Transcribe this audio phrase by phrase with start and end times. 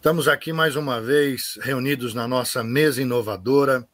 [0.00, 3.86] Estamos aqui mais uma vez reunidos na nossa mesa inovadora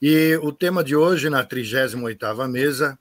[0.00, 2.98] e o tema de hoje, na 38ª mesa,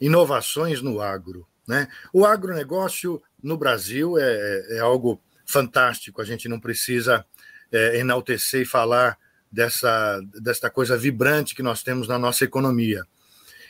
[0.00, 1.44] inovações no agro.
[1.66, 1.88] Né?
[2.12, 7.26] O agronegócio no Brasil é, é, é algo fantástico, a gente não precisa
[7.72, 9.18] é, enaltecer e falar
[9.50, 13.04] dessa, dessa coisa vibrante que nós temos na nossa economia.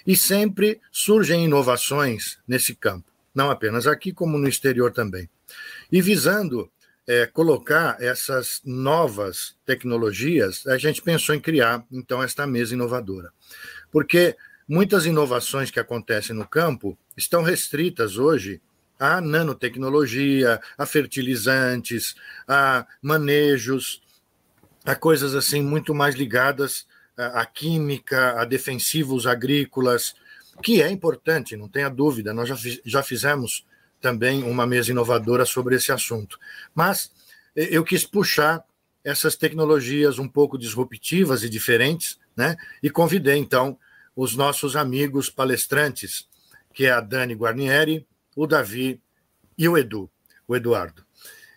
[0.06, 5.26] E sempre surgem inovações nesse campo, não apenas aqui, como no exterior também.
[5.90, 6.70] E visando
[7.06, 13.32] é, colocar essas novas tecnologias, a gente pensou em criar, então, esta mesa inovadora.
[13.90, 14.36] Porque
[14.68, 18.60] muitas inovações que acontecem no campo estão restritas hoje
[18.98, 22.14] à nanotecnologia, a fertilizantes,
[22.46, 24.00] a manejos,
[24.84, 30.14] a coisas assim muito mais ligadas à química, a defensivos agrícolas,
[30.62, 32.32] que é importante, não tenha dúvida.
[32.32, 33.66] Nós já, já fizemos
[34.02, 36.38] também uma mesa inovadora sobre esse assunto.
[36.74, 37.10] Mas
[37.56, 38.62] eh, eu quis puxar
[39.04, 42.56] essas tecnologias um pouco disruptivas e diferentes, né?
[42.82, 43.78] E convidei então
[44.14, 46.28] os nossos amigos palestrantes,
[46.74, 49.00] que é a Dani Guarnieri, o Davi
[49.56, 50.10] e o Edu,
[50.46, 51.04] o Eduardo.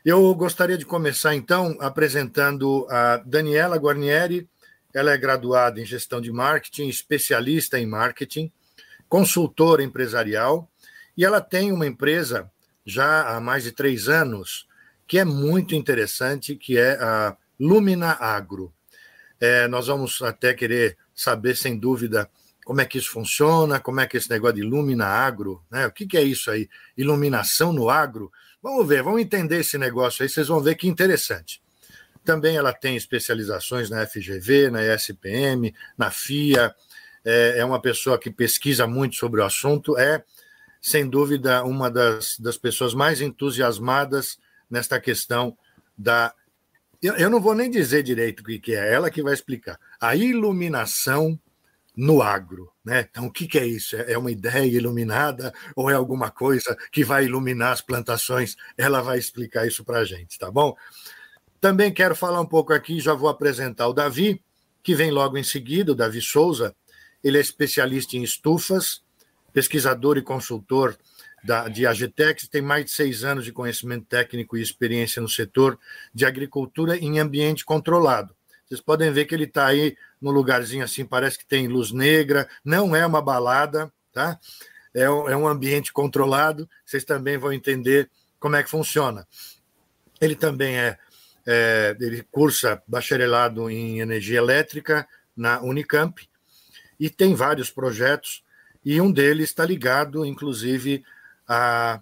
[0.03, 4.47] Eu gostaria de começar então apresentando a Daniela Guarnieri.
[4.93, 8.51] Ela é graduada em gestão de marketing, especialista em marketing,
[9.09, 10.69] consultora empresarial
[11.17, 12.49] e ela tem uma empresa
[12.85, 14.67] já há mais de três anos
[15.07, 18.73] que é muito interessante, que é a Lumina Agro.
[19.39, 22.29] É, nós vamos até querer saber, sem dúvida,
[22.65, 25.85] como é que isso funciona, como é que esse negócio de Lumina Agro, né?
[25.85, 26.67] O que, que é isso aí?
[26.97, 28.31] Iluminação no agro?
[28.61, 31.61] Vamos ver, vamos entender esse negócio aí, vocês vão ver que interessante.
[32.23, 36.73] Também ela tem especializações na FGV, na ESPM, na FIA,
[37.23, 40.23] é, é uma pessoa que pesquisa muito sobre o assunto, é
[40.85, 44.37] sem dúvida, uma das, das pessoas mais entusiasmadas
[44.69, 45.57] nesta questão
[45.97, 46.31] da.
[47.01, 49.79] Eu, eu não vou nem dizer direito o que, que é, ela que vai explicar.
[49.99, 51.39] A iluminação
[51.97, 52.71] no agro.
[52.83, 53.07] Né?
[53.09, 53.95] Então, o que, que é isso?
[53.95, 58.55] É, é uma ideia iluminada ou é alguma coisa que vai iluminar as plantações?
[58.77, 60.75] Ela vai explicar isso para a gente, tá bom?
[61.59, 64.39] Também quero falar um pouco aqui, já vou apresentar o Davi,
[64.83, 66.75] que vem logo em seguida, o Davi Souza.
[67.23, 69.03] Ele é especialista em estufas,
[69.55, 70.97] pesquisador e consultor
[71.41, 75.79] da, de Agitex, tem mais de seis anos de conhecimento técnico e experiência no setor
[76.13, 78.35] de agricultura em ambiente controlado.
[78.67, 82.49] Vocês podem ver que ele está aí num lugarzinho assim, parece que tem luz negra,
[82.65, 84.37] não é uma balada, tá?
[84.93, 89.25] É um, é um ambiente controlado, vocês também vão entender como é que funciona.
[90.19, 90.97] Ele também é,
[91.45, 96.27] é ele cursa bacharelado em energia elétrica na Unicamp
[96.99, 98.43] e tem vários projetos
[98.85, 101.03] e um deles está ligado, inclusive,
[101.47, 101.99] a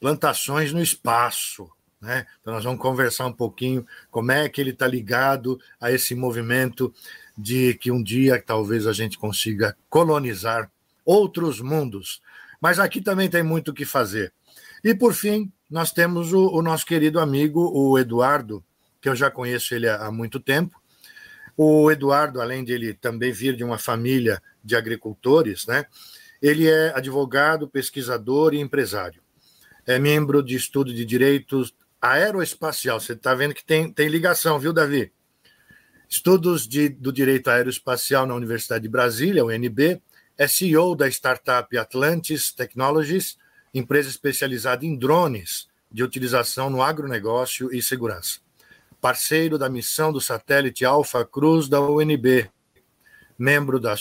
[0.00, 1.70] plantações no espaço.
[2.00, 2.26] Né?
[2.40, 6.94] Então, nós vamos conversar um pouquinho como é que ele está ligado a esse movimento
[7.36, 10.70] de que um dia talvez a gente consiga colonizar
[11.04, 12.22] outros mundos.
[12.60, 14.32] Mas aqui também tem muito o que fazer.
[14.82, 18.64] E, por fim, nós temos o, o nosso querido amigo, o Eduardo,
[19.00, 20.80] que eu já conheço ele há, há muito tempo.
[21.60, 25.86] O Eduardo, além de ele também vir de uma família de agricultores, né?
[26.40, 29.20] Ele é advogado, pesquisador e empresário.
[29.84, 33.00] É membro de estudo de direitos aeroespacial.
[33.00, 35.12] Você está vendo que tem, tem ligação, viu, Davi?
[36.08, 40.00] Estudos de, do direito aeroespacial na Universidade de Brasília, UNB.
[40.38, 43.36] É CEO da startup Atlantis Technologies,
[43.74, 48.38] empresa especializada em drones de utilização no agronegócio e segurança.
[49.00, 52.50] Parceiro da missão do satélite Alpha Cruz da UNB,
[53.38, 53.94] membro da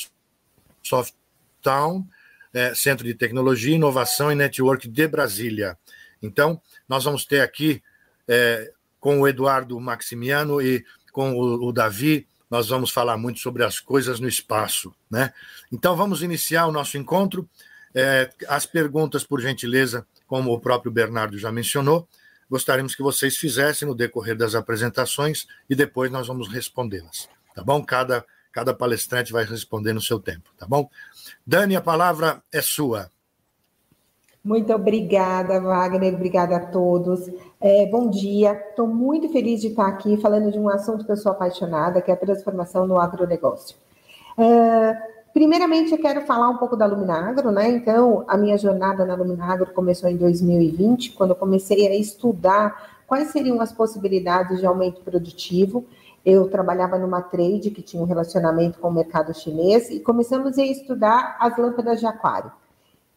[0.81, 2.07] Softtown,
[2.53, 5.77] é, Centro de Tecnologia, Inovação e Network de Brasília.
[6.21, 6.59] Então,
[6.89, 7.83] nós vamos ter aqui
[8.27, 13.63] é, com o Eduardo Maximiano e com o, o, Davi, nós vamos falar muito sobre
[13.63, 14.93] as coisas no espaço.
[15.09, 15.33] Né?
[15.71, 17.47] Então, vamos iniciar o nosso encontro.
[17.93, 22.07] É, as perguntas, por gentileza, como o próprio Bernardo já mencionou,
[22.49, 27.29] gostaríamos que vocês fizessem no decorrer das apresentações e depois nós vamos respondê-las.
[27.53, 27.83] Tá bom?
[27.83, 28.25] Cada
[28.57, 30.89] Cada palestrante vai responder no seu tempo, tá bom?
[31.45, 33.11] Dani, a palavra é sua.
[34.43, 36.15] Muito obrigada, Wagner.
[36.15, 37.29] Obrigada a todos.
[37.61, 38.53] É, bom dia.
[38.53, 42.09] Estou muito feliz de estar aqui falando de um assunto que eu sou apaixonada, que
[42.09, 43.77] é a transformação no agronegócio.
[44.39, 44.97] É,
[45.37, 47.69] primeiramente, eu quero falar um pouco da Luminagro, né?
[47.69, 53.29] Então, a minha jornada na Luminagro começou em 2020, quando eu comecei a estudar quais
[53.29, 55.85] seriam as possibilidades de aumento produtivo
[56.27, 60.65] eu trabalhava numa trade que tinha um relacionamento com o mercado chinês e começamos a
[60.65, 62.51] estudar as lâmpadas de aquário.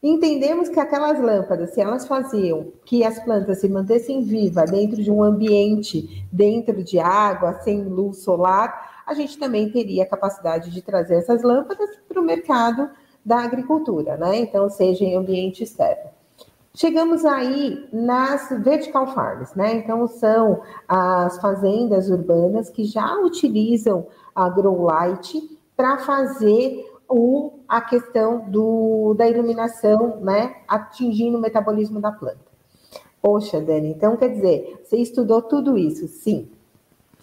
[0.01, 5.11] Entendemos que aquelas lâmpadas, se elas faziam que as plantas se mantessem vivas dentro de
[5.11, 10.81] um ambiente, dentro de água, sem luz solar, a gente também teria a capacidade de
[10.81, 12.89] trazer essas lâmpadas para o mercado
[13.27, 14.39] da agricultura, né?
[14.39, 16.11] Então, seja em ambiente externo.
[16.73, 19.75] Chegamos aí nas vertical farms, né?
[19.75, 27.81] Então, são as fazendas urbanas que já utilizam a grow light para fazer o, a
[27.81, 30.55] questão do, da iluminação, né?
[30.69, 32.49] Atingindo o metabolismo da planta.
[33.21, 36.07] Poxa, Dani, então quer dizer, você estudou tudo isso?
[36.07, 36.49] Sim.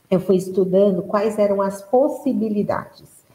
[0.09, 3.25] Eu fui estudando quais eram as possibilidades.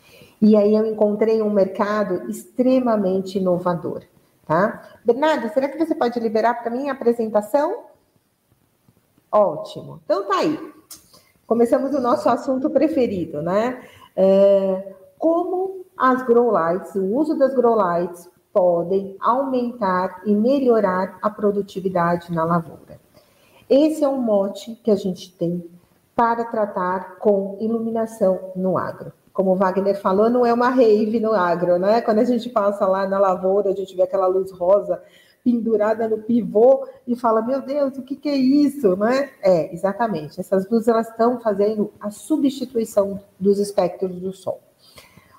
[0.40, 4.02] E aí eu encontrei um mercado extremamente inovador.
[4.46, 4.98] Tá?
[5.04, 7.84] Bernardo, será que você pode liberar para mim a apresentação?
[9.30, 10.00] Ótimo.
[10.04, 10.72] Então tá aí.
[11.46, 13.82] Começamos o nosso assunto preferido, né?
[14.16, 21.30] É, como as grow lights, o uso das grow lights podem aumentar e melhorar a
[21.30, 23.00] produtividade na lavoura.
[23.70, 25.64] Esse é um mote que a gente tem
[26.14, 31.32] para tratar com iluminação no agro como o Wagner falou, não é uma rave no
[31.32, 32.00] agro, né?
[32.02, 35.02] Quando a gente passa lá na lavoura, a gente vê aquela luz rosa
[35.44, 39.30] pendurada no pivô e fala, meu Deus, o que, que é isso, né?
[39.42, 40.38] É, exatamente.
[40.38, 44.60] Essas luzes elas estão fazendo a substituição dos espectros do sol.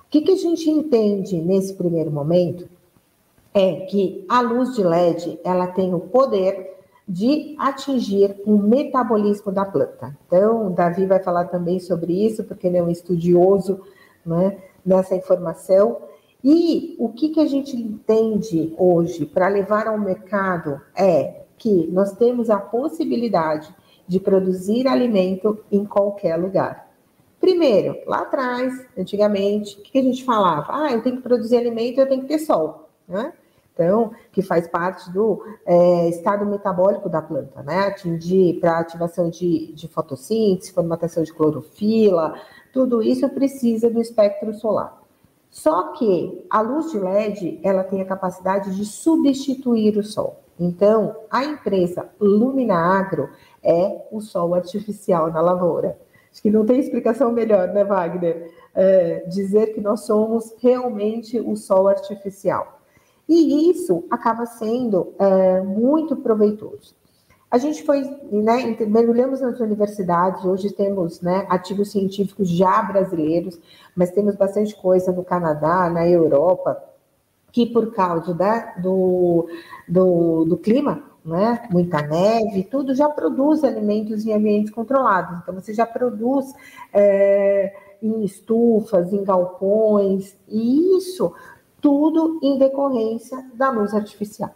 [0.06, 2.68] O que, que a gente entende nesse primeiro momento
[3.52, 6.73] é que a luz de LED ela tem o poder
[7.06, 10.16] de atingir um metabolismo da planta.
[10.26, 13.80] Então, Davi vai falar também sobre isso, porque ele é um estudioso
[14.24, 15.98] né, nessa informação.
[16.42, 22.12] E o que, que a gente entende hoje para levar ao mercado é que nós
[22.12, 23.74] temos a possibilidade
[24.06, 26.90] de produzir alimento em qualquer lugar.
[27.40, 30.66] Primeiro, lá atrás, antigamente, o que, que a gente falava?
[30.70, 32.88] Ah, eu tenho que produzir alimento, eu tenho que ter sol.
[33.06, 33.32] Né?
[33.74, 37.88] Então, que faz parte do é, estado metabólico da planta, né?
[37.88, 42.34] Atingir para ativação de, de fotossíntese, formatação de clorofila,
[42.72, 45.02] tudo isso precisa do espectro solar.
[45.50, 50.40] Só que a luz de LED, ela tem a capacidade de substituir o sol.
[50.58, 53.28] Então, a empresa Lumina Agro
[53.62, 55.98] é o sol artificial na lavoura.
[56.30, 58.52] Acho que não tem explicação melhor, né, Wagner?
[58.74, 62.73] É, dizer que nós somos realmente o sol artificial.
[63.28, 66.94] E isso acaba sendo é, muito proveitoso.
[67.50, 73.60] A gente foi, né, mergulhamos nas universidades, hoje temos né, ativos científicos já brasileiros,
[73.94, 76.82] mas temos bastante coisa no Canadá, na Europa,
[77.52, 79.48] que por causa da, do,
[79.88, 85.38] do, do clima, né, muita neve, tudo já produz alimentos em ambientes controlados.
[85.40, 86.52] Então, você já produz
[86.92, 87.72] é,
[88.02, 91.32] em estufas, em galpões, e isso
[91.84, 94.48] tudo em decorrência da luz artificial.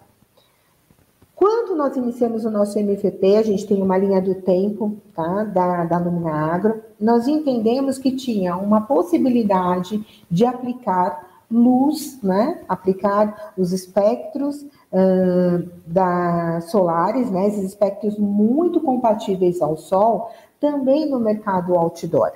[1.36, 5.84] Quando nós iniciamos o nosso MVP, a gente tem uma linha do tempo tá, da,
[5.84, 13.72] da Lumina Agro, nós entendemos que tinha uma possibilidade de aplicar luz, né, aplicar os
[13.72, 22.32] espectros uh, da solares, né, esses espectros muito compatíveis ao Sol, também no mercado outdoor.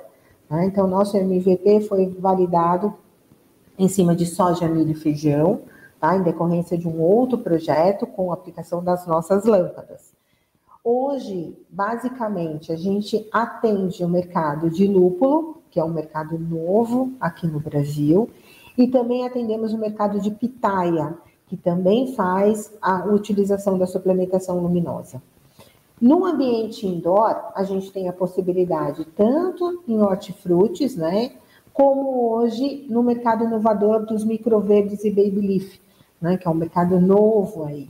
[0.47, 0.65] Né?
[0.65, 2.93] Então, nosso MVP foi validado
[3.77, 5.61] em cima de soja, milho e feijão,
[5.99, 6.15] tá?
[6.15, 10.13] em decorrência de um outro projeto com a aplicação das nossas lâmpadas.
[10.83, 17.47] Hoje, basicamente, a gente atende o mercado de lúpulo, que é um mercado novo aqui
[17.47, 18.29] no Brasil,
[18.77, 25.21] e também atendemos o mercado de pitaia, que também faz a utilização da suplementação luminosa.
[26.01, 31.31] No ambiente indoor, a gente tem a possibilidade, tanto em hortifrutis, né,
[31.73, 35.81] como hoje no mercado inovador dos microverdes e baby leaf,
[36.21, 37.89] né, que é um mercado novo aí.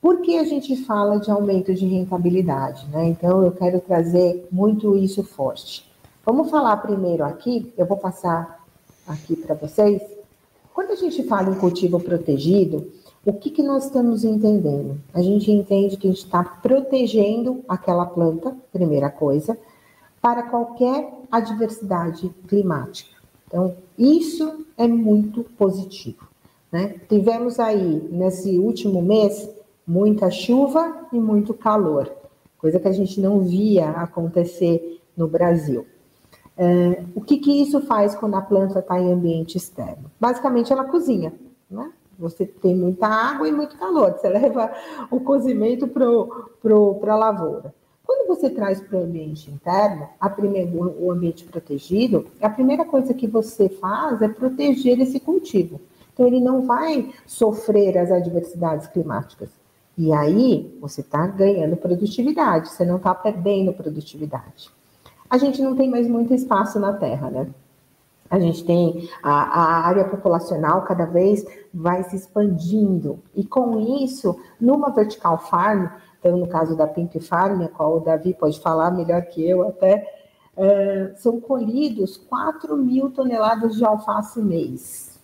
[0.00, 2.88] Por que a gente fala de aumento de rentabilidade?
[2.88, 3.06] Né?
[3.06, 5.88] Então, eu quero trazer muito isso forte.
[6.24, 8.64] Vamos falar primeiro aqui, eu vou passar
[9.06, 10.02] aqui para vocês.
[10.74, 12.90] Quando a gente fala em cultivo protegido,
[13.24, 14.98] o que, que nós estamos entendendo?
[15.12, 19.58] A gente entende que a gente está protegendo aquela planta, primeira coisa,
[20.22, 23.19] para qualquer adversidade climática.
[23.50, 26.28] Então, isso é muito positivo.
[26.70, 27.00] Né?
[27.08, 29.50] Tivemos aí, nesse último mês,
[29.84, 32.12] muita chuva e muito calor,
[32.56, 35.84] coisa que a gente não via acontecer no Brasil.
[36.56, 40.10] É, o que, que isso faz quando a planta está em ambiente externo?
[40.20, 41.32] Basicamente, ela cozinha.
[41.68, 41.90] Né?
[42.20, 44.70] Você tem muita água e muito calor, você leva
[45.10, 47.74] o cozimento para a lavoura.
[48.20, 53.26] Quando você traz para o ambiente interno, primeira, o ambiente protegido, a primeira coisa que
[53.26, 55.80] você faz é proteger esse cultivo.
[56.12, 59.48] Então, ele não vai sofrer as adversidades climáticas.
[59.96, 64.70] E aí, você está ganhando produtividade, você não está perdendo produtividade.
[65.28, 67.48] A gente não tem mais muito espaço na Terra, né?
[68.28, 73.18] A gente tem a, a, área populacional cada vez vai se expandindo.
[73.34, 75.88] E com isso, numa vertical farm,
[76.20, 79.66] então no caso da Pink Farm, a qual o Davi pode falar melhor que eu
[79.66, 80.06] até,
[80.56, 85.18] é, são colhidos 4 mil toneladas de alface mês.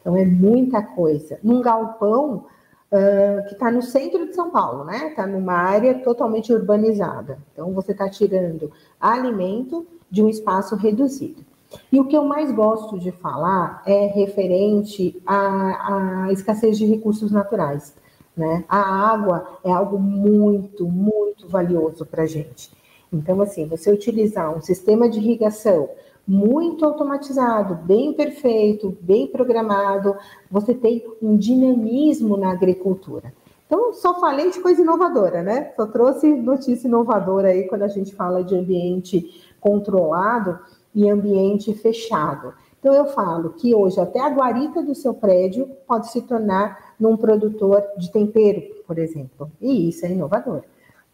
[0.00, 1.38] Então é muita coisa.
[1.42, 2.44] Num galpão
[2.92, 5.08] uh, que está no centro de São Paulo, né?
[5.08, 7.38] Está numa área totalmente urbanizada.
[7.52, 11.44] Então você está tirando alimento de um espaço reduzido.
[11.90, 17.32] E o que eu mais gosto de falar é referente à, à escassez de recursos
[17.32, 17.92] naturais.
[18.36, 18.64] Né?
[18.68, 18.78] A
[19.12, 22.70] água é algo muito, muito valioso para a gente.
[23.12, 25.88] Então, assim, você utilizar um sistema de irrigação
[26.26, 30.16] muito automatizado, bem perfeito, bem programado,
[30.50, 33.32] você tem um dinamismo na agricultura.
[33.66, 35.72] Então, só falei de coisa inovadora, né?
[35.76, 40.58] Só trouxe notícia inovadora aí quando a gente fala de ambiente controlado
[40.94, 42.54] e ambiente fechado.
[42.78, 47.16] Então, eu falo que hoje até a guarita do seu prédio pode se tornar num
[47.16, 49.50] produtor de tempero, por exemplo.
[49.60, 50.62] E isso é inovador.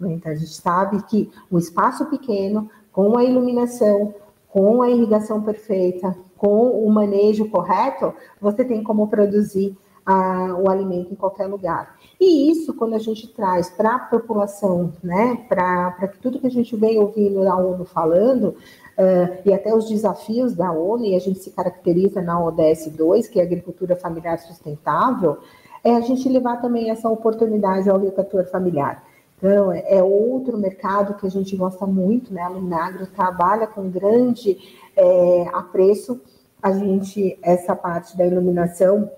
[0.01, 4.15] Então, a gente sabe que o espaço pequeno, com a iluminação,
[4.49, 11.13] com a irrigação perfeita, com o manejo correto, você tem como produzir a, o alimento
[11.13, 11.97] em qualquer lugar.
[12.19, 16.75] E isso, quando a gente traz para a população, né, para tudo que a gente
[16.77, 18.57] vem ouvindo a ONU falando,
[18.93, 23.27] Uh, e até os desafios da ONU, e a gente se caracteriza na ODS 2,
[23.27, 25.39] que é a agricultura familiar sustentável,
[25.85, 29.05] é a gente levar também essa oportunidade ao agricultor familiar.
[29.37, 32.43] Então, é outro mercado que a gente gosta muito, né?
[32.43, 34.57] A Lunagro trabalha com grande
[34.97, 36.21] é, apreço
[36.63, 39.11] a gente, essa parte da iluminação,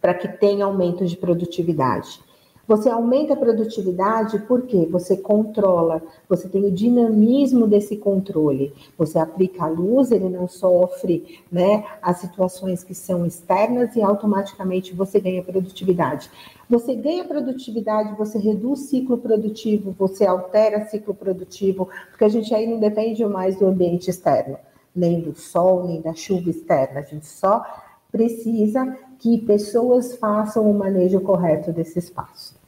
[0.00, 2.22] para que tenha aumento de produtividade.
[2.70, 8.72] Você aumenta a produtividade porque você controla, você tem o dinamismo desse controle.
[8.96, 14.94] Você aplica a luz, ele não sofre né, as situações que são externas e automaticamente
[14.94, 16.30] você ganha produtividade.
[16.68, 22.68] Você ganha produtividade, você reduz ciclo produtivo, você altera ciclo produtivo, porque a gente aí
[22.68, 24.56] não depende mais do ambiente externo,
[24.94, 27.00] nem do sol, nem da chuva externa.
[27.00, 27.64] A gente só
[28.12, 32.59] precisa que pessoas façam o manejo correto desse espaço.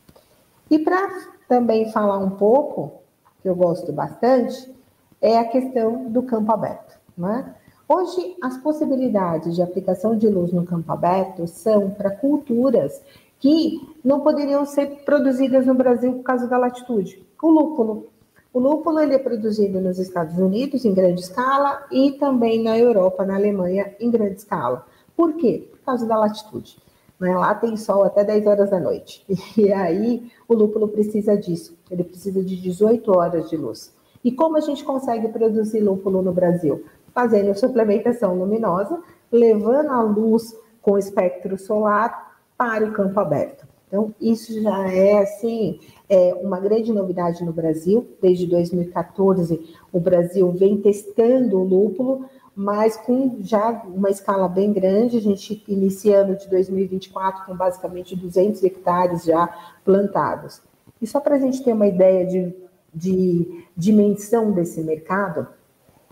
[0.73, 1.07] E para
[1.47, 3.03] também falar um pouco,
[3.43, 4.75] que eu gosto bastante,
[5.21, 6.99] é a questão do campo aberto.
[7.15, 7.55] Né?
[7.87, 13.03] Hoje, as possibilidades de aplicação de luz no campo aberto são para culturas
[13.39, 17.23] que não poderiam ser produzidas no Brasil por causa da latitude.
[17.43, 18.07] O lúpulo.
[18.51, 23.27] O lúpulo ele é produzido nos Estados Unidos em grande escala e também na Europa,
[23.27, 24.87] na Alemanha, em grande escala.
[25.15, 25.69] Por quê?
[25.71, 26.82] Por causa da latitude.
[27.23, 27.37] Né?
[27.37, 29.25] Lá tem sol até 10 horas da noite.
[29.57, 31.79] E aí o lúpulo precisa disso.
[31.89, 33.95] Ele precisa de 18 horas de luz.
[34.25, 36.85] E como a gente consegue produzir lúpulo no Brasil?
[37.15, 39.01] Fazendo suplementação luminosa,
[39.31, 43.69] levando a luz com espectro solar para o campo aberto.
[43.87, 48.09] Então, isso já é, assim, é uma grande novidade no Brasil.
[48.21, 55.17] Desde 2014, o Brasil vem testando o lúpulo mas com já uma escala bem grande,
[55.17, 59.49] a gente iniciando de 2024 com basicamente 200 hectares já
[59.85, 60.61] plantados.
[61.01, 62.55] E só para a gente ter uma ideia de,
[62.95, 65.47] de dimensão desse mercado,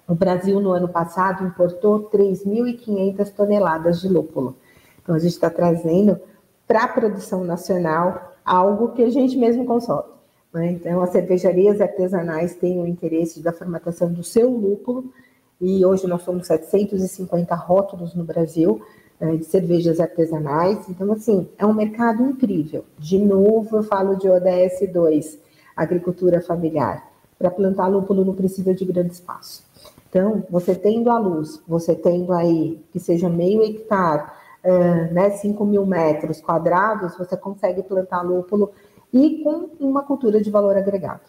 [0.08, 4.56] o Brasil no ano passado importou 3.500 toneladas de lúpulo.
[5.02, 6.18] Então a gente está trazendo
[6.66, 10.08] para a produção nacional algo que a gente mesmo consome.
[10.52, 10.72] Né?
[10.72, 15.12] Então as cervejarias artesanais têm o interesse da formatação do seu lúpulo
[15.60, 18.80] e hoje nós somos 750 rótulos no Brasil
[19.20, 20.88] né, de cervejas artesanais.
[20.88, 22.84] Então, assim, é um mercado incrível.
[22.98, 25.38] De novo, eu falo de ODS 2,
[25.76, 27.06] agricultura familiar.
[27.38, 29.64] Para plantar lúpulo não precisa de grande espaço.
[30.08, 34.30] Então, você tendo a luz, você tendo aí que seja meio hectare,
[34.64, 38.72] uh, né, 5 mil metros quadrados, você consegue plantar lúpulo
[39.12, 41.22] e com uma cultura de valor agregado.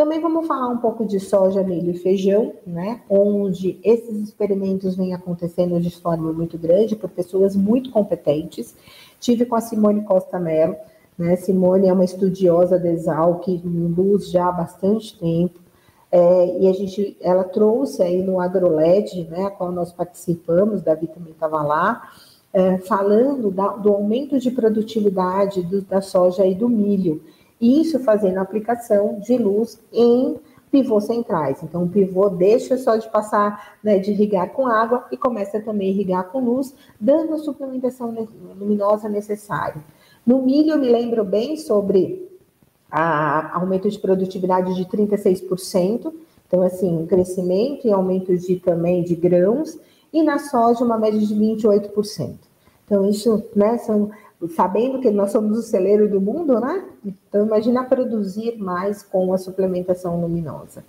[0.00, 3.02] Também vamos falar um pouco de soja, milho e feijão, né?
[3.06, 8.74] Onde esses experimentos vêm acontecendo de forma muito grande por pessoas muito competentes.
[9.20, 10.74] Tive com a Simone Costa Mello,
[11.18, 11.36] né?
[11.36, 15.60] Simone é uma estudiosa da Exalc, luz já há bastante tempo.
[16.10, 21.08] É, e a gente, ela trouxe aí no AgroLed, né, a qual nós participamos, Davi
[21.08, 22.08] também estava lá,
[22.54, 27.22] é, falando da, do aumento de produtividade do, da soja e do milho.
[27.60, 30.38] Isso fazendo aplicação de luz em
[30.70, 31.62] pivôs centrais.
[31.62, 35.88] Então, o pivô deixa só de passar, né, de irrigar com água e começa também
[35.88, 38.14] a irrigar com luz, dando a suplementação
[38.58, 39.82] luminosa necessária.
[40.24, 42.28] No milho, eu me lembro bem sobre
[42.90, 46.12] a aumento de produtividade de 36%,
[46.46, 49.78] então, assim, um crescimento e aumento de também de grãos,
[50.12, 52.36] e na soja, uma média de 28%.
[52.84, 54.10] Então, isso, né, são,
[54.48, 56.84] sabendo que nós somos o celeiro do mundo, né?
[57.04, 60.84] Então, imagina produzir mais com a suplementação luminosa.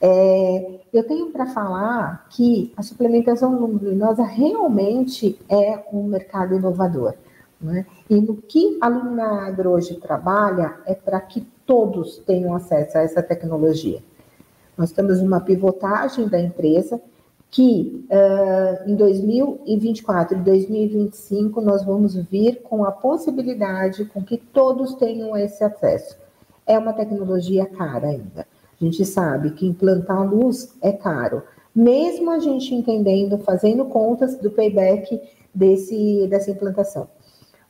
[0.00, 7.14] É, eu tenho para falar que a suplementação luminosa realmente é um mercado inovador.
[7.60, 7.86] Né?
[8.10, 13.02] E no que a Lumina Agro hoje trabalha é para que todos tenham acesso a
[13.02, 14.02] essa tecnologia.
[14.76, 17.00] Nós temos uma pivotagem da empresa
[17.52, 24.94] que uh, em 2024 e 2025 nós vamos vir com a possibilidade com que todos
[24.94, 26.16] tenham esse acesso.
[26.66, 28.46] É uma tecnologia cara ainda.
[28.80, 31.42] A gente sabe que implantar luz é caro,
[31.76, 35.20] mesmo a gente entendendo, fazendo contas do payback
[35.54, 37.06] desse, dessa implantação.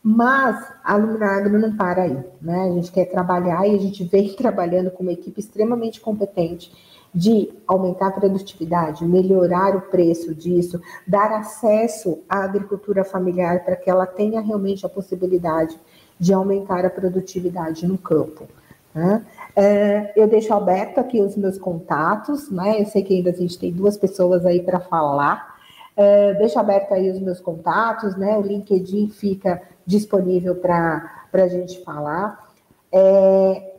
[0.00, 2.68] Mas a Luminagro não para aí, né?
[2.70, 6.72] A gente quer trabalhar e a gente vem trabalhando com uma equipe extremamente competente
[7.14, 13.90] de aumentar a produtividade, melhorar o preço disso, dar acesso à agricultura familiar para que
[13.90, 15.78] ela tenha realmente a possibilidade
[16.18, 18.48] de aumentar a produtividade no campo.
[18.94, 19.24] Né?
[19.54, 22.80] É, eu deixo aberto aqui os meus contatos, né?
[22.80, 25.56] Eu sei que ainda a gente tem duas pessoas aí para falar.
[25.96, 28.36] É, deixo aberto aí os meus contatos, né?
[28.38, 32.50] O LinkedIn fica disponível para a gente falar.
[32.90, 33.71] É,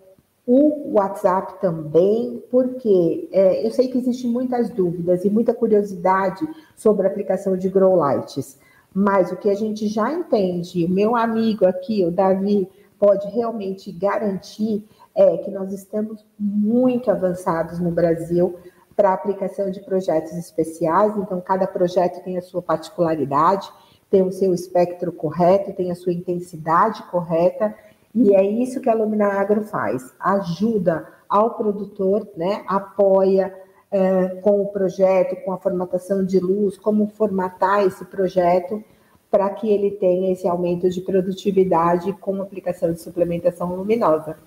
[0.46, 6.46] o WhatsApp também, porque é, eu sei que existem muitas dúvidas e muita curiosidade
[6.76, 8.60] sobre a aplicação de grow lights,
[8.94, 12.70] mas o que a gente já entende, o meu amigo aqui, o Davi,
[13.00, 14.86] pode realmente garantir
[15.16, 18.56] é que nós estamos muito avançados no Brasil
[18.96, 23.72] para a aplicação de projetos especiais, então cada projeto tem a sua particularidade,
[24.10, 27.76] tem o seu espectro correto, tem a sua intensidade correta,
[28.16, 33.54] e é isso que a Lumina Agro faz, ajuda ao produtor, né, apoia
[33.90, 38.84] é, com o projeto, com a formatação de luz, como formatar esse projeto
[39.32, 44.38] para que ele tenha esse aumento de produtividade com aplicação de suplementação luminosa.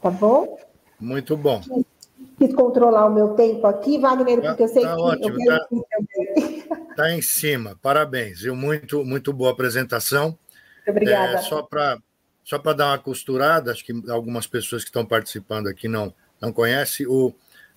[0.00, 0.56] Tá bom?
[1.00, 1.60] Muito bom.
[1.60, 1.84] Quis,
[2.38, 6.76] quis controlar o meu tempo aqui, Wagner, porque eu sei tá que ótimo, eu tá,
[6.94, 7.76] tá em cima.
[7.82, 8.54] Parabéns, viu?
[8.54, 10.38] Muito, muito boa apresentação.
[10.86, 11.34] Obrigada.
[11.34, 11.98] É, só para
[12.48, 16.50] só para dar uma costurada, acho que algumas pessoas que estão participando aqui não, não
[16.50, 17.34] conhecem, o,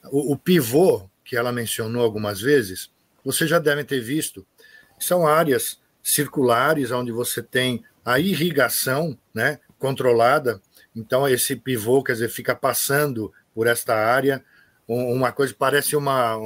[0.09, 2.89] o, o pivô que ela mencionou algumas vezes,
[3.21, 4.47] vocês já devem ter visto,
[4.97, 10.61] são áreas circulares onde você tem a irrigação né, controlada.
[10.95, 14.41] Então, esse pivô, quer dizer, fica passando por esta área,
[14.87, 16.37] uma coisa parece uma,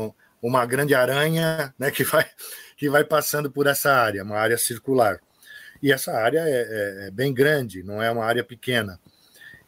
[0.41, 2.25] uma grande aranha né, que, vai,
[2.75, 5.19] que vai passando por essa área, uma área circular.
[5.81, 8.99] E essa área é, é, é bem grande, não é uma área pequena.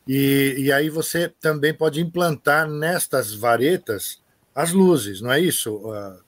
[0.08, 4.22] E, e aí você também pode implantar nestas varetas
[4.56, 6.20] as luzes, não é isso, uh,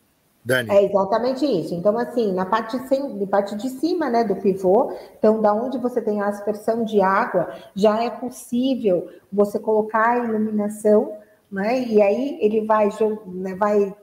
[0.43, 0.69] Dani?
[0.69, 1.73] É exatamente isso.
[1.73, 6.01] Então, assim, na parte, de, parte de cima né, do pivô, então, da onde você
[6.01, 11.17] tem a aspersão de água, já é possível você colocar a iluminação,
[11.51, 11.81] né?
[11.81, 12.89] E aí ele vai,
[13.25, 13.95] né, vai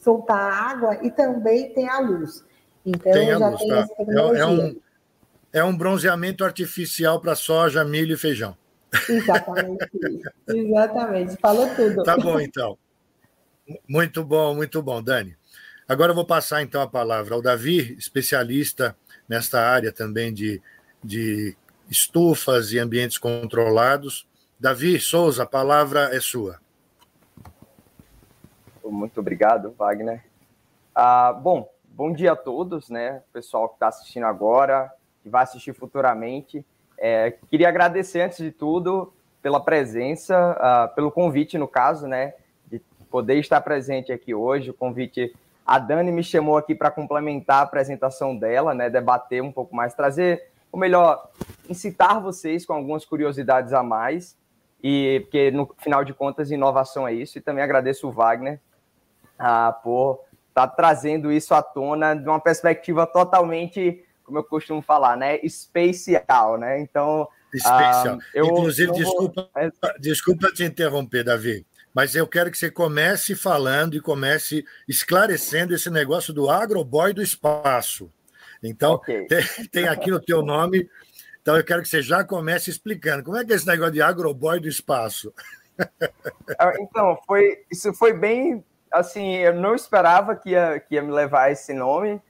[0.00, 2.44] soltar água e também tem a luz.
[2.86, 3.78] Então, tem a já luz, tem tá?
[3.78, 4.38] essa tecnologia.
[4.38, 4.83] É, é um
[5.54, 8.56] é um bronzeamento artificial para soja, milho e feijão.
[9.08, 9.88] Exatamente.
[10.48, 11.36] Exatamente.
[11.36, 12.02] Falou tudo.
[12.02, 12.76] Tá bom, então.
[13.88, 15.36] Muito bom, muito bom, Dani.
[15.88, 18.96] Agora eu vou passar então a palavra ao Davi, especialista
[19.28, 20.60] nesta área também de,
[21.02, 21.56] de
[21.88, 24.26] estufas e ambientes controlados.
[24.58, 26.58] Davi Souza, a palavra é sua.
[28.84, 30.24] Muito obrigado, Wagner.
[30.92, 33.22] Ah, bom, bom dia a todos, né?
[33.32, 34.90] Pessoal que está assistindo agora,
[35.24, 36.64] que vai assistir futuramente.
[36.98, 42.34] É, queria agradecer, antes de tudo, pela presença, uh, pelo convite, no caso, né,
[42.70, 42.78] de
[43.10, 44.70] poder estar presente aqui hoje.
[44.70, 45.34] O convite,
[45.66, 49.94] a Dani me chamou aqui para complementar a apresentação dela, né, debater um pouco mais,
[49.94, 51.30] trazer, ou melhor,
[51.68, 54.36] incitar vocês com algumas curiosidades a mais,
[54.82, 57.38] e porque no final de contas, inovação é isso.
[57.38, 58.60] E também agradeço o Wagner
[59.40, 64.82] uh, por estar tá trazendo isso à tona de uma perspectiva totalmente como eu costumo
[64.82, 65.38] falar, né?
[65.42, 66.80] Especial, né?
[66.80, 67.28] Então.
[67.52, 68.18] Especial.
[68.20, 69.92] Ah, eu, Inclusive, eu desculpa, vou...
[70.00, 75.88] desculpa te interromper, Davi, mas eu quero que você comece falando e comece esclarecendo esse
[75.88, 78.10] negócio do agroboy do espaço.
[78.60, 79.26] Então, okay.
[79.28, 80.88] tem, tem, aqui no teu nome.
[81.40, 84.02] Então, eu quero que você já comece explicando como é que é esse negócio de
[84.02, 85.32] agroboy do espaço.
[86.56, 91.10] Ah, então, foi, isso foi bem, assim, eu não esperava que ia, que ia me
[91.10, 92.22] levar esse nome.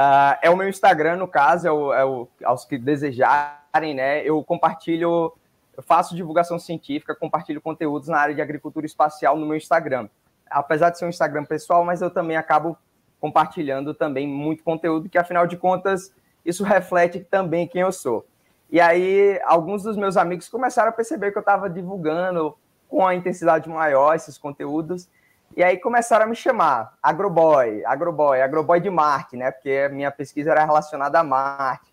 [0.00, 4.22] Uh, é o meu Instagram, no caso, é, o, é o, aos que desejarem, né?
[4.24, 5.34] Eu compartilho,
[5.76, 10.08] eu faço divulgação científica, compartilho conteúdos na área de agricultura espacial no meu Instagram.
[10.48, 12.78] Apesar de ser um Instagram pessoal, mas eu também acabo
[13.20, 16.14] compartilhando também muito conteúdo, que afinal de contas,
[16.46, 18.26] isso reflete também quem eu sou.
[18.70, 22.56] E aí, alguns dos meus amigos começaram a perceber que eu estava divulgando
[22.88, 25.10] com a intensidade maior esses conteúdos.
[25.56, 29.50] E aí começaram a me chamar Agroboy, Agroboy, Agroboy de Marte, né?
[29.50, 31.92] Porque minha pesquisa era relacionada a Marte.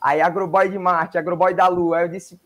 [0.00, 1.98] Aí Agroboy de Marte, Agroboy da Lua.
[1.98, 2.40] Aí eu disse,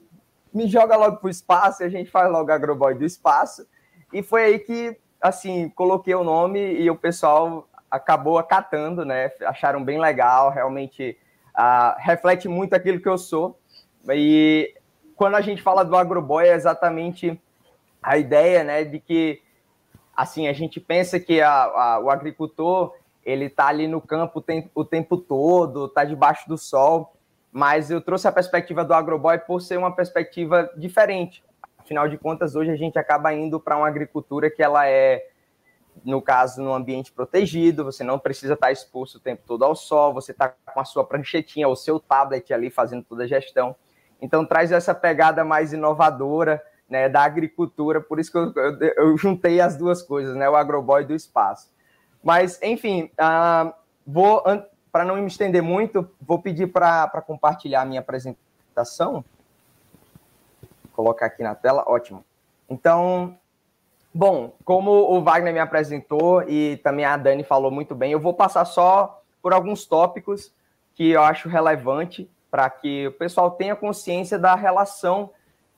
[0.53, 3.66] me joga logo para o espaço e a gente faz logo Agroboy do espaço.
[4.12, 9.31] E foi aí que, assim, coloquei o nome e o pessoal acabou acatando, né?
[9.46, 11.18] Acharam bem legal, realmente
[11.57, 13.59] uh, reflete muito aquilo que eu sou.
[14.09, 14.75] E
[15.16, 17.40] quando a gente fala do agroboy, é exatamente
[18.03, 19.42] a ideia, né, de que
[20.20, 24.85] assim a gente pensa que a, a, o agricultor ele está ali no campo o
[24.85, 27.14] tempo, todo, está debaixo do sol,
[27.50, 31.42] mas eu trouxe a perspectiva do agroboy por ser uma perspectiva diferente.
[31.78, 35.26] Afinal de contas, hoje a gente acaba indo para uma agricultura que ela é
[36.04, 40.14] no caso, no ambiente protegido, você não precisa estar exposto o tempo todo ao sol,
[40.14, 43.74] você está com a sua pranchetinha, o seu tablet ali fazendo toda a gestão.
[44.20, 49.16] Então, traz essa pegada mais inovadora né, da agricultura, por isso que eu, eu, eu
[49.16, 51.70] juntei as duas coisas, né, o agroboy do espaço.
[52.22, 53.72] Mas, enfim, uh,
[54.07, 54.42] vou,
[54.92, 59.24] para não me estender muito, vou pedir para compartilhar a minha apresentação.
[60.83, 62.24] Vou colocar aqui na tela, ótimo.
[62.68, 63.38] Então,
[64.12, 68.35] Bom, como o Wagner me apresentou e também a Dani falou muito bem, eu vou
[68.35, 70.53] passar só por alguns tópicos
[70.96, 75.31] que eu acho relevante para que o pessoal tenha consciência da relação,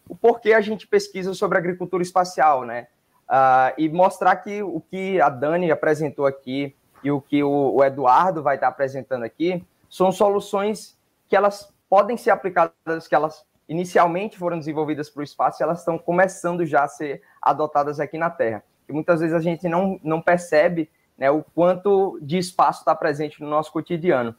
[0.09, 2.88] o porquê a gente pesquisa sobre agricultura espacial, né?
[3.29, 7.85] Uh, e mostrar que o que a Dani apresentou aqui e o que o, o
[7.85, 14.38] Eduardo vai estar apresentando aqui são soluções que elas podem ser aplicadas, que elas inicialmente
[14.38, 18.29] foram desenvolvidas para o espaço e elas estão começando já a ser adotadas aqui na
[18.29, 18.62] Terra.
[18.88, 23.41] E muitas vezes a gente não, não percebe né, o quanto de espaço está presente
[23.41, 24.35] no nosso cotidiano.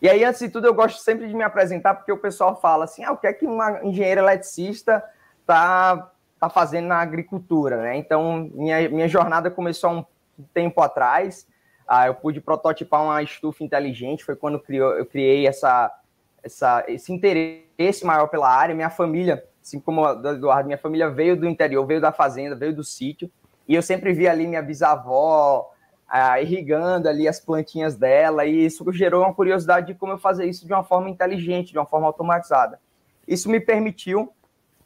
[0.00, 2.84] E aí, antes de tudo, eu gosto sempre de me apresentar, porque o pessoal fala
[2.84, 5.02] assim: ah, o que é que uma engenheira eletricista
[5.40, 7.82] está tá fazendo na agricultura?
[7.82, 7.96] Né?
[7.96, 10.04] Então, minha, minha jornada começou há um
[10.52, 11.46] tempo atrás.
[11.86, 15.92] Ah, eu pude prototipar uma estufa inteligente, foi quando eu criei essa,
[16.42, 18.74] essa, esse interesse maior pela área.
[18.74, 22.56] Minha família, assim como a do Eduardo, minha família veio do interior, veio da fazenda,
[22.56, 23.30] veio do sítio,
[23.68, 25.73] e eu sempre vi ali minha bisavó
[26.40, 30.66] irrigando ali as plantinhas dela, e isso gerou uma curiosidade de como eu fazer isso
[30.66, 32.78] de uma forma inteligente, de uma forma automatizada.
[33.26, 34.32] Isso me permitiu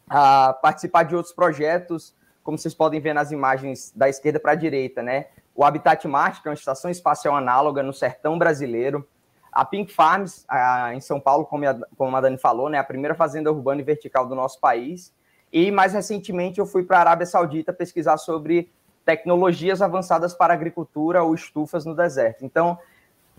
[0.08, 4.54] ah, participar de outros projetos, como vocês podem ver nas imagens da esquerda para a
[4.54, 5.26] direita, né?
[5.54, 9.06] O Habitat Marte, que é uma estação espacial análoga no sertão brasileiro,
[9.52, 10.46] a Pink Farms,
[10.94, 13.84] em São Paulo, como a, como a Dani falou, né, a primeira fazenda urbana e
[13.84, 15.12] vertical do nosso país.
[15.52, 18.70] E mais recentemente eu fui para a Arábia Saudita pesquisar sobre
[19.08, 22.44] tecnologias avançadas para agricultura ou estufas no deserto.
[22.44, 22.78] Então,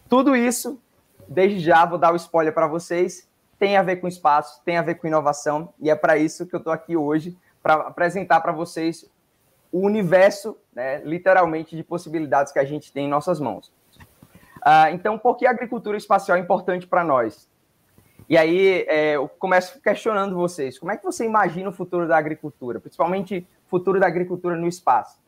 [0.09, 0.81] tudo isso,
[1.27, 3.29] desde já vou dar o spoiler para vocês,
[3.59, 6.55] tem a ver com espaço, tem a ver com inovação, e é para isso que
[6.55, 9.07] eu estou aqui hoje, para apresentar para vocês
[9.71, 13.67] o universo, né, literalmente, de possibilidades que a gente tem em nossas mãos.
[14.65, 17.47] Uh, então, por que a agricultura espacial é importante para nós?
[18.27, 20.79] E aí é, eu começo questionando vocês.
[20.79, 24.67] Como é que você imagina o futuro da agricultura, principalmente o futuro da agricultura no
[24.67, 25.19] espaço?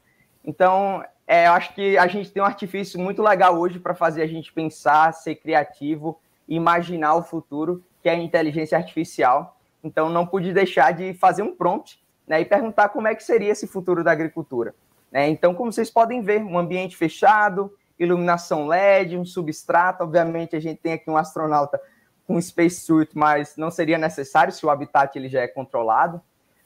[0.46, 4.22] Então, é, eu acho que a gente tem um artifício muito legal hoje para fazer
[4.22, 9.58] a gente pensar, ser criativo, imaginar o futuro, que é a inteligência artificial.
[9.84, 13.52] Então, não pude deixar de fazer um prompt né, e perguntar como é que seria
[13.52, 14.76] esse futuro da agricultura.
[15.12, 15.30] Né?
[15.30, 17.74] Então, como vocês podem ver, um ambiente fechado,
[18.04, 20.04] iluminação LED, um substrato.
[20.04, 21.80] Obviamente, a gente tem aqui um astronauta
[22.26, 26.22] com um spacesuit, mas não seria necessário se o habitat ele já é controlado.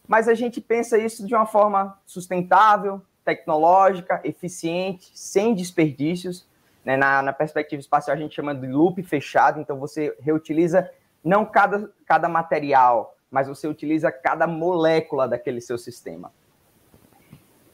[0.07, 6.47] Mas a gente pensa isso de uma forma sustentável, tecnológica, eficiente, sem desperdícios.
[6.85, 6.95] Né?
[6.95, 10.89] Na, na, perspectiva espacial, a gente chama de loop fechado, então você reutiliza
[11.23, 16.31] não cada, cada material, mas você utiliza cada molécula daquele seu sistema.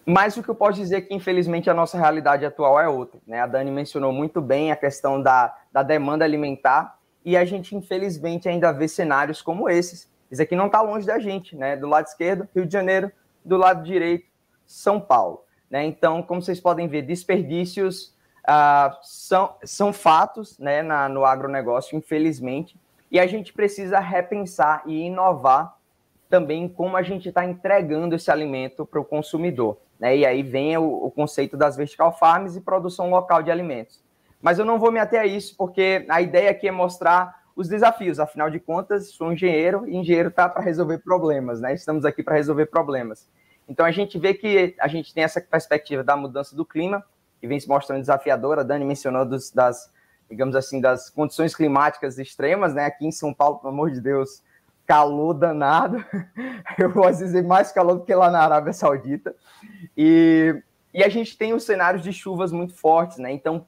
[0.06, 3.20] Mas o que eu posso dizer é que, infelizmente, a nossa realidade atual é outra.
[3.28, 3.40] Né?
[3.40, 8.50] A Dani mencionou muito bem a questão da, da demanda alimentar e a gente, infelizmente,
[8.50, 10.10] ainda vê cenários como esses.
[10.32, 11.76] Isso aqui não está longe da gente, né?
[11.76, 13.12] Do lado esquerdo, Rio de Janeiro,
[13.44, 14.26] do lado direito,
[14.72, 15.44] São Paulo.
[15.70, 15.86] Né?
[15.86, 18.14] Então, como vocês podem ver, desperdícios
[18.46, 22.78] ah, são, são fatos né, na, no agronegócio, infelizmente,
[23.10, 25.78] e a gente precisa repensar e inovar
[26.30, 29.78] também como a gente está entregando esse alimento para o consumidor.
[30.00, 30.18] Né?
[30.18, 34.02] E aí vem o, o, conceito das vertical farms e produção local de alimentos.
[34.42, 37.68] Mas eu não vou me ater a isso, porque a ideia aqui é mostrar os
[37.68, 38.20] desafios.
[38.20, 41.74] Afinal de contas, sou engenheiro e engenheiro está para resolver problemas, né?
[41.74, 43.30] Estamos aqui para resolver problemas.
[43.72, 47.06] Então a gente vê que a gente tem essa perspectiva da mudança do clima,
[47.40, 48.60] que vem se mostrando desafiadora.
[48.60, 49.90] A Dani mencionou dos, das,
[50.30, 52.84] digamos assim, das condições climáticas extremas, né?
[52.84, 54.44] Aqui em São Paulo, pelo amor de Deus,
[54.86, 56.04] calor danado.
[56.78, 59.34] Eu posso dizer mais calor do que lá na Arábia Saudita.
[59.96, 60.62] E,
[60.94, 63.32] e a gente tem os cenários de chuvas muito fortes, né?
[63.32, 63.66] Então,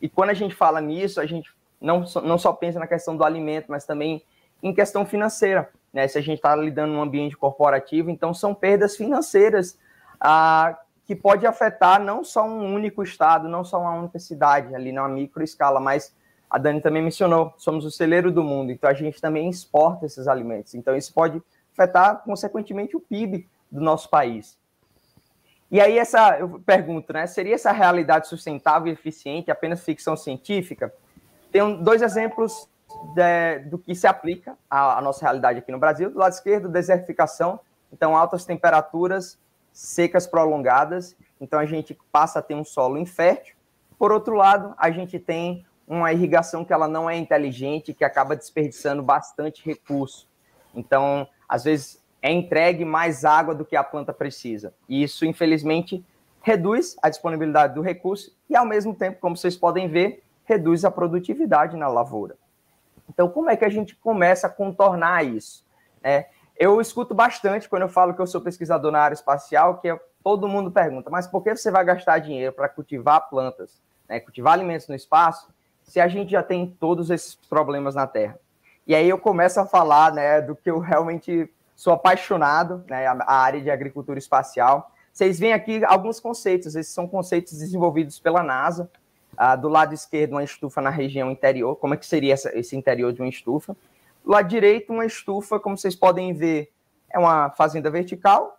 [0.00, 3.22] e quando a gente fala nisso, a gente não, não só pensa na questão do
[3.22, 4.24] alimento, mas também
[4.62, 5.70] em questão financeira.
[5.96, 6.06] Né?
[6.06, 9.78] Se a gente está lidando num ambiente corporativo, então são perdas financeiras
[10.20, 14.92] ah, que pode afetar não só um único estado, não só uma única cidade, ali
[14.92, 16.14] na micro escala, mas
[16.50, 20.28] a Dani também mencionou, somos o celeiro do mundo, então a gente também exporta esses
[20.28, 20.74] alimentos.
[20.74, 24.58] Então isso pode afetar, consequentemente, o PIB do nosso país.
[25.70, 30.92] E aí essa, eu pergunto, né, seria essa realidade sustentável e eficiente apenas ficção científica?
[31.50, 32.68] Tem dois exemplos
[33.14, 36.10] de, do que se aplica à, à, nossa realidade aqui no Brasil.
[36.10, 37.60] Do lado esquerdo, desertificação,
[37.92, 39.38] então altas temperaturas,
[39.72, 43.54] secas prolongadas, então a gente passa a ter um solo infértil.
[43.98, 48.34] Por outro lado, a gente tem uma irrigação que ela não é inteligente, que acaba
[48.34, 50.28] desperdiçando bastante recurso.
[50.74, 54.74] Então, às vezes é entregue mais água do que a planta precisa.
[54.88, 56.04] E isso, infelizmente,
[56.42, 60.90] reduz a disponibilidade do recurso e, ao mesmo tempo, como vocês podem ver, reduz a
[60.90, 62.36] produtividade na lavoura.
[63.08, 65.64] Então, como é que a gente começa a contornar isso?
[66.02, 69.94] É, eu escuto bastante quando eu falo que eu sou pesquisador na área espacial, que
[70.22, 74.54] todo mundo pergunta, mas por que você vai gastar dinheiro para cultivar plantas, né, cultivar
[74.54, 75.48] alimentos no espaço,
[75.82, 78.38] se a gente já tem todos esses problemas na Terra?
[78.86, 83.34] E aí eu começo a falar né, do que eu realmente sou apaixonado, né, a
[83.34, 84.90] área de agricultura espacial.
[85.12, 88.90] Vocês veem aqui alguns conceitos, esses são conceitos desenvolvidos pela NASA,
[89.36, 91.76] ah, do lado esquerdo, uma estufa na região interior.
[91.76, 93.76] Como é que seria essa, esse interior de uma estufa?
[94.24, 96.72] Do lado direito, uma estufa, como vocês podem ver,
[97.10, 98.58] é uma fazenda vertical,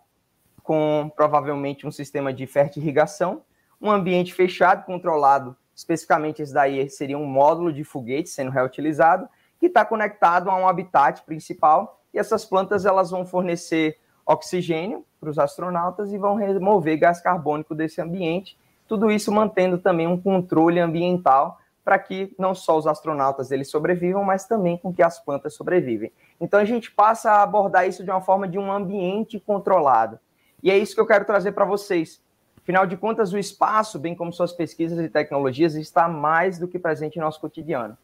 [0.64, 3.42] com provavelmente um sistema de fertirrigação,
[3.82, 5.56] um ambiente fechado, controlado.
[5.76, 9.28] Especificamente, esse daí seria um módulo de foguete sendo reutilizado,
[9.60, 12.02] que está conectado a um habitat principal.
[12.14, 17.74] E essas plantas elas vão fornecer oxigênio para os astronautas e vão remover gás carbônico
[17.74, 23.52] desse ambiente tudo isso mantendo também um controle ambiental para que não só os astronautas
[23.52, 26.12] eles sobrevivam, mas também com que as plantas sobrevivem.
[26.40, 30.20] Então a gente passa a abordar isso de uma forma de um ambiente controlado.
[30.62, 32.22] E é isso que eu quero trazer para vocês.
[32.62, 36.78] Afinal de contas, o espaço, bem como suas pesquisas e tecnologias, está mais do que
[36.78, 37.98] presente em nosso cotidiano.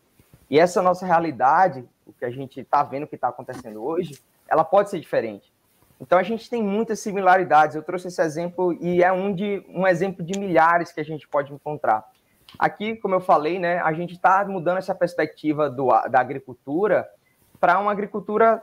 [0.49, 4.17] E essa nossa realidade, o que a gente está vendo que está acontecendo hoje,
[4.47, 5.52] ela pode ser diferente.
[6.03, 7.77] Então a gente tem muitas similaridades.
[7.77, 11.25] Eu trouxe esse exemplo e é um, de, um exemplo de milhares que a gente
[11.25, 12.03] pode encontrar.
[12.59, 17.09] Aqui, como eu falei, né, a gente está mudando essa perspectiva do, da agricultura
[17.57, 18.61] para uma agricultura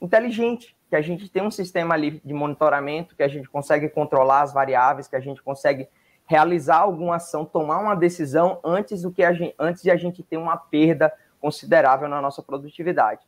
[0.00, 4.42] inteligente, que a gente tem um sistema ali de monitoramento, que a gente consegue controlar
[4.42, 5.88] as variáveis, que a gente consegue
[6.26, 10.20] realizar alguma ação, tomar uma decisão antes, do que a gente, antes de a gente
[10.24, 13.22] ter uma perda considerável na nossa produtividade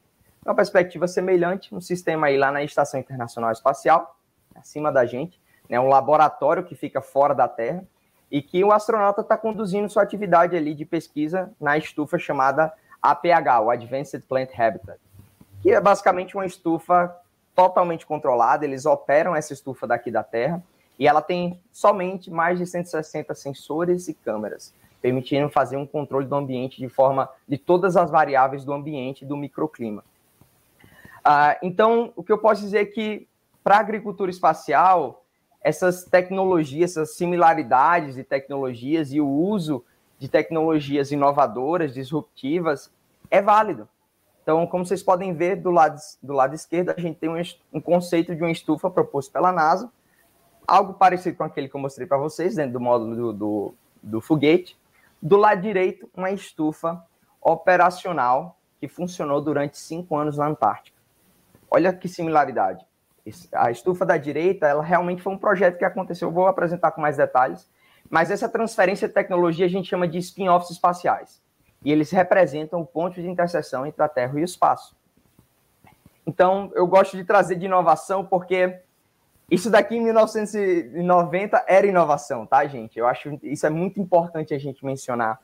[0.45, 4.17] uma perspectiva semelhante, um sistema aí lá na Estação Internacional Espacial,
[4.55, 7.85] acima da gente, né, um laboratório que fica fora da Terra,
[8.31, 13.63] e que o astronauta está conduzindo sua atividade ali de pesquisa na estufa chamada APH,
[13.63, 14.99] o Advanced Plant Habitat,
[15.63, 17.15] que é basicamente uma estufa
[17.55, 20.63] totalmente controlada, eles operam essa estufa daqui da Terra,
[20.99, 26.35] e ela tem somente mais de 160 sensores e câmeras, permitindo fazer um controle do
[26.35, 30.05] ambiente de forma de todas as variáveis do ambiente do microclima.
[31.25, 33.27] Ah, então, o que eu posso dizer é que,
[33.63, 35.25] para a agricultura espacial,
[35.63, 39.83] essas tecnologias, essas similaridades de tecnologias e o uso
[40.19, 42.93] de tecnologias inovadoras, disruptivas,
[43.31, 43.89] é válido.
[44.43, 47.41] Então, como vocês podem ver, do lado, do lado esquerdo, a gente tem um,
[47.73, 49.91] um conceito de uma estufa proposto pela NASA,
[50.69, 54.21] algo parecido com aquele que eu mostrei para vocês, dentro do módulo do, do, do
[54.21, 54.77] foguete.
[55.23, 57.03] Do lado direito, uma estufa
[57.41, 60.94] operacional que funcionou durante cinco anos na Antártica.
[61.75, 62.87] Olha que similaridade.
[63.53, 67.17] A estufa da direita, ela realmente foi um projeto que aconteceu, vou apresentar com mais
[67.17, 67.69] detalhes,
[68.09, 71.43] mas essa transferência de tecnologia a gente chama de spin-offs espaciais.
[71.85, 74.95] E eles representam o ponto de interseção entre a Terra e o espaço.
[76.25, 78.79] Então, eu gosto de trazer de inovação porque
[79.51, 83.01] isso daqui em 1990 era inovação, tá, gente?
[83.01, 85.41] Eu acho isso é muito importante a gente mencionar.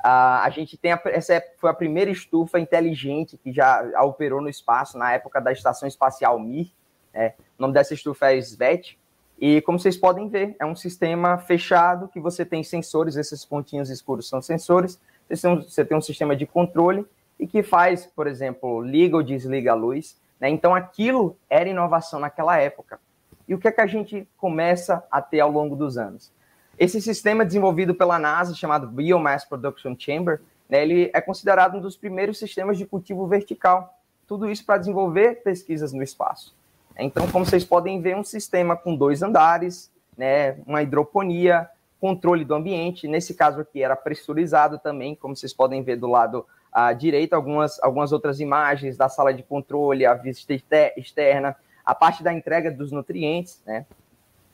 [0.00, 4.40] Uh, a gente tem a, essa é, foi a primeira estufa inteligente que já operou
[4.40, 6.72] no espaço na época da Estação Espacial Mir,
[7.12, 8.98] É, o nome dessa estufa é SVET,
[9.40, 13.88] e como vocês podem ver, é um sistema fechado que você tem sensores, esses pontinhos
[13.88, 17.06] escuros são sensores, você tem um sistema de controle
[17.38, 20.20] e que faz, por exemplo, liga ou desliga a luz.
[20.38, 20.50] Né?
[20.50, 23.00] Então, aquilo era inovação naquela época.
[23.48, 26.30] E o que é que a gente começa a ter ao longo dos anos?
[26.80, 31.94] Esse sistema desenvolvido pela NASA, chamado Biomass Production Chamber, né, ele é considerado um dos
[31.94, 34.00] primeiros sistemas de cultivo vertical.
[34.26, 36.56] Tudo isso para desenvolver pesquisas no espaço.
[36.98, 41.68] Então, como vocês podem ver, um sistema com dois andares, né, uma hidroponia,
[42.00, 43.06] controle do ambiente.
[43.06, 47.78] Nesse caso aqui era pressurizado também, como vocês podem ver do lado à direita, algumas,
[47.82, 50.54] algumas outras imagens da sala de controle, a vista
[50.96, 53.84] externa, a parte da entrega dos nutrientes, né,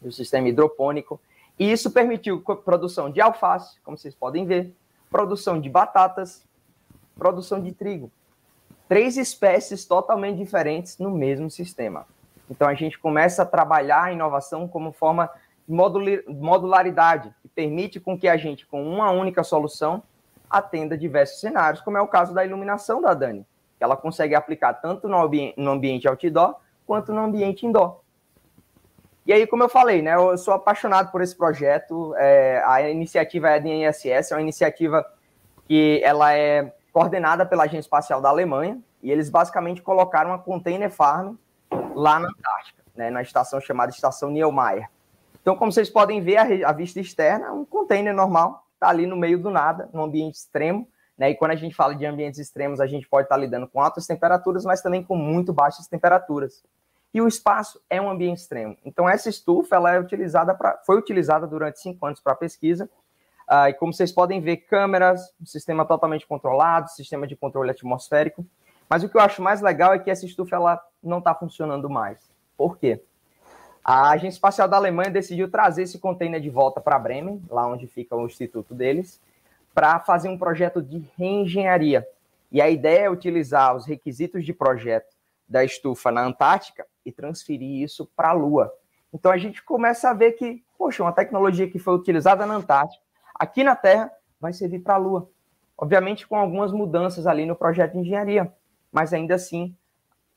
[0.02, 1.20] do sistema hidropônico.
[1.58, 4.74] E isso permitiu produção de alface, como vocês podem ver,
[5.10, 6.44] produção de batatas,
[7.16, 8.10] produção de trigo.
[8.88, 12.06] Três espécies totalmente diferentes no mesmo sistema.
[12.50, 15.30] Então a gente começa a trabalhar a inovação como forma
[15.66, 15.74] de
[16.28, 20.02] modularidade, que permite com que a gente, com uma única solução,
[20.48, 23.44] atenda diversos cenários, como é o caso da iluminação da Dani,
[23.80, 28.00] ela consegue aplicar tanto no ambiente outdoor quanto no ambiente indoor.
[29.26, 32.14] E aí, como eu falei, né, eu sou apaixonado por esse projeto.
[32.16, 35.04] É, a iniciativa é ISS, é uma iniciativa
[35.66, 40.90] que ela é coordenada pela Agência Espacial da Alemanha, e eles basicamente colocaram uma container
[40.90, 41.34] farm
[41.94, 44.88] lá na Antártica, né, na estação chamada Estação Niemeyer.
[45.42, 49.06] Então, como vocês podem ver, a, a vista externa é um container normal, está ali
[49.06, 50.88] no meio do nada, num ambiente extremo.
[51.18, 53.66] Né, e quando a gente fala de ambientes extremos, a gente pode estar tá lidando
[53.66, 56.62] com altas temperaturas, mas também com muito baixas temperaturas.
[57.16, 58.76] E o espaço é um ambiente extremo.
[58.84, 62.90] Então, essa estufa ela é utilizada pra, foi utilizada durante cinco anos para pesquisa.
[63.48, 68.44] Uh, e como vocês podem ver, câmeras, sistema totalmente controlado, sistema de controle atmosférico.
[68.86, 71.88] Mas o que eu acho mais legal é que essa estufa ela não está funcionando
[71.88, 72.18] mais.
[72.54, 73.02] Por quê?
[73.82, 77.86] A Agência Espacial da Alemanha decidiu trazer esse container de volta para Bremen, lá onde
[77.86, 79.18] fica o instituto deles,
[79.72, 82.06] para fazer um projeto de reengenharia.
[82.52, 85.16] E a ideia é utilizar os requisitos de projeto
[85.48, 88.70] da estufa na Antártica e transferir isso para a Lua.
[89.14, 93.02] Então a gente começa a ver que, poxa, uma tecnologia que foi utilizada na Antártica,
[93.34, 95.30] aqui na Terra, vai servir para a Lua.
[95.78, 98.52] Obviamente com algumas mudanças ali no projeto de engenharia
[98.96, 99.76] mas ainda assim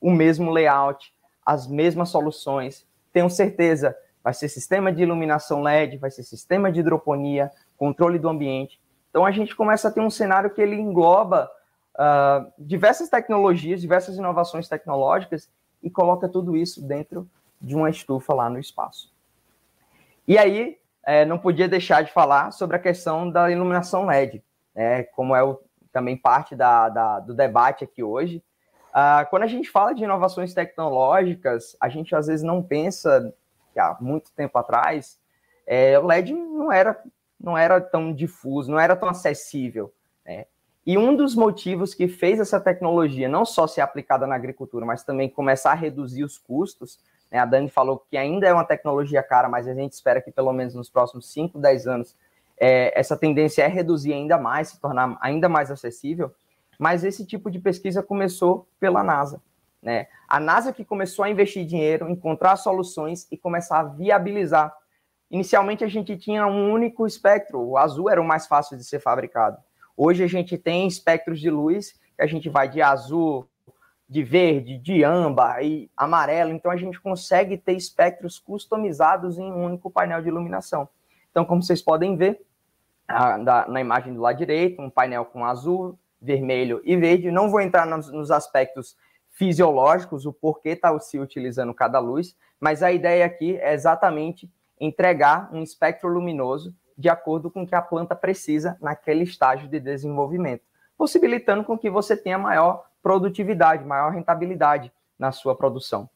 [0.02, 1.14] o mesmo layout,
[1.46, 2.86] as mesmas soluções.
[3.14, 8.28] Tenho certeza, vai ser sistema de iluminação LED, vai ser sistema de hidroponia, controle do
[8.28, 8.78] ambiente.
[9.10, 11.50] Então a gente começa a ter um cenário que ele engloba
[11.96, 15.50] uh, diversas tecnologias, diversas inovações tecnológicas
[15.82, 19.12] e coloca tudo isso dentro de uma estufa lá no espaço.
[20.28, 24.44] E aí, é, não podia deixar de falar sobre a questão da iluminação LED,
[24.76, 25.60] né, como é o,
[25.92, 28.44] também parte da, da, do debate aqui hoje.
[28.90, 33.34] Uh, quando a gente fala de inovações tecnológicas, a gente às vezes não pensa
[33.74, 35.20] que há muito tempo atrás
[35.66, 37.00] é, o LED não era,
[37.40, 39.94] não era tão difuso, não era tão acessível.
[40.26, 40.46] Né?
[40.90, 45.04] E um dos motivos que fez essa tecnologia não só ser aplicada na agricultura, mas
[45.04, 46.98] também começar a reduzir os custos,
[47.32, 47.38] né?
[47.38, 50.52] a Dani falou que ainda é uma tecnologia cara, mas a gente espera que pelo
[50.52, 52.16] menos nos próximos 5, 10 anos
[52.58, 56.34] é, essa tendência é reduzir ainda mais, se tornar ainda mais acessível
[56.80, 59.42] mas esse tipo de pesquisa começou pela NASA.
[59.84, 60.08] Né?
[60.26, 64.74] A NASA que começou a investir dinheiro, encontrar soluções e começar a viabilizar.
[65.30, 69.00] Inicialmente a gente tinha um único espectro, o azul era o mais fácil de ser
[69.00, 69.58] fabricado.
[70.02, 73.46] Hoje a gente tem espectros de luz, que a gente vai de azul,
[74.08, 79.66] de verde, de âmbar e amarelo, então a gente consegue ter espectros customizados em um
[79.66, 80.88] único painel de iluminação.
[81.30, 82.42] Então, como vocês podem ver,
[83.68, 87.30] na imagem do lado direito, um painel com azul, vermelho e verde.
[87.30, 88.96] Não vou entrar nos, aspectos
[89.32, 95.54] fisiológicos, o porquê está se utilizando cada luz, mas a ideia aqui é exatamente entregar
[95.54, 100.64] um espectro luminoso de acordo com o que a planta precisa naquele estágio de desenvolvimento,
[100.98, 106.10] possibilitando com que você tenha maior produtividade, maior rentabilidade na sua produção.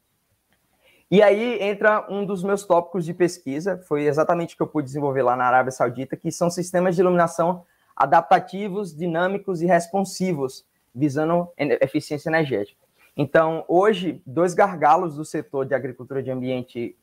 [1.09, 4.85] E aí entra um dos meus tópicos de pesquisa, foi exatamente o que eu pude
[4.85, 7.63] desenvolver lá na Arábia Saudita, que são sistemas de iluminação
[7.95, 12.77] adaptativos, dinâmicos e responsivos, visando eficiência energética.
[13.15, 16.97] Então, hoje, dois gargalos do setor de agricultura de ambiente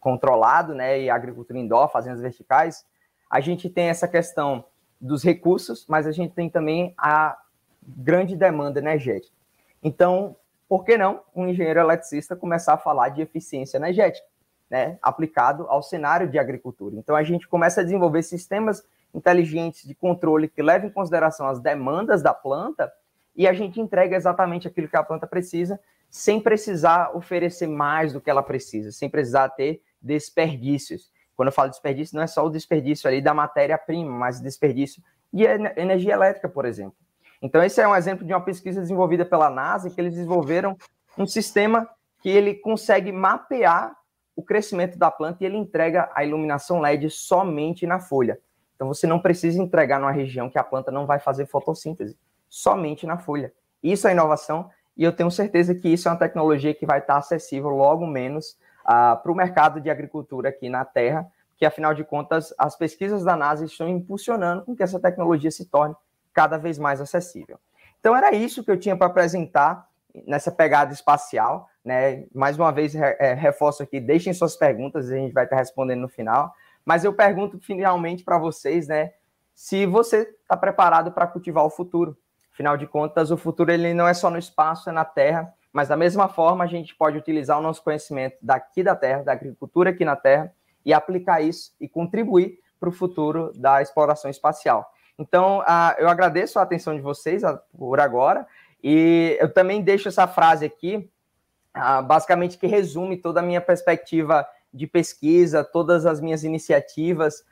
[0.00, 2.84] controlado, né, e agricultura indoor, fazendas verticais,
[3.32, 4.62] a gente tem essa questão
[5.00, 7.38] dos recursos, mas a gente tem também a
[7.82, 9.34] grande demanda energética.
[9.82, 10.36] Então,
[10.68, 14.26] por que não um engenheiro eletricista começar a falar de eficiência energética,
[14.68, 16.94] né, aplicado ao cenário de agricultura?
[16.94, 21.58] Então, a gente começa a desenvolver sistemas inteligentes de controle que levem em consideração as
[21.58, 22.92] demandas da planta
[23.34, 25.80] e a gente entrega exatamente aquilo que a planta precisa
[26.10, 31.10] sem precisar oferecer mais do que ela precisa, sem precisar ter desperdícios.
[31.42, 35.42] Quando eu falo desperdício, não é só o desperdício ali da matéria-prima, mas desperdício de
[35.42, 36.94] energia elétrica, por exemplo.
[37.42, 40.76] Então, esse é um exemplo de uma pesquisa desenvolvida pela NASA, que eles desenvolveram
[41.18, 41.90] um sistema
[42.20, 43.92] que ele consegue mapear
[44.36, 48.38] o crescimento da planta e ele entrega a iluminação LED somente na folha.
[48.76, 52.16] Então, você não precisa entregar numa região que a planta não vai fazer fotossíntese,
[52.48, 53.52] somente na folha.
[53.82, 57.16] Isso é inovação e eu tenho certeza que isso é uma tecnologia que vai estar
[57.16, 61.26] acessível logo menos para o mercado de agricultura aqui na Terra,
[61.56, 65.66] que afinal de contas as pesquisas da NASA estão impulsionando com que essa tecnologia se
[65.66, 65.94] torne
[66.32, 67.58] cada vez mais acessível.
[68.00, 69.86] Então era isso que eu tinha para apresentar
[70.26, 72.24] nessa pegada espacial, né?
[72.34, 76.08] Mais uma vez é, reforço aqui, deixem suas perguntas, a gente vai estar respondendo no
[76.08, 76.52] final.
[76.84, 79.12] Mas eu pergunto finalmente para vocês, né?
[79.54, 82.16] Se você está preparado para cultivar o futuro.
[82.52, 85.52] Afinal de contas, o futuro ele não é só no espaço, é na Terra.
[85.72, 89.32] Mas da mesma forma, a gente pode utilizar o nosso conhecimento daqui da Terra, da
[89.32, 90.52] agricultura aqui na Terra,
[90.84, 94.92] e aplicar isso e contribuir para o futuro da exploração espacial.
[95.18, 95.62] Então,
[95.98, 97.42] eu agradeço a atenção de vocês
[97.78, 98.46] por agora,
[98.82, 101.08] e eu também deixo essa frase aqui,
[102.04, 107.44] basicamente que resume toda a minha perspectiva de pesquisa, todas as minhas iniciativas,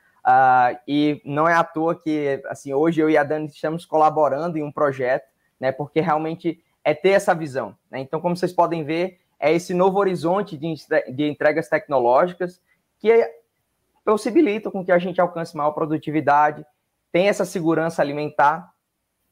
[0.87, 4.63] e não é à toa que, assim, hoje eu e a Dani estamos colaborando em
[4.63, 5.27] um projeto,
[5.59, 7.75] né, porque realmente é ter essa visão.
[7.89, 7.99] Né?
[7.99, 12.61] Então, como vocês podem ver, é esse novo horizonte de entregas tecnológicas
[12.99, 13.11] que
[14.05, 16.65] possibilitam com que a gente alcance maior produtividade,
[17.11, 18.71] tenha essa segurança alimentar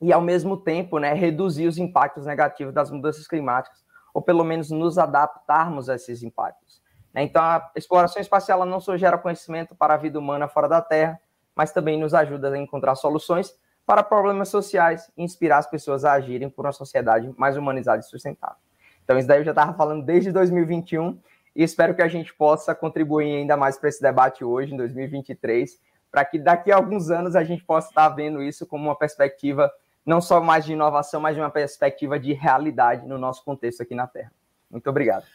[0.02, 3.84] e, ao mesmo tempo, né, reduzir os impactos negativos das mudanças climáticas,
[4.14, 6.82] ou pelo menos nos adaptarmos a esses impactos.
[7.14, 7.24] Né?
[7.24, 11.20] Então, a exploração espacial não só gera conhecimento para a vida humana fora da Terra,
[11.56, 13.54] mas também nos ajuda a encontrar soluções
[13.90, 18.04] para problemas sociais e inspirar as pessoas a agirem por uma sociedade mais humanizada e
[18.04, 18.58] sustentável.
[19.04, 21.20] Então, isso daí eu já estava falando desde 2021
[21.56, 25.82] e espero que a gente possa contribuir ainda mais para esse debate hoje, em 2023,
[26.12, 29.72] para que daqui a alguns anos a gente possa estar vendo isso como uma perspectiva
[30.06, 33.96] não só mais de inovação, mas de uma perspectiva de realidade no nosso contexto aqui
[33.96, 34.32] na Terra.
[34.70, 35.26] Muito obrigado.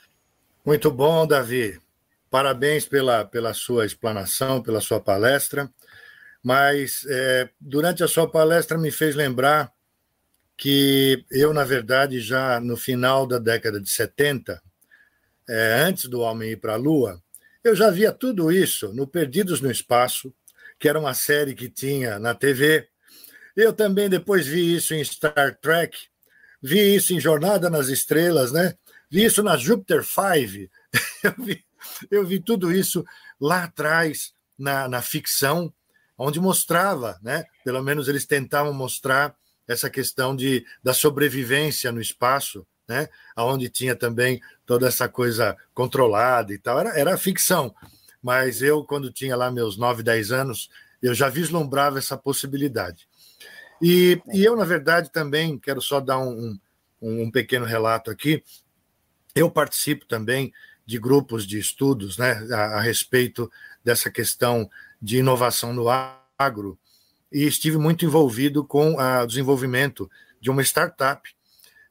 [0.65, 1.81] Muito bom, Davi.
[2.31, 5.69] Parabéns pela, pela sua explanação, pela sua palestra
[6.45, 9.73] mas é, durante a sua palestra me fez lembrar
[10.59, 14.63] que eu, na verdade, já no final da década de 70,
[15.49, 17.19] é, antes do homem ir para a Lua,
[17.65, 20.35] eu já via tudo isso no Perdidos no Espaço,
[20.79, 22.87] que era uma série que tinha na TV.
[23.57, 25.97] Eu também depois vi isso em Star Trek,
[26.63, 28.75] vi isso em Jornada nas Estrelas, né?
[29.11, 30.71] Vi isso na Jupiter 5.
[31.25, 31.65] Eu vi,
[32.11, 33.03] eu vi tudo isso
[33.41, 35.73] lá atrás na, na ficção
[36.17, 37.45] onde mostrava, né?
[37.65, 39.35] Pelo menos eles tentavam mostrar
[39.67, 43.09] essa questão de, da sobrevivência no espaço, né?
[43.37, 46.79] Onde tinha também toda essa coisa controlada e tal.
[46.81, 47.75] Era, era ficção,
[48.23, 50.71] mas eu, quando tinha lá meus 9, 10 anos,
[51.03, 53.07] eu já vislumbrava essa possibilidade.
[53.83, 56.59] E, e eu, na verdade, também quero só dar um,
[57.01, 58.43] um, um pequeno relato aqui.
[59.35, 60.53] Eu participo também
[60.87, 63.51] de grupos de estudos né, a, a respeito
[63.83, 64.71] dessa questão
[65.05, 65.85] de inovação no
[66.39, 66.79] agro
[67.31, 71.29] e estive muito envolvido com o desenvolvimento de uma startup,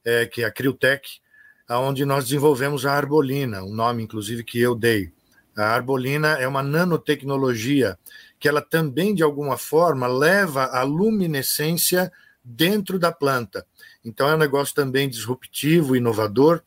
[0.04, 1.22] é, que é a Criotech,
[1.70, 5.12] onde nós desenvolvemos a Arbolina, um nome, inclusive, que eu dei.
[5.56, 8.00] A Arbolina é uma nanotecnologia
[8.40, 12.12] que ela também, de alguma forma, leva a luminescência
[12.44, 13.66] dentro da planta.
[14.04, 16.64] Então, é um negócio também disruptivo, inovador,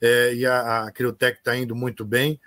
[0.00, 2.40] é, e a, a Criotech está indo muito bem.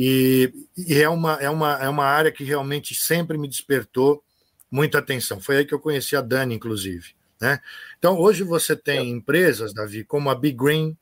[0.00, 4.22] E, e, é, uma, é, uma, é uma área que realmente sempre me despertou
[4.70, 5.40] muita atenção.
[5.40, 7.16] Foi aí que eu conheci a Dani, inclusive.
[7.40, 7.60] Né?
[7.98, 10.96] Então, hoje você tem empresas, Davi, como a Big Green,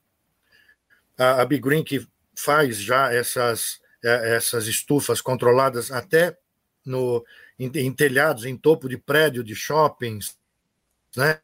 [1.18, 6.34] a, a Big Green que faz já essas, é, essas estufas controladas até
[6.82, 7.22] no,
[7.58, 10.38] em, em, telhados, em topo de prédio de shoppings,
[11.14, 11.38] né?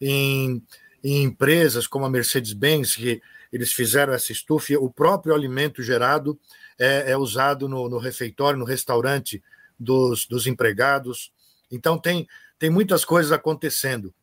[0.00, 0.62] em,
[1.04, 3.20] em empresas como a Mercedes-Benz, que
[3.52, 6.38] eles fizeram essa estufa, o próprio alimento gerado
[6.80, 9.42] é, é usado no, no, refeitório, no restaurante
[9.78, 11.30] dos, dos empregados.
[11.70, 12.26] Então, tem,
[12.58, 14.14] tem muitas coisas acontecendo.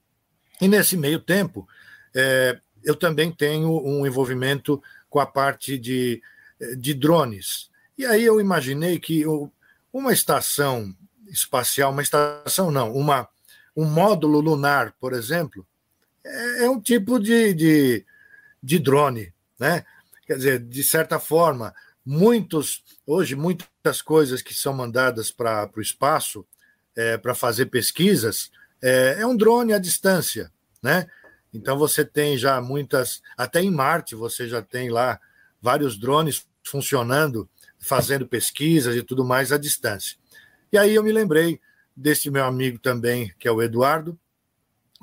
[0.60, 1.68] E nesse meio tempo,
[2.16, 6.20] é, eu também tenho um envolvimento com a parte de,
[6.80, 7.70] de drones.
[7.96, 9.24] E aí eu imaginei que
[9.94, 10.96] uma estação
[11.28, 13.30] espacial, uma estação não, uma,
[13.76, 15.66] um módulo lunar, por exemplo,
[16.26, 18.06] é, é um tipo de, de,
[18.64, 19.86] de drone, né?
[20.26, 21.74] Quer dizer, de certa forma,
[22.10, 26.48] muitos hoje muitas coisas que são mandadas para o espaço
[26.96, 28.50] é, para fazer pesquisas
[28.82, 30.50] é, é, um drone à distância,
[30.82, 31.06] né?
[31.54, 35.20] Então você tem já muitas, até em Marte você já tem lá
[35.62, 40.18] vários drones funcionando, fazendo pesquisas e tudo mais à distância.
[40.72, 41.60] E aí eu me lembrei
[41.94, 44.18] desse meu amigo também, que é o Eduardo,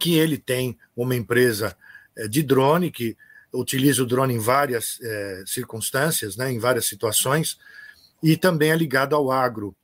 [0.01, 1.77] que ele tem uma empresa
[2.17, 3.17] eh, de drone que
[3.55, 7.59] utiliza o drone em várias é, circunstâncias, né, em várias situações,
[8.23, 9.75] e também é ligado ao agro.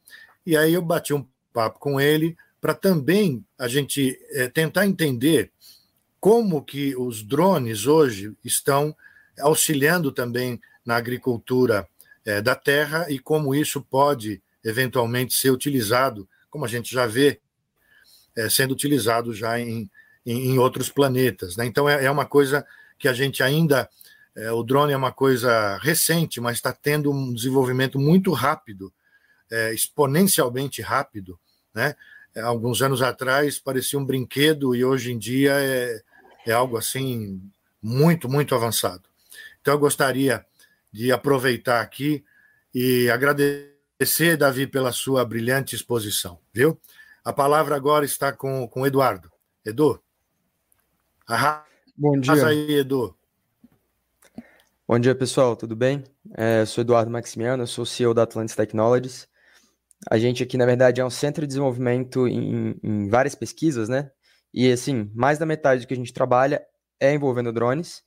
[0.44, 5.50] E aí eu bati um papo com ele para também a gente é, tentar entender
[6.18, 8.94] como que os drones hoje estão
[9.38, 11.88] auxiliando também na agricultura
[12.24, 17.40] é, da terra e como isso pode eventualmente ser utilizado, como a gente já vê,
[18.50, 19.90] sendo utilizado já em,
[20.24, 21.56] em, em outros planetas.
[21.56, 21.66] Né?
[21.66, 22.66] Então é, é, uma coisa
[23.00, 23.88] que a gente ainda.
[24.36, 28.92] É, o drone é uma coisa recente, mas está tendo um desenvolvimento muito rápido,
[29.50, 31.40] é, exponencialmente rápido.
[31.74, 31.96] Né?
[32.36, 36.00] alguns anos atrás parecia um brinquedo e hoje em dia é,
[36.46, 37.42] é algo assim
[37.82, 39.02] muito, muito avançado.
[39.60, 40.44] Então, eu gostaria
[40.92, 42.24] de aproveitar aqui
[42.74, 46.80] e agradecer, Davi, pela sua brilhante exposição, viu?
[47.24, 49.30] A palavra agora está com, com o Eduardo.
[49.64, 50.00] Edu?
[51.26, 51.69] Arrasa
[52.02, 52.46] Bom dia.
[52.46, 53.14] aí, Edu.
[54.88, 56.02] Bom dia, pessoal, tudo bem?
[56.34, 59.28] É, eu sou Eduardo Maximiano, sou CEO da Atlantis Technologies.
[60.10, 64.10] A gente aqui, na verdade, é um centro de desenvolvimento em, em várias pesquisas, né?
[64.50, 66.64] E, assim, mais da metade do que a gente trabalha
[66.98, 68.02] é envolvendo drones.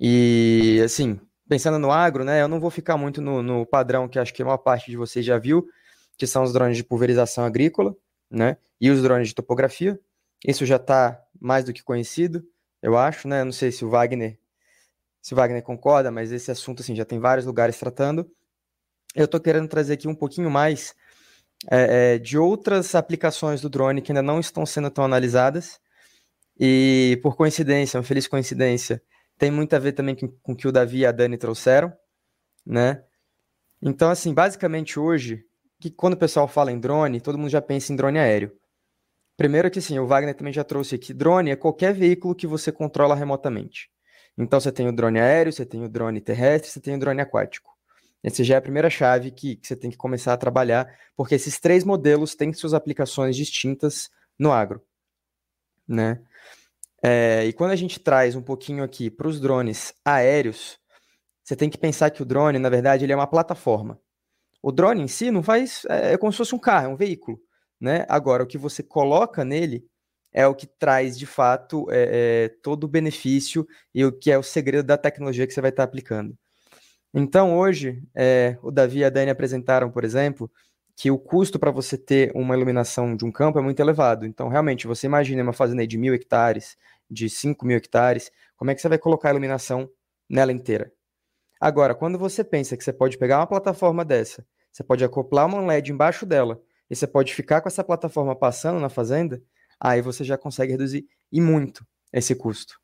[0.00, 2.42] E, assim, pensando no agro, né?
[2.42, 5.24] Eu não vou ficar muito no, no padrão que acho que uma parte de vocês
[5.24, 5.68] já viu,
[6.16, 7.94] que são os drones de pulverização agrícola,
[8.28, 8.56] né?
[8.80, 10.00] E os drones de topografia.
[10.44, 12.44] Isso já está mais do que conhecido,
[12.82, 13.44] eu acho, né?
[13.44, 14.38] não sei se o Wagner
[15.20, 18.30] se o Wagner concorda, mas esse assunto assim já tem vários lugares tratando.
[19.14, 20.94] Eu estou querendo trazer aqui um pouquinho mais
[21.70, 25.80] é, é, de outras aplicações do drone que ainda não estão sendo tão analisadas.
[26.58, 29.02] E por coincidência, uma feliz coincidência,
[29.36, 31.92] tem muito a ver também com, com o que o Davi e a Dani trouxeram,
[32.66, 33.04] né?
[33.80, 35.44] Então, assim, basicamente hoje,
[35.80, 38.52] que quando o pessoal fala em drone, todo mundo já pensa em drone aéreo.
[39.38, 42.72] Primeiro que, assim, o Wagner também já trouxe aqui, drone é qualquer veículo que você
[42.72, 43.88] controla remotamente.
[44.36, 47.20] Então, você tem o drone aéreo, você tem o drone terrestre, você tem o drone
[47.20, 47.70] aquático.
[48.20, 51.36] Essa já é a primeira chave que, que, você tem que começar a trabalhar, porque
[51.36, 54.82] esses três modelos têm suas aplicações distintas no agro.
[55.86, 56.20] Né?
[57.00, 60.80] É, e quando a gente traz um pouquinho aqui para os drones aéreos,
[61.44, 64.00] você tem que pensar que o drone, na verdade, ele é uma plataforma.
[64.60, 65.84] O drone em si não faz.
[65.88, 67.40] É, é como se fosse um carro, é um veículo.
[67.80, 68.04] Né?
[68.08, 69.86] Agora, o que você coloca nele
[70.32, 74.38] é o que traz, de fato, é, é, todo o benefício e o que é
[74.38, 76.36] o segredo da tecnologia que você vai estar aplicando.
[77.14, 80.50] Então, hoje, é, o Davi e a Dani apresentaram, por exemplo,
[80.94, 84.26] que o custo para você ter uma iluminação de um campo é muito elevado.
[84.26, 86.76] Então, realmente, você imagina uma fazenda de mil hectares,
[87.10, 89.88] de cinco mil hectares, como é que você vai colocar a iluminação
[90.28, 90.92] nela inteira?
[91.60, 95.60] Agora, quando você pensa que você pode pegar uma plataforma dessa, você pode acoplar uma
[95.60, 96.60] LED embaixo dela,
[96.90, 99.42] e você pode ficar com essa plataforma passando na fazenda,
[99.78, 102.78] aí você já consegue reduzir e muito esse custo.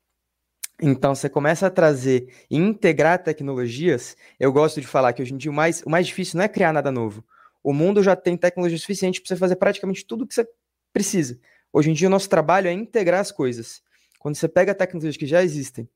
[0.81, 4.15] Então, você começa a trazer e integrar tecnologias.
[4.39, 6.49] Eu gosto de falar que hoje em dia o mais, o mais difícil não é
[6.49, 7.23] criar nada novo.
[7.63, 10.47] O mundo já tem tecnologia suficiente para você fazer praticamente tudo o que você
[10.91, 11.39] precisa.
[11.71, 13.81] Hoje em dia, o nosso trabalho é integrar as coisas.
[14.19, 15.89] Quando você pega tecnologias que já existem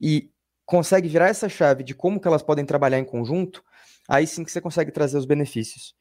[0.00, 0.30] e
[0.64, 3.62] consegue virar essa chave de como que elas podem trabalhar em conjunto,
[4.08, 5.94] aí sim que você consegue trazer os benefícios.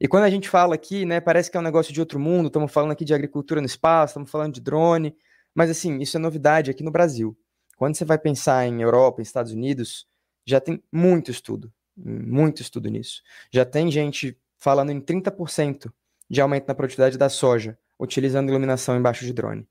[0.00, 2.48] E quando a gente fala aqui, né, parece que é um negócio de outro mundo,
[2.48, 5.16] estamos falando aqui de agricultura no espaço, estamos falando de drone,
[5.54, 7.36] mas assim, isso é novidade aqui no Brasil.
[7.76, 10.06] Quando você vai pensar em Europa, em Estados Unidos,
[10.46, 13.22] já tem muito estudo, muito estudo nisso.
[13.52, 15.92] Já tem gente falando em 30%
[16.28, 19.66] de aumento na produtividade da soja, utilizando iluminação embaixo de drone.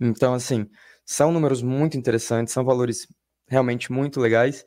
[0.00, 0.68] Então, assim,
[1.04, 3.08] são números muito interessantes, são valores
[3.48, 4.64] realmente muito legais.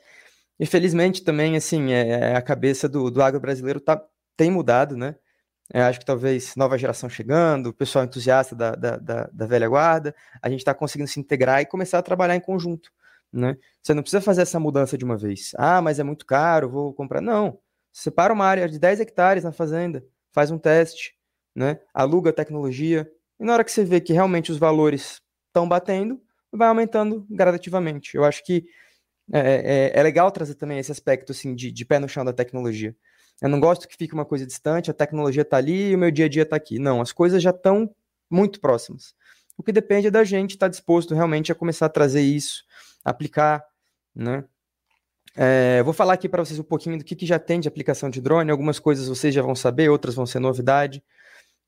[0.59, 4.01] E felizmente também, assim, é, é a cabeça do, do agro brasileiro tá,
[4.39, 5.15] tem mudado, né?
[5.71, 9.67] Eu acho que talvez nova geração chegando, o pessoal entusiasta da, da, da, da velha
[9.67, 12.89] guarda, a gente está conseguindo se integrar e começar a trabalhar em conjunto.
[13.33, 13.57] Né?
[13.83, 15.51] Você não precisa fazer essa mudança de uma vez.
[15.57, 17.19] Ah, mas é muito caro, vou comprar.
[17.19, 17.59] Não.
[17.91, 21.13] Separa uma área de 10 hectares na fazenda, faz um teste,
[21.53, 21.81] né?
[21.93, 26.21] aluga a tecnologia, e na hora que você vê que realmente os valores estão batendo,
[26.49, 28.15] vai aumentando gradativamente.
[28.15, 28.65] Eu acho que
[29.33, 32.31] é, é, é legal trazer também esse aspecto assim, de, de pé no chão da
[32.31, 32.95] tecnologia.
[33.41, 36.11] Eu não gosto que fique uma coisa distante, a tecnologia está ali e o meu
[36.11, 36.77] dia a dia está aqui.
[36.77, 37.93] Não, as coisas já estão
[38.29, 39.15] muito próximas.
[39.57, 42.63] O que depende é da gente estar tá disposto realmente a começar a trazer isso,
[43.03, 43.63] aplicar,
[44.15, 44.43] né?
[45.35, 48.09] É, vou falar aqui para vocês um pouquinho do que, que, já tem de aplicação
[48.09, 48.51] de drone.
[48.51, 51.03] Algumas coisas vocês já vão saber, outras vão ser novidade.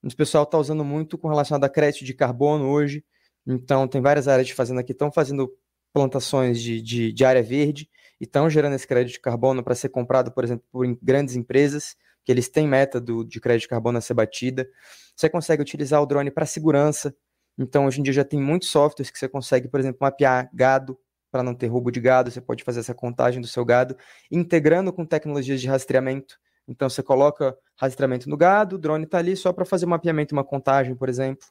[0.04, 3.04] O pessoal está usando muito com relação a crédito de carbono hoje.
[3.46, 5.52] Então, tem várias áreas de fazenda que estão fazendo
[5.94, 7.90] plantações de, de, de área verde
[8.22, 11.96] e estão gerando esse crédito de carbono para ser comprado, por exemplo, por grandes empresas,
[12.24, 14.70] que eles têm meta do, de crédito de carbono a ser batida.
[15.16, 17.16] Você consegue utilizar o drone para segurança.
[17.58, 21.00] Então, hoje em dia já tem muitos softwares que você consegue, por exemplo, mapear gado
[21.32, 22.30] para não ter roubo de gado.
[22.30, 23.98] Você pode fazer essa contagem do seu gado,
[24.30, 26.38] integrando com tecnologias de rastreamento.
[26.68, 30.36] Então, você coloca rastreamento no gado, o drone está ali só para fazer um mapeamento,
[30.36, 31.48] uma contagem, por exemplo.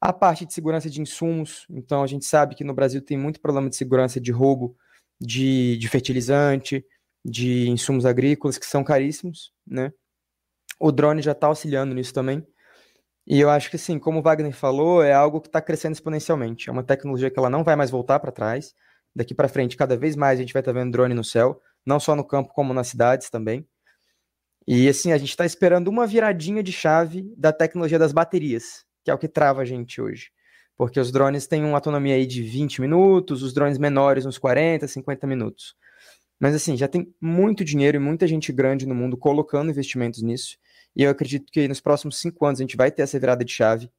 [0.00, 3.40] A parte de segurança de insumos, então a gente sabe que no Brasil tem muito
[3.40, 4.76] problema de segurança de roubo
[5.20, 6.84] de, de fertilizante,
[7.24, 9.92] de insumos agrícolas que são caríssimos, né?
[10.78, 12.46] O drone já está auxiliando nisso também.
[13.26, 16.68] E eu acho que, sim, como o Wagner falou, é algo que está crescendo exponencialmente.
[16.70, 18.74] É uma tecnologia que ela não vai mais voltar para trás.
[19.14, 21.60] Daqui para frente, cada vez mais a gente vai estar tá vendo drone no céu,
[21.84, 23.68] não só no campo, como nas cidades também.
[24.66, 29.10] E assim, a gente está esperando uma viradinha de chave da tecnologia das baterias, que
[29.10, 30.30] é o que trava a gente hoje.
[30.78, 34.86] Porque os drones têm uma autonomia aí de 20 minutos, os drones menores uns 40,
[34.86, 35.74] 50 minutos.
[36.38, 40.56] Mas assim, já tem muito dinheiro e muita gente grande no mundo colocando investimentos nisso.
[40.94, 43.52] E eu acredito que nos próximos cinco anos a gente vai ter essa virada de
[43.52, 43.90] chave.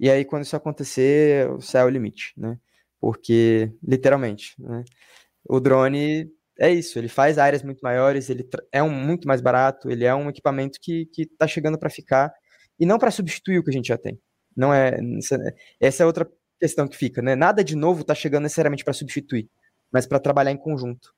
[0.00, 2.58] E aí, quando isso acontecer, o céu é o limite, né?
[3.00, 4.82] Porque, literalmente, né?
[5.48, 9.90] O drone é isso, ele faz áreas muito maiores, ele é um muito mais barato,
[9.90, 12.32] ele é um equipamento que está chegando para ficar
[12.78, 14.18] e não para substituir o que a gente já tem.
[14.56, 14.98] Não é
[15.80, 16.30] essa é outra
[16.60, 17.34] questão que fica, né?
[17.34, 19.48] Nada de novo está chegando necessariamente para substituir,
[19.92, 21.14] mas para trabalhar em conjunto.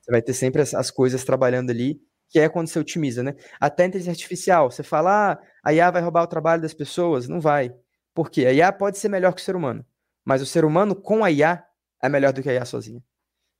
[0.00, 3.34] Você vai ter sempre as, as, coisas trabalhando ali, que é quando você otimiza, né?
[3.60, 7.28] Até a inteligência artificial, você fala, ah, a IA vai roubar o trabalho das pessoas?
[7.28, 7.74] Não vai.
[8.14, 8.46] Por quê?
[8.46, 9.84] A IA pode ser melhor que o ser humano,
[10.24, 11.64] mas o ser humano com a IA
[12.02, 13.02] é melhor do que a IA sozinha.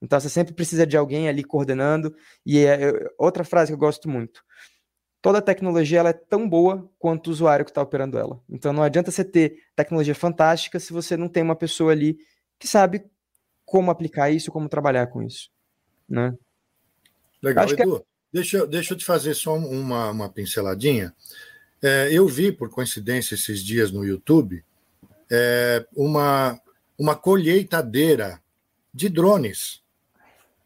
[0.01, 2.15] Então você sempre precisa de alguém ali coordenando.
[2.45, 4.43] E é, outra frase que eu gosto muito:
[5.27, 8.41] toda tecnologia ela é tão boa quanto o usuário que está operando ela.
[8.49, 12.17] Então não adianta você ter tecnologia fantástica se você não tem uma pessoa ali
[12.61, 13.05] que sabe
[13.65, 15.51] como aplicar isso, como trabalhar com isso.
[16.09, 16.33] Né?
[17.43, 17.99] Legal, Acho Edu.
[17.99, 18.07] Que...
[18.33, 21.13] Deixa, deixa eu te fazer só uma, uma pinceladinha.
[21.83, 24.65] É, eu vi, por coincidência, esses dias no YouTube,
[25.29, 26.57] é, uma,
[26.97, 28.41] uma colheitadeira
[28.95, 29.83] de drones,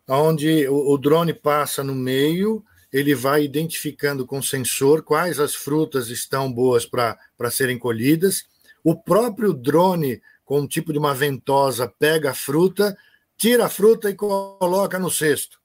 [0.06, 2.62] onde o, o drone passa no meio,
[2.92, 8.44] ele vai identificando com sensor quais as frutas estão boas para serem colhidas.
[8.82, 12.96] O próprio drone, com um tipo de uma ventosa, pega a fruta,
[13.36, 15.60] tira a fruta e coloca no cesto.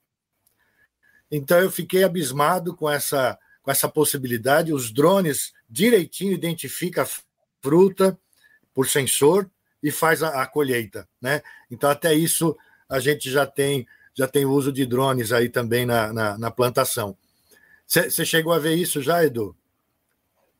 [1.32, 4.71] Então eu fiquei abismado com essa, com essa possibilidade.
[4.71, 7.07] Os drones direitinho identificam a
[7.61, 8.17] fruta
[8.73, 9.49] por sensor
[9.82, 11.41] e faz a, a, colheita, né?
[11.69, 12.55] Então até isso
[12.88, 17.16] a gente já tem já tem uso de drones aí também na, na, na plantação.
[17.86, 19.55] Você chegou a ver isso já, Edu?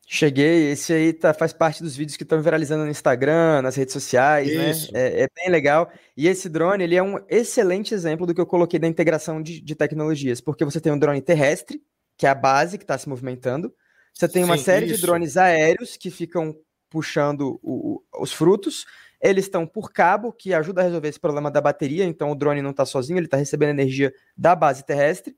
[0.08, 3.92] Cheguei, esse aí tá, faz parte dos vídeos que estão viralizando no Instagram, nas redes
[3.92, 4.70] sociais, né?
[4.70, 4.92] Isso.
[4.92, 5.00] né?
[5.00, 5.90] É, é, bem legal.
[6.16, 9.60] E esse drone, ele é um excelente exemplo do que eu coloquei da integração de,
[9.60, 11.82] de tecnologias, porque você tem um drone terrestre,
[12.16, 13.74] que é a base que está se movimentando,
[14.14, 14.94] você tem uma Sim, série isso.
[14.94, 16.56] de drones aéreos que ficam
[16.88, 18.86] puxando o, os frutos,
[19.20, 22.62] eles estão por cabo, que ajuda a resolver esse problema da bateria, então o drone
[22.62, 25.36] não está sozinho, ele está recebendo energia da base terrestre,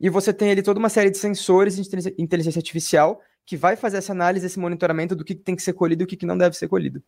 [0.00, 3.98] e você tem ali toda uma série de sensores de inteligência artificial que vai fazer
[3.98, 6.56] essa análise, esse monitoramento do que tem que ser colhido e o que não deve
[6.56, 7.02] ser colhido.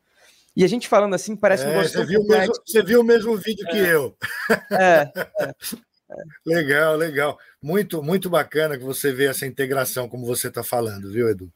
[0.56, 3.36] E a gente falando assim, parece é, um você viu, mesmo, você viu o mesmo
[3.36, 3.70] vídeo é.
[3.70, 4.16] que eu.
[4.70, 5.54] É, é,
[6.46, 7.38] Legal, legal.
[7.60, 11.52] Muito, muito bacana que você vê essa integração, como você está falando, viu, Edu?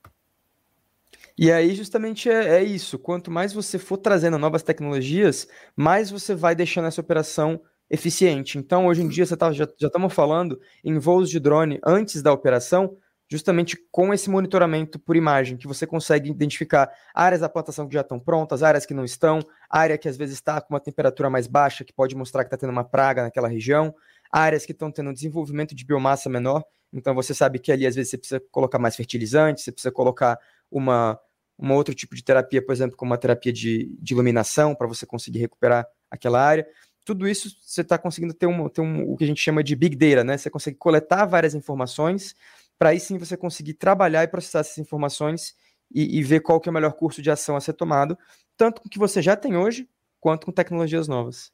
[1.38, 2.98] E aí, justamente é, é, isso.
[2.98, 8.58] Quanto mais você for trazendo novas tecnologias, mais você vai deixando essa operação eficiente.
[8.58, 12.32] Então, hoje em dia, você tá, já estamos falando em voos de drone antes da
[12.32, 12.96] operação,
[13.30, 18.00] justamente com esse monitoramento por imagem, que você consegue identificar áreas da plantação que já
[18.00, 19.38] estão prontas, áreas que não estão,
[19.70, 22.56] área que às vezes está com uma temperatura mais baixa, que pode mostrar que está
[22.56, 23.94] tendo uma praga naquela região,
[24.32, 28.10] áreas que estão tendo desenvolvimento de biomassa menor, então você sabe que ali às vezes
[28.10, 30.38] você precisa colocar mais fertilizante, você precisa colocar
[30.70, 31.18] uma,
[31.58, 35.04] uma outro tipo de terapia, por exemplo, como uma terapia de, de iluminação, para você
[35.04, 36.66] conseguir recuperar aquela área.
[37.04, 39.74] Tudo isso você está conseguindo ter, um, ter um, o que a gente chama de
[39.74, 40.36] big data, né?
[40.36, 42.34] Você consegue coletar várias informações
[42.78, 45.56] para aí sim você conseguir trabalhar e processar essas informações
[45.92, 48.16] e, e, ver qual que é o melhor curso de ação a ser tomado,
[48.56, 49.88] tanto com o que você já tem hoje,
[50.20, 51.50] quanto com tecnologias novas.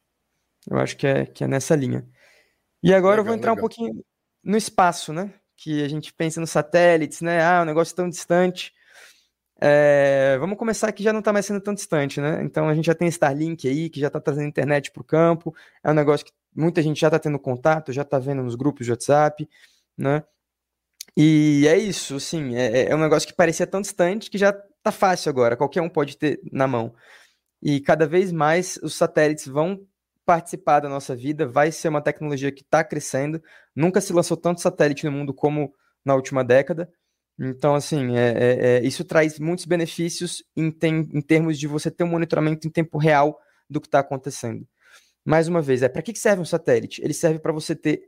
[0.68, 2.06] Eu acho que é, que é nessa linha.
[2.82, 3.64] E agora legal, eu vou entrar legal.
[3.64, 4.04] um pouquinho
[4.42, 5.32] no espaço, né?
[5.56, 7.42] Que a gente pensa nos satélites, né?
[7.42, 8.73] Ah, um negócio tão distante.
[9.66, 12.42] É, vamos começar que já não está mais sendo tão distante, né?
[12.42, 15.54] Então a gente já tem Starlink aí, que já está trazendo internet para o campo.
[15.82, 18.84] É um negócio que muita gente já está tendo contato, já está vendo nos grupos
[18.84, 19.48] de WhatsApp,
[19.96, 20.22] né?
[21.16, 24.52] E é isso, assim, é, é, um negócio que parecia tão distante que já
[24.82, 26.94] tá fácil agora, qualquer um pode ter na mão.
[27.62, 29.80] e cada vez mais os satélites vão
[30.26, 33.42] participar da nossa vida, vai ser uma tecnologia que está crescendo.
[33.74, 36.90] Nunca se lançou tanto satélite no mundo como na última década.
[37.38, 41.90] Então, assim, é, é, é, isso traz muitos benefícios em, tem, em, termos de você
[41.90, 44.66] ter um monitoramento em tempo real do que está acontecendo.
[45.24, 47.02] Mais uma vez, é para que serve um satélite?
[47.02, 48.02] Ele serve para você ter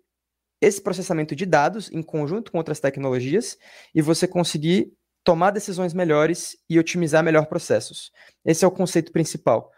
[0.60, 3.58] esse processamento de dados em conjunto com outras tecnologias
[3.94, 4.92] e você conseguir
[5.24, 8.12] tomar decisões melhores e otimizar melhor processos.
[8.44, 9.72] Esse é o conceito principal.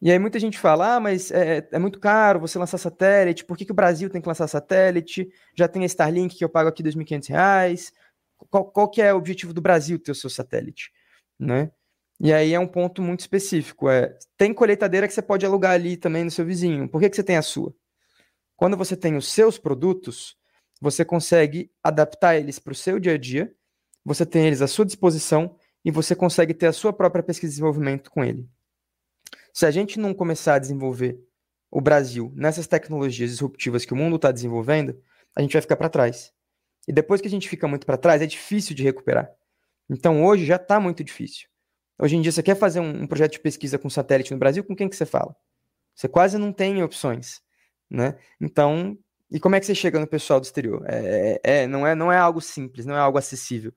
[0.00, 3.56] E aí muita gente fala, ah, mas é, é muito caro você lançar satélite, por
[3.56, 5.28] que, que o Brasil tem que lançar satélite?
[5.56, 7.92] Já tem a Starlink que eu pago aqui R$ 2.500,
[8.50, 10.92] qual, qual que é o objetivo do Brasil ter o seu satélite,
[11.38, 11.70] né?
[12.18, 15.96] E aí é um ponto muito específico, é, tem colheitadeira que você pode alugar ali
[15.96, 17.74] também no seu vizinho, por que, que você tem a sua?
[18.56, 20.34] Quando você tem os seus produtos,
[20.80, 23.54] você consegue adaptar eles para o seu dia a dia,
[24.04, 27.54] você tem eles à sua disposição e você consegue ter a sua própria pesquisa e
[27.54, 28.48] desenvolvimento com ele.
[29.52, 31.18] Se a gente não começar a desenvolver
[31.70, 35.00] o Brasil nessas tecnologias disruptivas que o mundo está desenvolvendo,
[35.34, 36.32] a gente vai ficar para trás.
[36.86, 39.30] E depois que a gente fica muito para trás, é difícil de recuperar.
[39.88, 41.48] Então hoje já está muito difícil.
[41.98, 44.76] Hoje em dia, você quer fazer um, projeto de pesquisa com satélite no Brasil, com
[44.76, 45.34] quem que você fala?
[45.94, 47.40] Você quase não tem opções,
[47.90, 48.18] né?
[48.38, 48.98] Então,
[49.30, 50.84] e como é que você chega no pessoal do exterior?
[50.86, 53.72] É, é, é não, é, não é algo simples, não é algo acessível.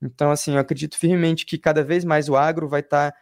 [0.00, 3.18] Então, assim, eu acredito firmemente que cada vez mais o agro vai estar tá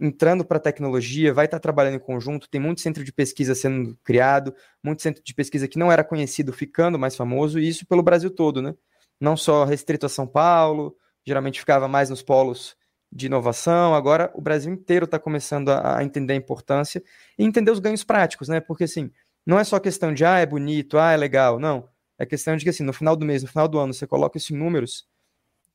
[0.00, 2.48] entrando para a tecnologia, vai estar tá trabalhando em conjunto.
[2.48, 6.52] Tem muito centro de pesquisa sendo criado, muito centro de pesquisa que não era conhecido
[6.52, 8.74] ficando mais famoso, e isso pelo Brasil todo, né?
[9.20, 12.76] Não só restrito a São Paulo, geralmente ficava mais nos polos
[13.10, 13.94] de inovação.
[13.94, 17.02] Agora o Brasil inteiro está começando a, a, entender a importância
[17.38, 18.60] e entender os ganhos práticos, né?
[18.60, 19.10] Porque assim,
[19.44, 21.58] não é só questão de ah, é bonito, ah, é legal.
[21.58, 21.88] Não.
[22.18, 24.38] É questão de que assim, no final do mês, no final do ano, você coloca
[24.38, 25.06] isso em números,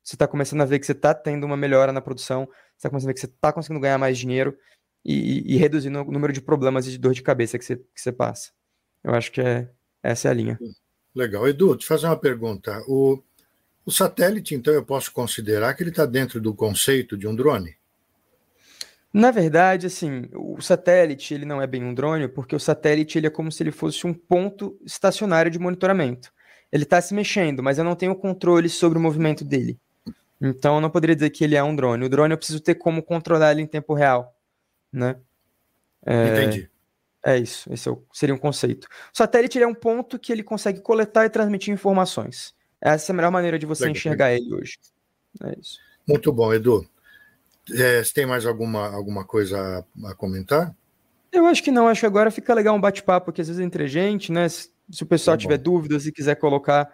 [0.03, 2.89] você está começando a ver que você está tendo uma melhora na produção, você está
[2.89, 4.57] começando a ver que você está conseguindo ganhar mais dinheiro
[5.03, 8.01] e, e, reduzindo o número de problemas e de dor de cabeça que você, que
[8.01, 8.51] você passa.
[9.03, 9.67] Eu acho que é,
[10.03, 10.59] essa é a linha.
[11.13, 11.47] Legal.
[11.47, 12.83] Edu, te fazer uma pergunta.
[12.87, 13.21] O,
[13.85, 17.75] o satélite, então, eu posso considerar que ele está dentro do conceito de um drone?
[19.13, 23.27] Na verdade, assim, o satélite ele não é bem um drone, porque o satélite ele
[23.27, 26.31] é como se ele fosse um ponto estacionário de monitoramento.
[26.71, 29.77] Ele está se mexendo, mas eu não tenho controle sobre o movimento dele.
[30.41, 32.05] Então, eu não poderia dizer que ele é um drone.
[32.05, 34.35] O drone eu preciso ter como controlar ele em tempo real,
[34.91, 35.17] né?
[36.05, 36.71] É, Entendi.
[37.23, 38.87] É isso, esse é seria um conceito.
[39.13, 42.55] O satélite é um ponto que ele consegue coletar e transmitir informações.
[42.81, 43.95] Essa é a melhor maneira de você Legal.
[43.95, 44.79] enxergar ele hoje.
[45.43, 45.77] É isso.
[46.07, 46.83] Muito bom, Edu.
[47.71, 50.75] É, você tem mais alguma, alguma coisa a, a, comentar?
[51.31, 53.87] Eu acho que não, acho que agora fica legal um bate-papo aqui, às vezes entre
[53.87, 54.49] gente, né?
[54.49, 56.91] Se, se o pessoal tá tiver dúvidas e quiser colocar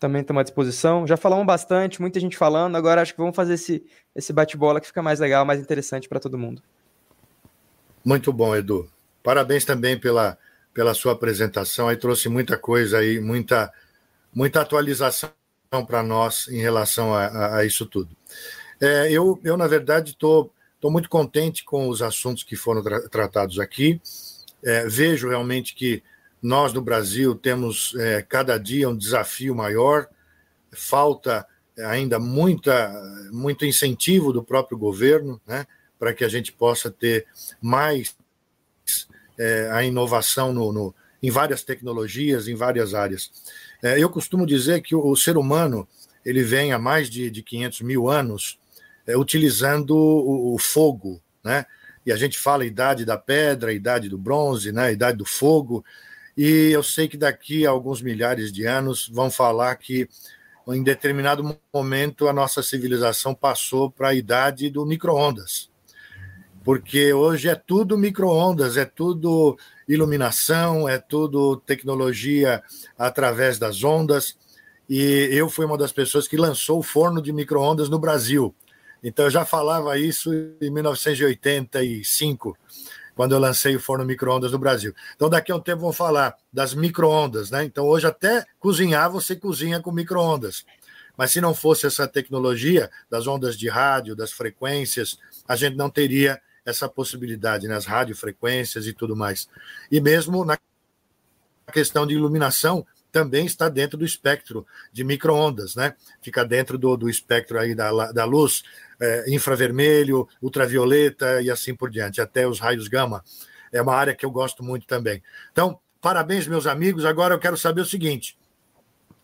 [0.00, 1.06] também estamos à disposição.
[1.06, 3.84] Já falamos bastante, muita gente falando, agora acho que vamos fazer esse,
[4.16, 6.62] esse bate-bola que fica mais legal, mais interessante para todo mundo.
[8.02, 8.90] Muito bom, Edu.
[9.22, 10.38] Parabéns também pela,
[10.72, 13.70] pela sua apresentação, aí trouxe muita coisa aí, muita,
[14.34, 15.30] muita atualização
[15.86, 18.16] para nós em relação a, a, a isso tudo.
[18.80, 20.50] É, eu, eu, na verdade, estou
[20.84, 24.00] muito contente com os assuntos que foram tra tratados aqui.
[24.64, 26.02] É, vejo realmente que
[26.42, 30.08] nós, no Brasil, temos é, cada dia um desafio maior,
[30.72, 31.46] falta
[31.78, 32.92] ainda muita,
[33.32, 35.66] muito incentivo do próprio governo né,
[35.98, 37.26] para que a gente possa ter
[37.60, 38.16] mais
[39.38, 43.30] é, a inovação no, no, em várias tecnologias, em várias áreas.
[43.82, 45.88] É, eu costumo dizer que o, o, ser humano
[46.24, 48.58] ele vem há mais de, de 500 mil anos
[49.06, 51.64] é, utilizando o, o, fogo, né?
[52.04, 54.92] E a gente fala idade da pedra, idade do bronze, né?
[54.92, 55.84] Idade do fogo.
[56.36, 60.08] E eu sei que daqui a alguns milhares de anos vão falar que
[60.68, 65.70] em determinado momento a nossa civilização passou para a idade do micro-ondas.
[66.62, 69.58] Porque hoje é tudo micro-ondas, é tudo
[69.88, 72.62] iluminação, é tudo tecnologia
[72.98, 74.36] através das ondas.
[74.88, 78.54] E eu fui uma das pessoas que lançou o forno de micro-ondas no Brasil.
[79.02, 82.56] Então eu já falava isso em 1985,
[83.20, 84.94] quando eu lancei o forno micro-ondas no Brasil.
[85.14, 87.62] Então daqui a um tempo vão falar das micro-ondas, né?
[87.62, 90.64] Então hoje até cozinhar você cozinha com micro-ondas.
[91.18, 95.90] Mas se não fosse essa tecnologia das ondas de rádio, das frequências, a gente não
[95.90, 97.92] teria essa possibilidade nas né?
[97.92, 99.50] radiofrequências e tudo mais.
[99.92, 100.58] E mesmo na
[101.70, 105.94] questão de iluminação, também está dentro do espectro de microondas, né?
[106.22, 108.62] Fica dentro do, do espectro aí da, da luz
[109.00, 113.24] é, infravermelho, ultravioleta e assim por diante, até os raios gama.
[113.72, 115.22] É uma área que eu gosto muito também.
[115.52, 117.04] Então, parabéns, meus amigos.
[117.04, 118.38] Agora eu quero saber o seguinte: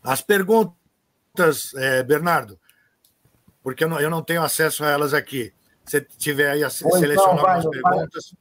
[0.02, 2.58] as perguntas, é, Bernardo,
[3.62, 5.52] porque eu não, eu não tenho acesso a elas aqui.
[5.84, 8.34] Se tiver aí a então, selecionar algumas perguntas.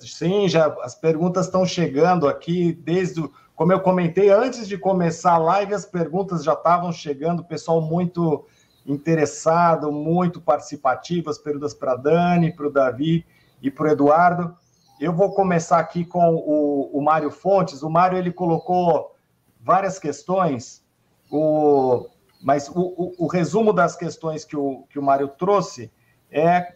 [0.00, 5.34] sim, já as perguntas estão chegando aqui desde o, como eu comentei antes de começar
[5.34, 8.46] a live, as perguntas já estavam chegando, pessoal muito
[8.86, 13.24] interessado, muito participativo, as perguntas para Dani, para o Davi
[13.62, 14.56] e para o Eduardo.
[15.00, 17.82] Eu vou começar aqui com o, o Mário Fontes.
[17.82, 19.14] O Mário ele colocou
[19.60, 20.84] várias questões,
[21.30, 22.06] o,
[22.42, 25.90] mas o, o, o resumo das questões que o, que o Mário trouxe
[26.30, 26.74] é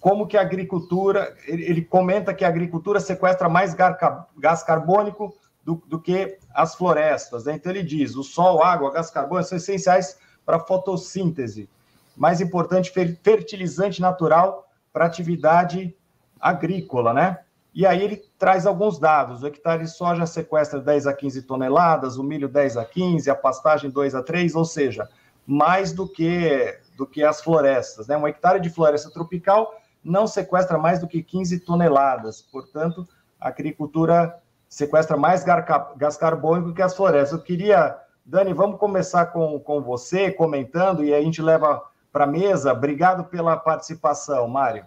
[0.00, 5.34] como que a agricultura, ele, ele comenta que a agricultura sequestra mais gás carbônico
[5.64, 7.44] do, do que as florestas.
[7.44, 7.54] Né?
[7.54, 11.68] Então ele diz, o sol, água, gás carbônico são essenciais para fotossíntese.
[12.16, 15.94] Mais importante, fertilizante natural para atividade
[16.40, 17.40] agrícola, né?
[17.74, 19.42] E aí ele traz alguns dados.
[19.42, 23.34] O hectare de soja sequestra 10 a 15 toneladas, o milho 10 a 15, a
[23.34, 25.06] pastagem 2 a 3, ou seja,
[25.46, 28.16] mais do que do que as florestas, né?
[28.16, 32.40] Um hectare de floresta tropical não sequestra mais do que 15 toneladas.
[32.40, 33.06] Portanto,
[33.38, 37.32] a agricultura sequestra mais gás carbônico que as florestas.
[37.32, 41.80] Eu queria, Dani, vamos começar com, com você comentando e a gente leva
[42.12, 42.72] para a mesa.
[42.72, 44.84] Obrigado pela participação, Mário.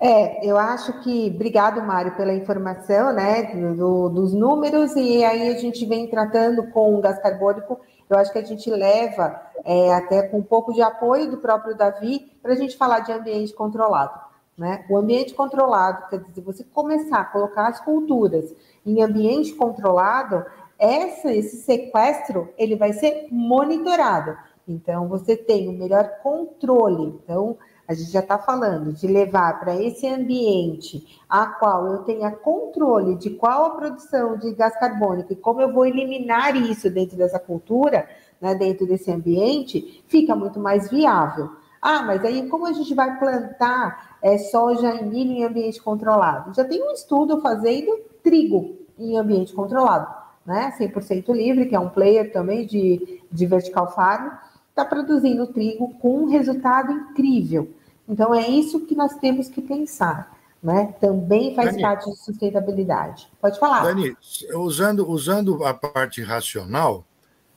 [0.00, 5.58] É, eu acho que, obrigado, Mário, pela informação, né, do, dos números, e aí a
[5.58, 7.78] gente vem tratando com o gás carbônico,
[8.10, 11.76] eu acho que a gente leva, é, até com um pouco de apoio do próprio
[11.76, 14.18] Davi, para a gente falar de ambiente controlado.
[14.58, 14.84] Né?
[14.90, 18.52] O ambiente controlado, quer dizer, você começar a colocar as culturas
[18.84, 20.44] em ambiente controlado,
[20.84, 24.36] essa, esse sequestro ele vai ser monitorado.
[24.66, 27.20] Então, você tem o um melhor controle.
[27.22, 27.56] Então,
[27.86, 33.16] a gente já está falando de levar para esse ambiente a qual eu tenha controle
[33.16, 37.38] de qual a produção de gás carbônico e como eu vou eliminar isso dentro dessa
[37.38, 38.08] cultura,
[38.40, 41.50] né, dentro desse ambiente, fica muito mais viável.
[41.80, 46.54] Ah, mas aí como a gente vai plantar é, soja e milho em ambiente controlado?
[46.54, 50.74] Já tem um estudo fazendo trigo em ambiente controlado, né?
[50.78, 54.32] 100% livre, que é um player também de, de vertical farm,
[54.68, 57.70] está produzindo trigo com um resultado incrível.
[58.08, 60.34] Então é isso que nós temos que pensar.
[60.62, 60.94] Né?
[61.00, 63.28] Também faz Dani, parte de sustentabilidade.
[63.40, 63.82] Pode falar.
[63.82, 64.16] Dani,
[64.54, 67.04] usando, usando a parte racional,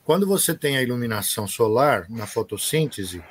[0.04, 3.24] quando você tem a iluminação solar na fotossíntese,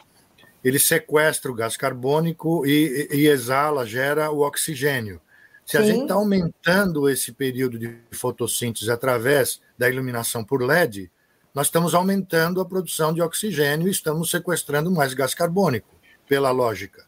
[0.64, 5.20] ele sequestra o gás carbônico e, e exala, gera o oxigênio.
[5.66, 5.78] Se Sim.
[5.78, 11.10] a gente está aumentando esse período de fotossíntese através da iluminação por LED,
[11.52, 15.88] nós estamos aumentando a produção de oxigênio e estamos sequestrando mais gás carbônico,
[16.28, 17.04] pela lógica.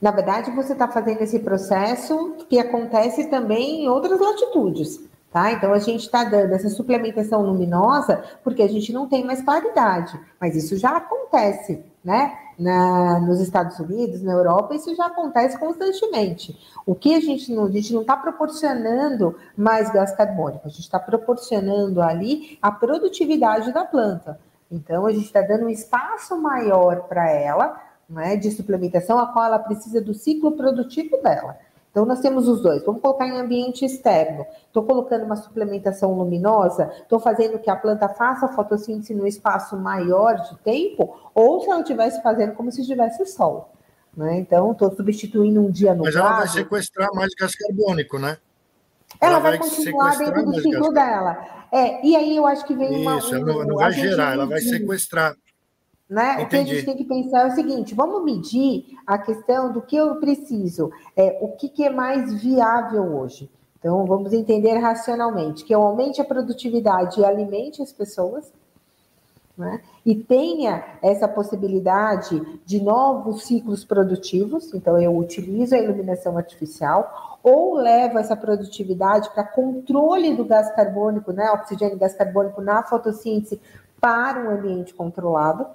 [0.00, 5.00] Na verdade, você está fazendo esse processo que acontece também em outras latitudes.
[5.32, 5.52] Tá?
[5.52, 10.18] Então a gente está dando essa suplementação luminosa porque a gente não tem mais claridade,
[10.40, 12.38] mas isso já acontece, né?
[12.58, 16.58] Na, nos Estados Unidos, na Europa, isso já acontece constantemente.
[16.86, 22.00] O que a gente não, não está proporcionando mais gás carbônico, a gente está proporcionando
[22.00, 24.40] ali a produtividade da planta.
[24.72, 27.78] Então a gente está dando um espaço maior para ela,
[28.08, 31.58] né, de suplementação, a qual ela precisa do ciclo produtivo dela.
[31.90, 32.84] Então, nós temos os dois.
[32.84, 34.46] Vamos colocar em ambiente externo.
[34.66, 40.34] Estou colocando uma suplementação luminosa, estou fazendo que a planta faça fotossíntese no espaço maior
[40.36, 43.72] de tempo, ou se ela estivesse fazendo como se tivesse sol.
[44.16, 44.38] Né?
[44.38, 48.36] Então, estou substituindo um dia no Mas ela vai sequestrar mais gás carbônico, né?
[49.20, 51.66] Ela, ela vai, vai continuar dentro do ciclo dela.
[51.72, 53.18] É, e aí eu acho que vem Isso, uma.
[53.18, 55.34] Isso, não, não vai gerar, ela vai sequestrar.
[56.08, 56.42] Né?
[56.42, 59.82] O que a gente tem que pensar é o seguinte: vamos medir a questão do
[59.82, 63.50] que eu preciso, é, o que, que é mais viável hoje.
[63.78, 68.52] Então, vamos entender racionalmente que eu aumente a produtividade e alimente as pessoas,
[69.56, 69.80] né?
[70.04, 74.72] e tenha essa possibilidade de novos ciclos produtivos.
[74.74, 81.32] Então, eu utilizo a iluminação artificial ou levo essa produtividade para controle do gás carbônico,
[81.32, 81.50] né?
[81.50, 83.60] oxigênio e gás carbônico na fotossíntese
[84.00, 85.66] para um ambiente controlado.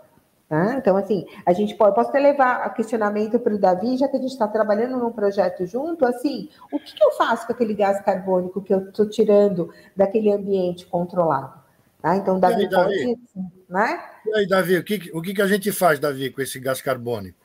[0.54, 0.76] Tá?
[0.76, 4.18] Então, assim, a gente pode, posso até levar a questionamento para o Davi, já que
[4.18, 7.74] a gente está trabalhando num projeto junto, assim, o que, que eu faço com aquele
[7.74, 11.60] gás carbônico que eu estou tirando daquele ambiente controlado?
[12.00, 12.16] Tá?
[12.18, 13.04] Então, Davi, aí, Davi?
[13.04, 13.20] pode,
[13.68, 14.04] né?
[14.28, 16.84] E aí, Davi, o que, o que, que a gente faz, Davi, com esse gás
[16.84, 17.40] carbônico?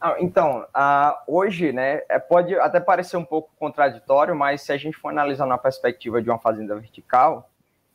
[0.00, 4.76] Ah, então, uh, hoje, né, é, pode até parecer um pouco contraditório, mas se a
[4.76, 7.50] gente for analisar na perspectiva de uma fazenda vertical,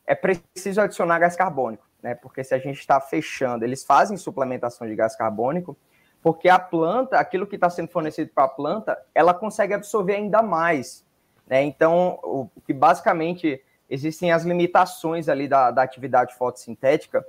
[0.06, 2.16] é preciso adicionar gás carbônico né?
[2.16, 5.78] Porque se a gente está fechando, eles fazem suplementação de gás carbônico,
[6.22, 10.42] porque a planta, aquilo que está sendo fornecido para a planta, ela consegue absorver ainda
[10.42, 11.06] mais.
[11.48, 11.64] Né?
[11.64, 17.26] Então, o, que basicamente existem as limitações ali da, da atividade fotossintética.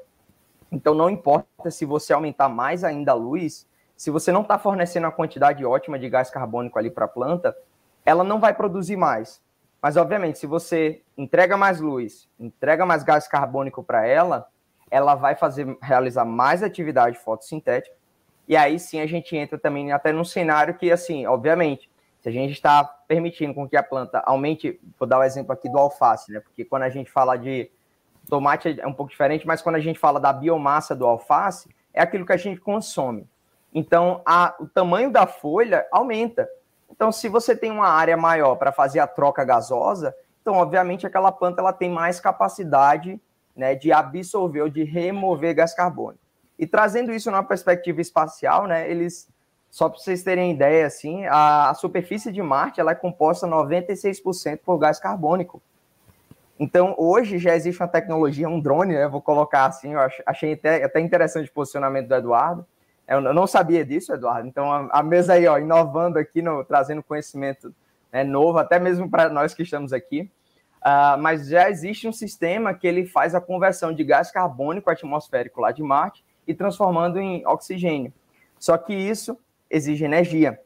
[0.70, 3.66] Então, não importa se você aumentar mais ainda a luz,
[3.96, 7.56] se você não está fornecendo a quantidade ótima de gás carbônico ali para a planta,
[8.04, 9.40] ela não vai produzir mais.
[9.80, 14.48] Mas, obviamente, se você entrega mais luz, entrega mais gás carbônico para ela,
[14.92, 17.96] ela vai fazer realizar mais atividade fotossintética.
[18.46, 21.90] E aí sim a gente entra também até num cenário que, assim, obviamente,
[22.20, 25.50] se a gente está permitindo com que a planta aumente, vou dar o um exemplo
[25.50, 26.40] aqui do alface, né?
[26.40, 27.70] Porque quando a gente fala de
[28.28, 32.02] tomate é um pouco diferente, mas quando a gente fala da biomassa do alface, é
[32.02, 33.26] aquilo que a gente consome.
[33.74, 36.46] Então, a, o tamanho da folha aumenta.
[36.90, 41.32] Então, se você tem uma área maior para fazer a troca gasosa, então, obviamente, aquela
[41.32, 43.18] planta ela tem mais capacidade
[43.56, 46.22] né, de absorver ou de remover gás carbônico.
[46.58, 49.28] E trazendo isso numa perspectiva espacial, né, eles,
[49.70, 54.58] só para vocês terem ideia, assim, a, a superfície de Marte ela é composta 96%
[54.64, 55.62] por gás carbônico.
[56.58, 60.84] Então, hoje já existe uma tecnologia, um drone, né, vou colocar assim, eu achei até,
[60.84, 62.66] até interessante o posicionamento do Eduardo,
[63.08, 64.48] eu não sabia disso, Eduardo.
[64.48, 67.74] Então, a, a mesa aí, ó, inovando aqui, no, trazendo conhecimento
[68.12, 70.30] né, novo, até mesmo para nós que estamos aqui.
[70.82, 75.60] Uh, mas já existe um sistema que ele faz a conversão de gás carbônico atmosférico
[75.60, 78.12] lá de Marte e transformando em oxigênio.
[78.58, 79.38] Só que isso
[79.70, 80.60] exige energia.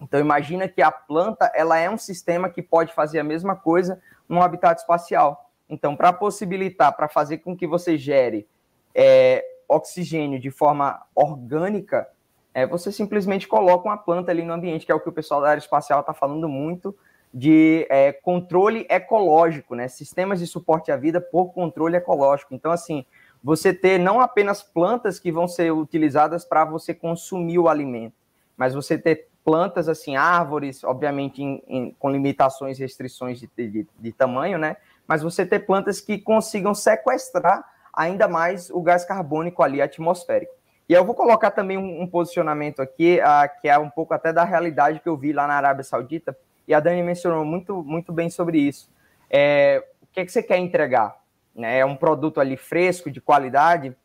[0.00, 4.00] Então imagina que a planta ela é um sistema que pode fazer a mesma coisa
[4.28, 5.50] num habitat espacial.
[5.68, 8.46] Então para possibilitar, para fazer com que você gere
[8.94, 12.06] é, oxigênio de forma orgânica,
[12.52, 15.40] é, você simplesmente coloca uma planta ali no ambiente, que é o que o pessoal
[15.40, 16.94] da área espacial está falando muito,
[17.34, 19.88] de é, controle ecológico, né?
[19.88, 22.54] Sistemas de suporte à vida por controle ecológico.
[22.54, 23.04] Então, assim,
[23.42, 28.14] você ter não apenas plantas que vão ser utilizadas para você consumir o alimento,
[28.56, 33.86] mas você ter plantas, assim, árvores, obviamente em, em, com limitações e restrições de, de,
[33.98, 34.76] de tamanho, né?
[35.06, 40.54] Mas você ter plantas que consigam sequestrar ainda mais o gás carbônico ali atmosférico.
[40.88, 44.44] E eu vou colocar também um, posicionamento aqui, uh, que é um pouco até da
[44.44, 48.30] realidade que eu vi lá na Arábia Saudita, e a Dani mencionou muito, muito bem
[48.30, 48.90] sobre isso.
[49.30, 51.16] É, o que, é que você quer entregar?
[51.54, 51.78] Né?
[51.78, 53.96] É um produto ali fresco, de qualidade.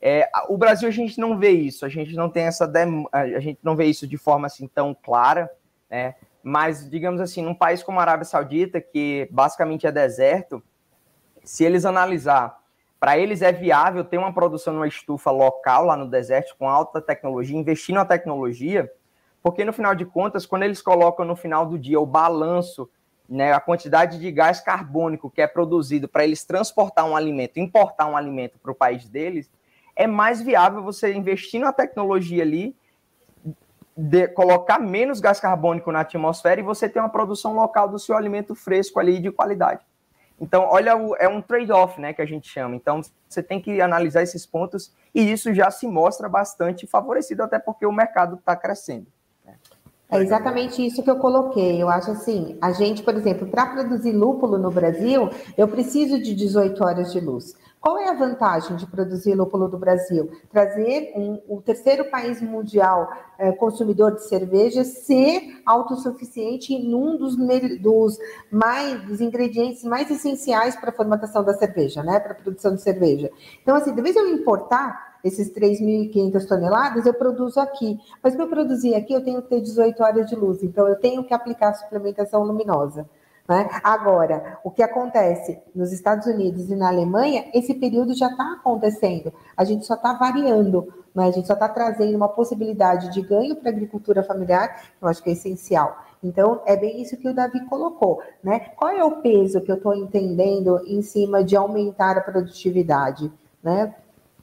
[0.00, 2.70] É, o Brasil a gente não vê isso, a gente não tem essa
[3.12, 5.50] a gente não vê isso de forma assim tão clara,
[5.90, 6.14] né?
[6.40, 10.62] Mas digamos assim, num país como a Arábia Saudita, que basicamente é deserto,
[11.42, 12.58] se eles analisar
[13.00, 17.00] para eles é viável ter uma produção numa estufa local lá no deserto com alta
[17.00, 18.90] tecnologia, investir na tecnologia,
[19.42, 22.88] porque no final de contas, quando eles colocam no final do dia o balanço,
[23.28, 28.06] né, a quantidade de gás carbônico que é produzido para eles transportar um alimento, importar
[28.06, 29.50] um alimento para o país deles,
[29.94, 32.74] é mais viável você investir na tecnologia ali,
[33.96, 38.16] de, colocar menos gás carbônico na atmosfera e você ter uma produção local do seu
[38.16, 39.84] alimento fresco ali de qualidade.
[40.40, 42.76] Então, olha, é um trade-off, né, que a gente chama.
[42.76, 47.58] Então, você tem que analisar esses pontos e isso já se mostra bastante favorecido, até
[47.58, 49.08] porque o mercado está crescendo.
[50.10, 51.82] É exatamente isso que eu coloquei.
[51.82, 56.34] Eu acho assim, a gente, por exemplo, para produzir lúpulo no Brasil, eu preciso de
[56.34, 57.54] 18 horas de luz.
[57.78, 60.30] Qual é a vantagem de produzir lúpulo do Brasil?
[60.50, 67.36] Trazer um, o terceiro país mundial é, consumidor de cerveja ser autossuficiente em um dos,
[67.78, 68.18] dos,
[68.50, 72.18] mais, dos ingredientes mais essenciais para a formatação da cerveja, né?
[72.18, 73.30] Para a produção de cerveja.
[73.62, 77.98] Então, assim, de vez eu importar esses 3.500 toneladas, eu produzo aqui.
[78.22, 80.62] Mas para produzir aqui, eu tenho que ter 18 horas de luz.
[80.62, 83.08] Então, eu tenho que aplicar suplementação luminosa.
[83.48, 83.66] Né?
[83.82, 89.32] Agora, o que acontece nos Estados Unidos e na Alemanha, esse período já está acontecendo.
[89.56, 91.28] A gente só está variando, né?
[91.28, 95.08] a gente só está trazendo uma possibilidade de ganho para a agricultura familiar, que eu
[95.08, 95.96] acho que é essencial.
[96.22, 98.20] Então, é bem isso que o Davi colocou.
[98.44, 98.60] Né?
[98.76, 103.32] Qual é o peso que eu estou entendendo em cima de aumentar a produtividade?
[103.62, 103.94] Né?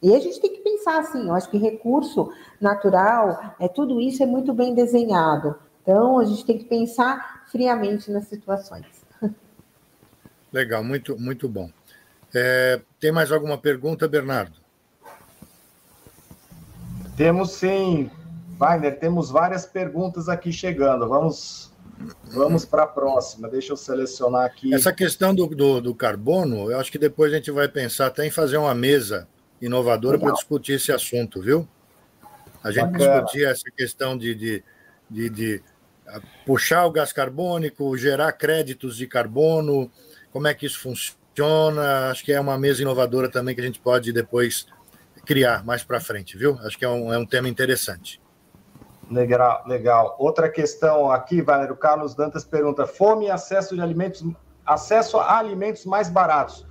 [0.06, 2.32] E a gente tem que pensar assim, eu acho que recurso
[2.62, 5.56] natural, é, tudo isso é muito bem desenhado.
[5.82, 8.86] Então, a gente tem que pensar friamente nas situações.
[10.54, 11.72] Legal, muito, muito bom.
[12.36, 14.54] É, tem mais alguma pergunta, Bernardo?
[17.18, 18.12] Temos sim,
[18.60, 21.10] Wagner, temos várias perguntas aqui chegando.
[21.10, 21.74] Vamos,
[22.26, 23.50] vamos para a próxima.
[23.50, 24.72] Deixa eu selecionar aqui.
[24.72, 28.24] Essa questão do, do, do, carbono, eu acho que depois a gente vai pensar até
[28.24, 29.28] em fazer uma mesa
[29.62, 31.68] inovadora para discutir esse assunto, viu?
[32.64, 33.22] A gente Bacana.
[33.22, 34.64] discutir essa questão de, de,
[35.10, 35.64] de, de
[36.46, 39.92] puxar o gás carbônico, gerar créditos de carbono,
[40.32, 42.10] como é que isso funciona.
[42.10, 44.68] Acho que é uma mesa inovadora também que a gente pode depois
[45.26, 46.58] criar mais para frente, viu?
[46.64, 48.22] Acho que é um, é um tema interessante.
[49.10, 50.16] Legal, legal.
[50.18, 54.24] Outra questão aqui, Valério Carlos Dantas pergunta: fome e acesso de alimentos,
[54.66, 56.66] acesso a alimentos mais baratos.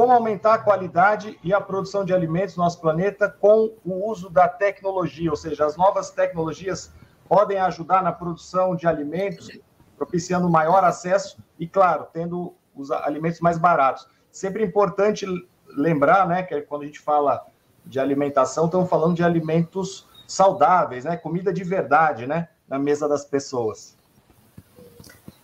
[0.00, 4.30] Como aumentar a qualidade e a produção de alimentos no nosso planeta com o uso
[4.30, 6.90] da tecnologia, ou seja, as novas tecnologias
[7.28, 9.50] podem ajudar na produção de alimentos
[9.98, 14.08] propiciando maior acesso e, claro, tendo os alimentos mais baratos.
[14.32, 15.26] Sempre importante
[15.68, 17.44] lembrar, né, que quando a gente fala
[17.84, 23.26] de alimentação, estamos falando de alimentos saudáveis, né, comida de verdade, né, na mesa das
[23.26, 23.98] pessoas.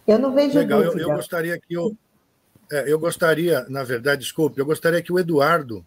[0.06, 1.94] Eu não vejo Legal, eu, eu, gostaria que eu,
[2.70, 5.84] é, eu gostaria, na verdade, desculpe, eu gostaria que o Eduardo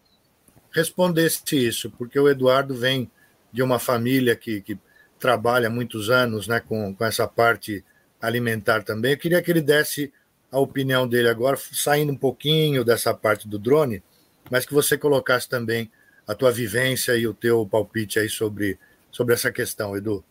[0.70, 3.10] respondesse isso, porque o Eduardo vem
[3.52, 4.78] de uma família que, que
[5.18, 7.84] trabalha muitos anos né, com, com essa parte
[8.20, 9.12] alimentar também.
[9.12, 10.12] Eu queria que ele desse
[10.50, 14.02] a opinião dele agora, saindo um pouquinho dessa parte do drone,
[14.50, 15.90] mas que você colocasse também
[16.26, 18.78] a tua vivência e o teu palpite aí sobre,
[19.10, 20.24] sobre essa questão, Edu.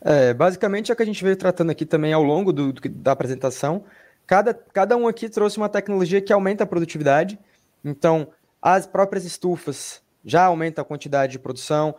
[0.00, 2.88] É, basicamente é o que a gente veio tratando aqui também ao longo do, do,
[2.88, 3.84] da apresentação.
[4.26, 7.38] Cada, cada um aqui trouxe uma tecnologia que aumenta a produtividade.
[7.84, 8.28] Então,
[8.60, 11.94] as próprias estufas já aumentam a quantidade de produção.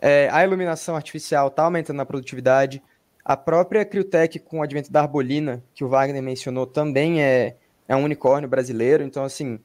[0.00, 2.82] É, a iluminação artificial está aumentando a produtividade.
[3.24, 7.56] A própria Criotech, com o advento da arbolina, que o Wagner mencionou, também é,
[7.86, 9.04] é um unicórnio brasileiro.
[9.04, 9.60] Então, assim,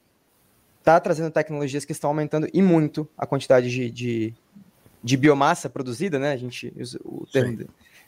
[0.78, 4.34] está trazendo tecnologias que estão aumentando e muito a quantidade de, de,
[5.02, 6.32] de biomassa produzida, né?
[6.32, 7.66] A gente usa o termo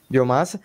[0.09, 0.61] biomassa.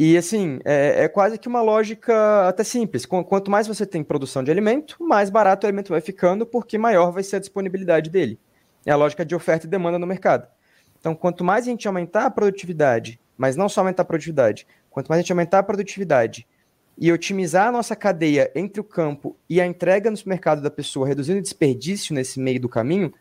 [0.00, 3.04] E assim, é, é, quase que uma lógica até simples.
[3.04, 7.10] Quanto mais você tem produção de alimento, mais barato o alimento vai ficando, porque maior
[7.10, 8.38] vai ser a disponibilidade dele.
[8.86, 10.46] É a lógica de oferta e demanda no mercado.
[11.00, 15.08] Então, quanto mais a gente aumentar a produtividade, mas não só aumentar a produtividade, quanto
[15.08, 16.46] mais a gente aumentar a produtividade
[16.96, 21.08] e otimizar a nossa cadeia entre o campo e a entrega no mercado da pessoa,
[21.08, 23.12] reduzindo o desperdício nesse meio do caminho,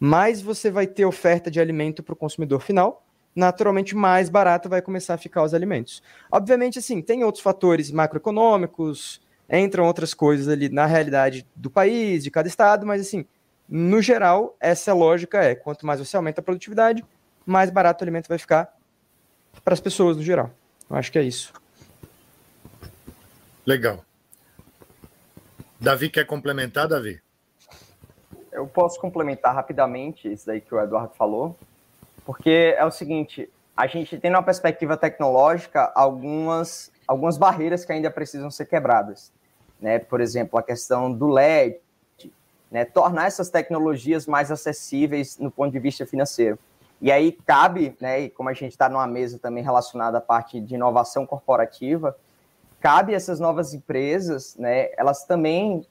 [0.00, 4.82] mais você vai ter oferta de alimento para o consumidor final, naturalmente mais barato vai
[4.82, 6.02] começar a ficar os alimentos.
[6.30, 9.20] Obviamente, assim, tem outros fatores macroeconômicos,
[9.50, 13.26] entram outras coisas ali na realidade do país, de cada estado, mas assim,
[13.68, 17.04] no geral, essa lógica é, quanto mais você aumenta a produtividade,
[17.44, 18.74] mais barato o alimento vai ficar
[19.64, 20.50] para as pessoas no geral.
[20.88, 21.52] Eu acho que é isso.
[23.64, 24.04] Legal.
[25.80, 27.20] Davi quer complementar, Davi?
[28.52, 31.58] Eu posso complementar rapidamente isso daí que o Eduardo falou,
[32.24, 38.10] porque é o seguinte, a gente tem na perspectiva tecnológica algumas, algumas barreiras que ainda
[38.10, 39.32] precisam ser quebradas.
[39.80, 39.98] Né?
[39.98, 41.80] Por exemplo, a questão do LED,
[42.70, 42.84] né?
[42.84, 46.58] tornar essas tecnologias mais acessíveis no ponto de vista financeiro.
[47.02, 50.60] E aí cabe, né, e como a gente está numa mesa também relacionada à parte
[50.60, 52.16] de inovação corporativa,
[52.78, 55.84] cabe essas novas empresas, né, elas também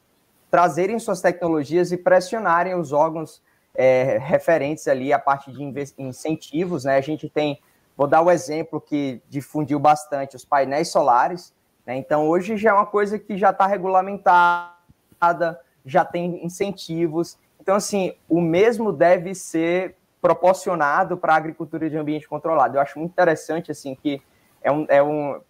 [0.50, 3.42] trazerem suas tecnologias e pressionarem os órgãos
[3.74, 5.64] é, referentes ali à parte de
[5.98, 6.98] incentivos, né?
[6.98, 7.62] A gente tem,
[7.96, 11.54] vou dar o exemplo que difundiu bastante, os painéis solares,
[11.86, 11.96] né?
[11.98, 17.38] Então, hoje já é uma coisa que já está regulamentada, já tem incentivos.
[17.60, 22.78] Então, assim, o mesmo deve ser proporcionado para a agricultura de ambiente controlado.
[22.78, 24.22] Eu acho muito interessante, assim, que
[24.62, 25.42] é um, é um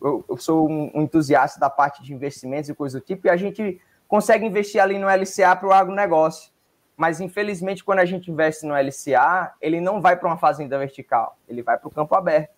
[0.00, 3.36] eu, sou um, um entusiasta da parte de investimentos e coisa do tipo, e a
[3.36, 6.50] gente consegue investir ali no LCA para o agronegócio.
[7.00, 11.34] Mas, infelizmente, quando a gente investe no LCA, ele não vai para uma fazenda vertical,
[11.48, 12.50] ele vai para o campo aberto.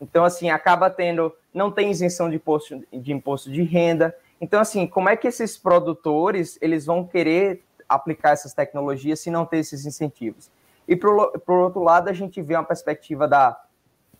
[0.00, 4.12] Então, assim, acaba tendo, não tem isenção de imposto, de imposto de renda.
[4.40, 9.46] Então, assim, como é que esses produtores, eles vão querer aplicar essas tecnologias se não
[9.46, 10.50] ter esses incentivos?
[10.88, 13.56] E, por, outro lado, a gente vê uma perspectiva da,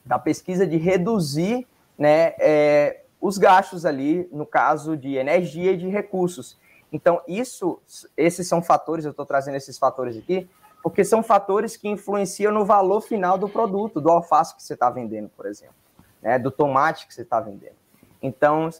[0.06, 1.66] da pesquisa de reduzir
[1.98, 6.56] né, é, os gastos ali, no caso de energia e de recursos.
[6.94, 7.82] Então, isso,
[8.16, 10.48] esses são fatores, eu estou trazendo esses fatores aqui,
[10.80, 14.88] porque são fatores que influenciam no valor final do produto, do alface que você está
[14.90, 15.74] vendendo, por exemplo,
[16.22, 17.74] né, do tomate que você está vendendo.
[18.22, 18.70] Então,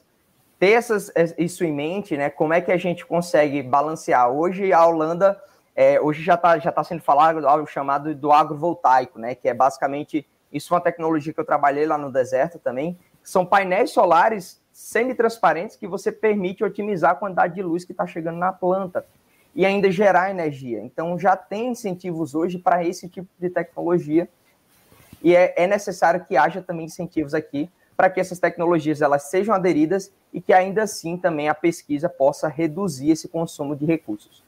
[0.60, 4.30] ter essas, isso em mente, né, como é que a gente consegue balancear?
[4.30, 5.42] Hoje, a Holanda,
[5.74, 9.54] é, hoje já está já tá sendo falado algo chamado do agrovoltaico, né, que é
[9.54, 14.62] basicamente, isso é uma tecnologia que eu trabalhei lá no deserto também, são painéis solares
[14.74, 19.06] semi-transparentes que você permite otimizar a quantidade de luz que está chegando na planta
[19.54, 20.80] e ainda gerar energia.
[20.82, 24.28] Então, já tem incentivos hoje para esse tipo de tecnologia
[25.22, 29.54] e é, é, necessário que haja também incentivos aqui para que essas tecnologias elas sejam
[29.54, 34.42] aderidas e que ainda assim também a pesquisa possa reduzir esse consumo de recursos.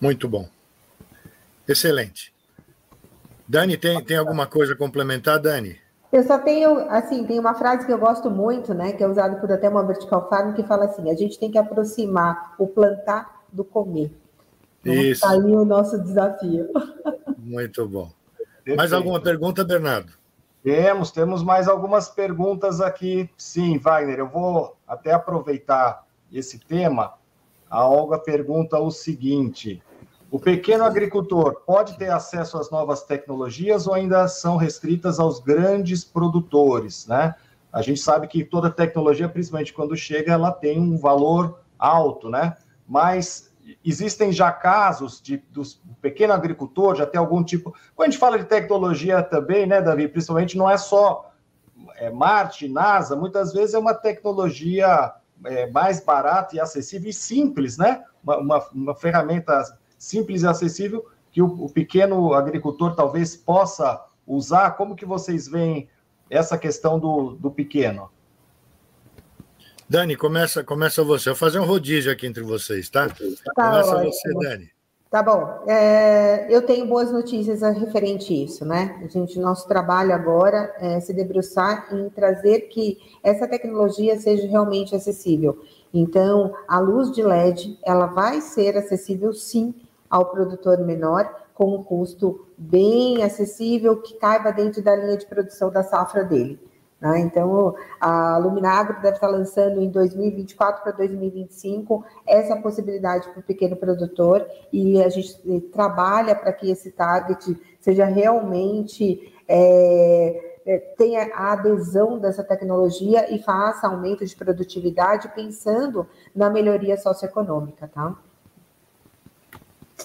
[0.00, 0.48] Muito bom.
[1.68, 2.34] Excelente.
[3.46, 5.85] Dani, tem, tem alguma coisa a complementar, Dani?
[6.16, 9.36] Eu só tenho, assim, tem uma frase que eu gosto muito, né, que é usada
[9.36, 13.42] por até uma vertical farm, que fala assim: a gente tem que aproximar o plantar
[13.52, 14.10] do comer.
[14.80, 15.20] Então, Isso.
[15.20, 16.70] Tá aí o nosso desafio.
[17.36, 18.10] Muito bom.
[18.38, 18.78] Perfeito.
[18.78, 20.10] Mais alguma pergunta, Bernardo?
[20.62, 23.28] Temos, temos mais algumas perguntas aqui.
[23.36, 27.12] Sim, Wagner, eu vou até aproveitar esse tema.
[27.68, 29.82] A Olga pergunta o seguinte:
[30.36, 36.04] o pequeno agricultor pode ter acesso às novas tecnologias ou ainda são restritas aos grandes
[36.04, 37.34] produtores, né?
[37.72, 42.54] A gente sabe que toda tecnologia, principalmente quando chega, ela tem um valor alto, né?
[42.86, 43.50] Mas
[43.82, 47.74] existem já casos de dos pequeno agricultor já ter algum tipo.
[47.94, 50.06] Quando a gente fala de tecnologia também, né, Davi?
[50.06, 51.32] Principalmente não é só
[51.94, 55.14] é, Marte, NASA, muitas vezes é uma tecnologia
[55.46, 58.04] é, mais barata e acessível e simples, né?
[58.22, 59.64] Uma, uma, uma ferramenta
[60.06, 64.70] simples e acessível que o, o, pequeno agricultor talvez possa usar.
[64.72, 65.88] Como que vocês veem
[66.30, 68.10] essa questão do, do pequeno?
[69.88, 71.28] Dani, começa, começa você.
[71.28, 73.08] Eu vou fazer um rodízio aqui entre vocês, tá?
[73.08, 73.14] tá
[73.54, 74.12] começa ótimo.
[74.12, 74.76] você, Dani.
[75.10, 75.64] Tá bom.
[75.68, 79.00] É, eu tenho boas notícias a referente a isso, né?
[79.04, 84.96] A gente, nosso trabalho agora é se debruçar em trazer que essa tecnologia seja realmente
[84.96, 85.62] acessível.
[85.94, 89.74] Então, a luz de LED, ela vai ser acessível sim
[90.10, 95.70] ao produtor menor, com um custo bem acessível, que caiba dentro da linha de produção
[95.70, 96.60] da safra dele.
[97.00, 97.20] Né?
[97.20, 103.76] Então, a Luminagro deve estar lançando em 2024 para 2025 essa possibilidade para o pequeno
[103.76, 110.46] produtor e a gente trabalha para que esse target seja realmente é,
[110.96, 118.16] tenha a adesão dessa tecnologia e faça aumento de produtividade pensando na melhoria socioeconômica, tá?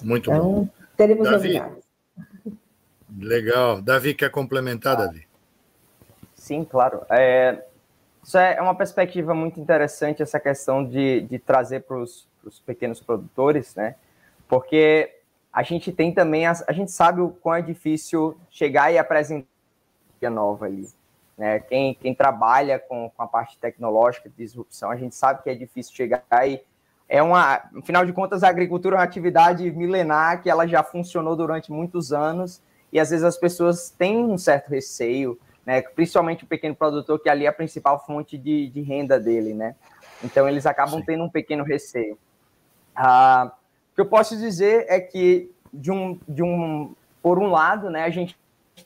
[0.02, 0.68] Muito então, bom.
[0.96, 1.84] teremos Davi, novidades.
[3.18, 3.82] Legal.
[3.82, 5.26] Davi, quer complementar, Davi?
[6.34, 7.02] Sim, claro.
[7.10, 7.62] É,
[8.22, 12.26] isso é uma perspectiva muito interessante, essa questão de, de trazer para os
[12.64, 13.96] pequenos produtores, né?
[14.48, 15.14] Porque
[15.52, 19.46] a gente tem também, a, a gente sabe o quão é difícil chegar e apresentar
[20.30, 20.88] nova ali.
[21.36, 21.58] Né?
[21.60, 25.54] Quem, quem trabalha com, com a parte tecnológica de disrupção, a gente sabe que é
[25.54, 26.62] difícil chegar e
[27.12, 31.36] é uma, afinal de contas, a agricultura é uma atividade milenar que ela já funcionou
[31.36, 35.82] durante muitos anos e às vezes as pessoas têm um certo receio, né?
[35.82, 39.76] Principalmente o pequeno produtor, que ali é a principal fonte de, de renda dele, né?
[40.24, 41.04] Então eles acabam Sim.
[41.04, 42.16] tendo um pequeno receio.
[42.96, 43.52] Ah,
[43.92, 48.04] o que eu posso dizer é que, de um, de um, por um lado, né,
[48.04, 48.38] a gente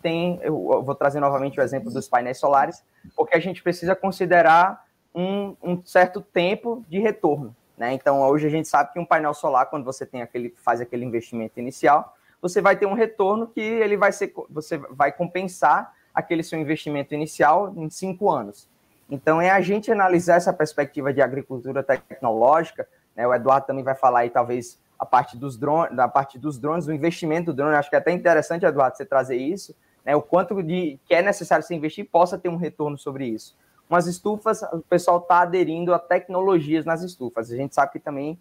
[0.02, 2.82] tem, eu vou trazer novamente o exemplo dos painéis solares,
[3.14, 4.84] porque a gente precisa considerar
[5.14, 7.54] um, um certo tempo de retorno.
[7.76, 7.92] Né?
[7.92, 11.04] Então, hoje a gente sabe que um painel solar, quando você tem aquele, faz aquele
[11.04, 16.42] investimento inicial, você vai ter um retorno que ele vai ser, você vai compensar aquele
[16.42, 18.68] seu investimento inicial em cinco anos.
[19.10, 23.26] Então, é a gente analisar essa perspectiva de agricultura tecnológica, né?
[23.26, 26.86] o Eduardo também vai falar aí, talvez, a parte dos drones, da parte dos drones,
[26.86, 30.16] o investimento do drone, acho que é até interessante, Eduardo, você trazer isso, né?
[30.16, 33.54] o quanto de que é necessário se investir possa ter um retorno sobre isso.
[33.88, 37.50] Umas estufas, o pessoal está aderindo a tecnologias nas estufas.
[37.50, 38.38] A gente sabe que também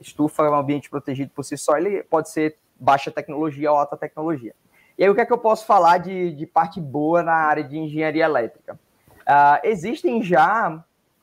[0.00, 3.96] estufa é um ambiente protegido por si só, ele pode ser baixa tecnologia ou alta
[3.96, 4.54] tecnologia.
[4.96, 7.62] E aí, o que é que eu posso falar de, de parte boa na área
[7.62, 8.78] de engenharia elétrica?
[9.20, 10.82] Uh, existem já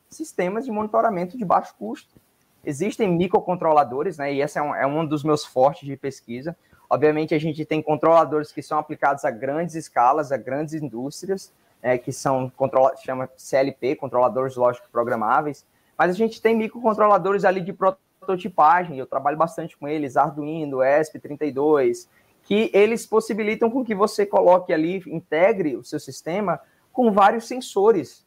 [0.10, 2.16] sistemas de monitoramento de baixo custo.
[2.64, 4.34] Existem microcontroladores, né?
[4.34, 6.56] E esse é um, é um dos meus fortes de pesquisa.
[6.90, 11.52] Obviamente, a gente tem controladores que são aplicados a grandes escalas, a grandes indústrias,
[11.86, 15.64] né, que são controla, chama CLP, controladores lógicos programáveis.
[15.96, 18.98] Mas a gente tem microcontroladores ali de prototipagem.
[18.98, 22.08] Eu trabalho bastante com eles, Arduino, ESP32,
[22.42, 26.60] que eles possibilitam com que você coloque ali, integre o seu sistema
[26.92, 28.26] com vários sensores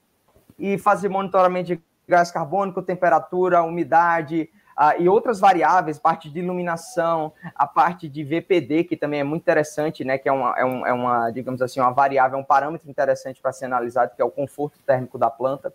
[0.57, 4.49] e fazer monitoramento de gás carbônico, temperatura, umidade
[4.79, 9.43] uh, e outras variáveis, parte de iluminação, a parte de VPD, que também é muito
[9.43, 12.89] interessante, né, que é uma, é, um, é uma digamos assim, uma variável, um parâmetro
[12.89, 15.73] interessante para ser analisado, que é o conforto térmico da planta.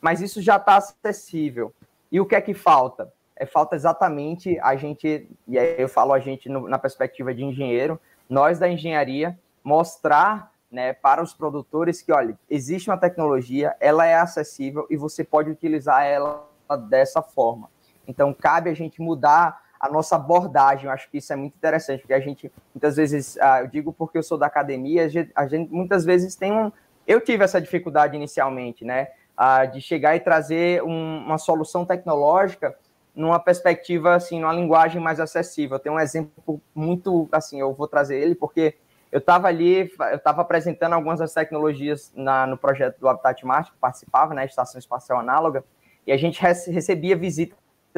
[0.00, 1.74] Mas isso já está acessível.
[2.10, 3.12] E o que é que falta?
[3.38, 7.44] é, falta exatamente a gente, e aí eu falo a gente no, na perspectiva de
[7.44, 7.98] engenheiro,
[8.28, 14.16] nós da engenharia, mostrar né, para os produtores que, olha, existe uma tecnologia, ela é
[14.16, 16.46] acessível e você pode utilizar ela
[16.88, 17.70] dessa forma.
[18.08, 20.86] Então, cabe a gente mudar a nossa abordagem.
[20.86, 23.92] Eu acho que isso é muito interessante, porque a gente, muitas vezes, ah, eu digo
[23.92, 26.72] porque eu sou da academia, a gente, a gente muitas vezes tem um.
[27.06, 29.08] Eu tive essa dificuldade inicialmente, né?
[29.36, 32.76] Ah, de chegar e trazer um, uma solução tecnológica
[33.14, 35.78] numa perspectiva, assim, numa linguagem mais acessível.
[35.78, 38.74] Tem um exemplo muito, assim, eu vou trazer ele porque
[39.10, 43.72] eu estava ali, eu estava apresentando algumas das tecnologias na, no projeto do Habitat Marte,
[43.72, 45.64] que participava, né, Estação Espacial Análoga,
[46.06, 47.56] e a gente recebia visitas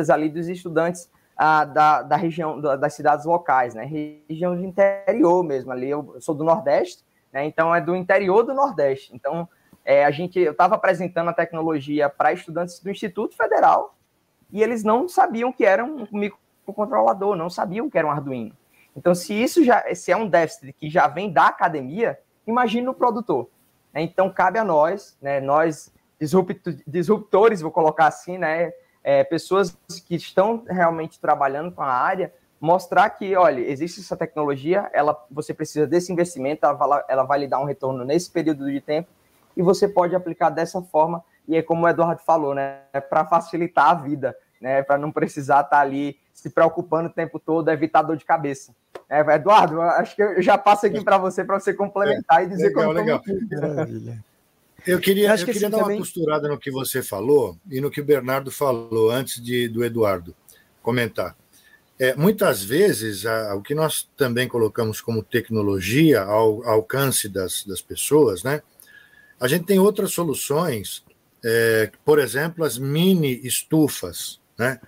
[0.08, 3.84] ali dos estudantes ah, da, da região, das cidades locais, né,
[4.28, 8.54] região de interior mesmo, ali eu, sou do Nordeste, né, então é do interior do
[8.54, 9.48] Nordeste, então
[9.84, 13.96] é, a gente, eu estava apresentando a tecnologia para estudantes do Instituto Federal,
[14.52, 18.54] e eles não sabiam que era um microcontrolador, não sabiam que era um Arduino.
[18.96, 22.94] Então, se isso já se é um déficit que já vem da academia, imagine o
[22.94, 23.48] produtor.
[23.92, 24.02] Né?
[24.02, 25.92] Então, cabe a nós, né, nós
[26.86, 28.72] disruptores, vou colocar assim, né,
[29.02, 34.90] é, pessoas que estão realmente trabalhando com a área, mostrar que, olha, existe essa tecnologia,
[34.92, 38.70] ela, você precisa desse investimento, ela vai, ela vai lhe dar um retorno nesse período
[38.70, 39.08] de tempo,
[39.56, 43.90] e você pode aplicar dessa forma, e é como o Eduardo falou, né, para facilitar
[43.90, 48.02] a vida, né, para não precisar estar tá ali se preocupando o tempo todo, evitar
[48.02, 48.74] dor de cabeça.
[49.08, 52.48] É, Eduardo, acho que eu já passo aqui para você, para você complementar é, e
[52.48, 53.22] dizer legal, como legal.
[54.86, 55.96] Eu queria, eu queria dar também...
[55.96, 59.84] uma costurada no que você falou e no que o Bernardo falou antes de, do
[59.84, 60.34] Eduardo
[60.82, 61.36] comentar.
[61.98, 67.62] É, muitas vezes, a, o que nós também colocamos como tecnologia ao, ao alcance das,
[67.64, 68.62] das pessoas, né?
[69.38, 71.04] A gente tem outras soluções,
[71.44, 74.80] é, por exemplo, as mini estufas, né?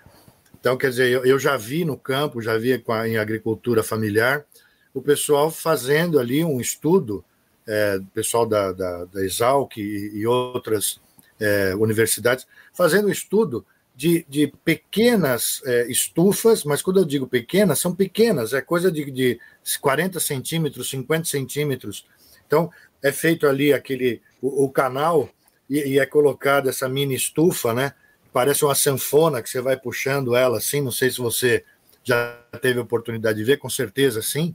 [0.59, 4.47] Então, quer dizer, eu, eu já vi no campo, já vi a, em agricultura familiar,
[4.95, 7.25] o pessoal fazendo ali um estudo,
[7.67, 11.01] é, pessoal da, da, da Exalc e, e outras
[11.41, 13.65] é, universidades, fazendo estudo
[13.95, 19.11] de, de pequenas é, estufas, mas quando eu digo pequenas, são pequenas, é coisa de,
[19.11, 19.39] de
[19.81, 22.07] 40 centímetros, 50 centímetros.
[22.47, 22.71] Então,
[23.03, 25.29] é feito ali aquele o, o canal
[25.69, 27.93] e, e, é colocada essa mini estufa, né?
[28.33, 30.81] Parece uma sanfona que você vai puxando ela assim.
[30.81, 31.65] Não sei se você
[32.03, 34.55] já teve oportunidade de ver, com certeza sim.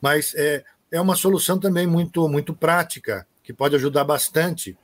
[0.00, 4.76] Mas é, é uma solução também muito, muito prática, que pode ajudar bastante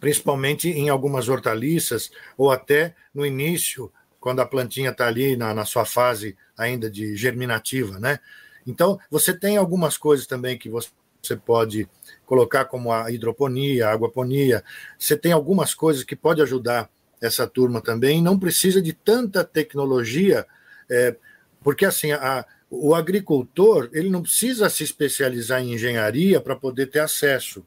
[0.00, 5.64] principalmente em algumas hortaliças, ou até no início, quando a plantinha está ali na, na,
[5.64, 8.18] sua fase ainda de germinativa, né?
[8.66, 11.88] Então, você tem algumas coisas também que você pode
[12.24, 14.62] colocar, como a hidroponia, a aguaponia.
[14.96, 16.88] Você tem algumas coisas que pode ajudar
[17.20, 18.22] essa turma também.
[18.22, 20.46] Não precisa de tanta tecnologia,
[20.88, 21.16] é,
[21.60, 27.00] porque assim, a, o agricultor ele não precisa se especializar em engenharia para poder ter
[27.00, 27.62] acesso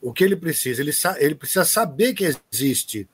[0.00, 0.80] o que ele precisa?
[0.80, 3.08] Ele, ele precisa saber que existe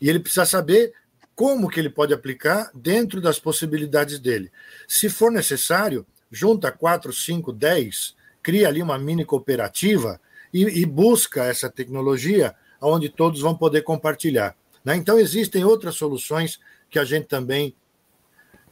[0.00, 0.92] e ele precisa saber
[1.34, 4.52] como que ele pode aplicar dentro das possibilidades dele.
[4.86, 10.20] Se for necessário, junta quatro, cinco, dez, cria ali uma mini cooperativa
[10.54, 14.56] e, e busca essa tecnologia onde todos vão poder compartilhar.
[14.84, 14.94] Né?
[14.94, 17.74] Então, existem outras soluções que a gente também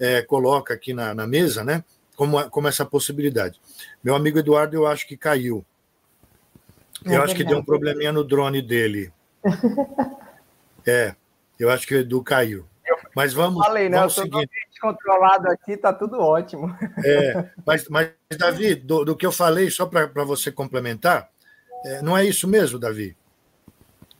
[0.00, 1.84] é, coloca aqui na, na mesa, né?
[2.20, 3.58] como, como essa possibilidade.
[4.04, 5.64] Meu amigo Eduardo, eu acho que caiu.
[7.06, 9.10] É eu acho que deu um probleminha no drone dele.
[10.86, 11.14] é,
[11.58, 12.66] eu acho que o Edu caiu.
[13.16, 13.64] Mas vamos.
[13.64, 13.96] Falei, né?
[13.96, 14.50] Vamos eu seguir.
[14.82, 16.76] controlado aqui, tá tudo ótimo.
[17.02, 21.30] É, mas, mas Davi, do, do que eu falei, só para você complementar,
[21.86, 23.16] é, não é isso mesmo, Davi?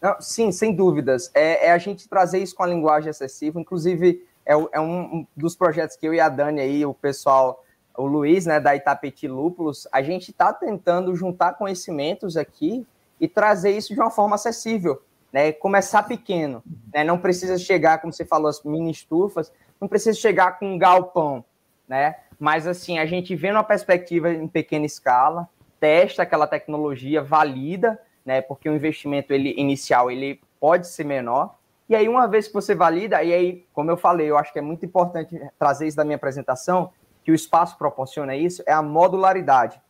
[0.00, 1.30] Não, sim, sem dúvidas.
[1.34, 3.60] É, é, a gente trazer isso com a linguagem acessível.
[3.60, 7.64] Inclusive, é, é um dos projetos que eu e a Dani aí, o pessoal
[7.96, 12.86] o Luiz, né, da Itapeti Lúpulos, a gente está tentando juntar conhecimentos aqui
[13.20, 15.02] e trazer isso de uma forma acessível,
[15.32, 15.52] né?
[15.52, 16.62] Começar pequeno,
[16.92, 17.04] né?
[17.04, 21.44] Não precisa chegar, como você falou, as mini estufas, não precisa chegar com um galpão,
[21.86, 22.16] né?
[22.38, 25.46] Mas assim, a gente vê uma perspectiva em pequena escala,
[25.78, 28.40] testa aquela tecnologia, valida, né?
[28.40, 31.58] Porque o investimento ele inicial ele pode ser menor.
[31.90, 34.60] E aí, uma vez que você valida, e aí, como eu falei, eu acho que
[34.60, 36.92] é muito importante trazer isso da minha apresentação,
[37.24, 39.82] que o espaço proporciona isso é a modularidade.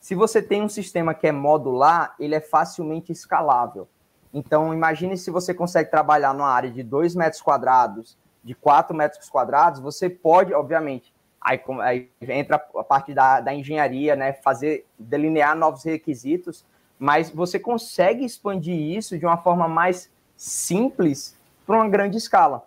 [0.00, 3.86] Se você tem um sistema que é modular, ele é facilmente escalável.
[4.32, 9.28] Então, imagine se você consegue trabalhar numa área de 2 metros quadrados, de 4 metros
[9.30, 15.54] quadrados, você pode, obviamente, aí, aí entra a parte da, da engenharia, né, fazer, delinear
[15.54, 16.66] novos requisitos,
[16.98, 21.36] mas você consegue expandir isso de uma forma mais simples
[21.66, 22.64] para uma grande escala.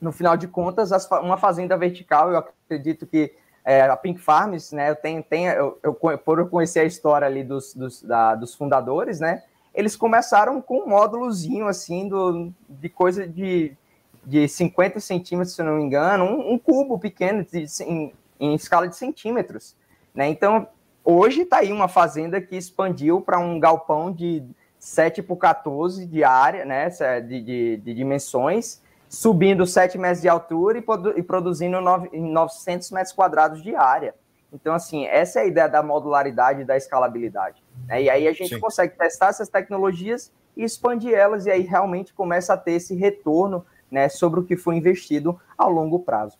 [0.00, 0.90] No final de contas,
[1.22, 3.32] uma fazenda vertical, eu acredito que
[3.64, 4.90] é, a Pink Farms, né?
[4.90, 8.54] Eu tenho, tenho eu, eu, por eu conhecer a história ali dos, dos, da, dos
[8.54, 9.42] fundadores, né?
[9.74, 13.76] Eles começaram com um módulozinho assim do, de coisa de,
[14.24, 18.88] de 50 centímetros, se não me engano, um, um cubo pequeno de, em, em, escala
[18.88, 19.76] de centímetros,
[20.14, 20.28] né?
[20.28, 20.66] Então
[21.04, 24.44] hoje está aí uma fazenda que expandiu para um galpão de
[24.82, 26.90] 7 por 14 de área, né?
[27.20, 30.84] De, de, de dimensões subindo 7 metros de altura e,
[31.16, 34.12] e produzindo 9, 900 metros quadrados de área.
[34.52, 37.62] Então, assim, essa é a ideia da modularidade e da escalabilidade.
[37.86, 38.02] Né?
[38.02, 38.60] E aí a gente Sim.
[38.60, 43.64] consegue testar essas tecnologias e expandir elas, e aí realmente começa a ter esse retorno
[43.88, 46.36] né, sobre o que foi investido ao longo prazo.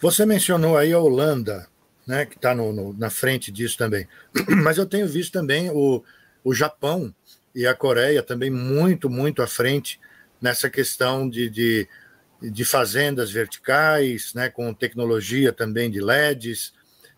[0.00, 1.66] Você mencionou aí a Holanda,
[2.06, 4.06] né, que está na frente disso também.
[4.62, 6.04] Mas eu tenho visto também o,
[6.44, 7.12] o Japão
[7.54, 10.00] e a Coreia também muito, muito à frente
[10.40, 11.88] nessa questão de, de
[12.40, 16.72] de fazendas verticais, né, com tecnologia também de LEDs.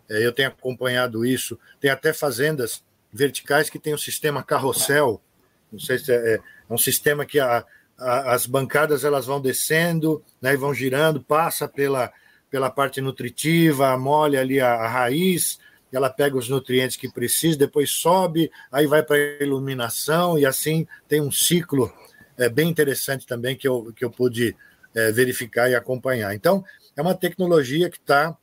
[0.08, 1.58] É, eu tenho acompanhado isso.
[1.80, 2.82] Tem até fazendas
[3.12, 5.22] verticais que tem o um sistema carrossel.
[5.70, 6.40] Não sei se é, é, é
[6.72, 7.64] um sistema que a,
[7.96, 12.12] a, as bancadas elas vão descendo, né, e vão girando, passa pela,
[12.50, 15.60] pela parte nutritiva, molha ali a, a raiz,
[15.96, 20.86] ela pega os nutrientes que precisa, depois sobe, aí vai para a iluminação e assim
[21.06, 21.92] tem um ciclo
[22.38, 24.56] é, bem interessante também que eu, que eu pude
[24.94, 26.34] é, verificar e acompanhar.
[26.34, 26.64] Então,
[26.96, 28.36] é uma tecnologia que está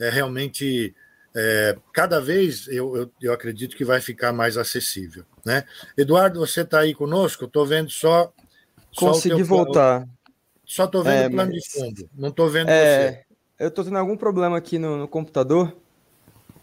[0.00, 0.94] é, realmente
[1.34, 5.24] é, cada vez eu, eu, eu, acredito que vai ficar mais acessível.
[5.44, 5.64] Né?
[5.96, 7.44] Eduardo, você está aí conosco?
[7.44, 8.32] Estou vendo só.
[8.96, 10.08] Consegui só voltar.
[10.64, 11.62] Só estou vendo é, o plano mas...
[11.62, 13.24] de fundo, não estou vendo é, você.
[13.58, 15.76] Eu estou tendo algum problema aqui no, no computador.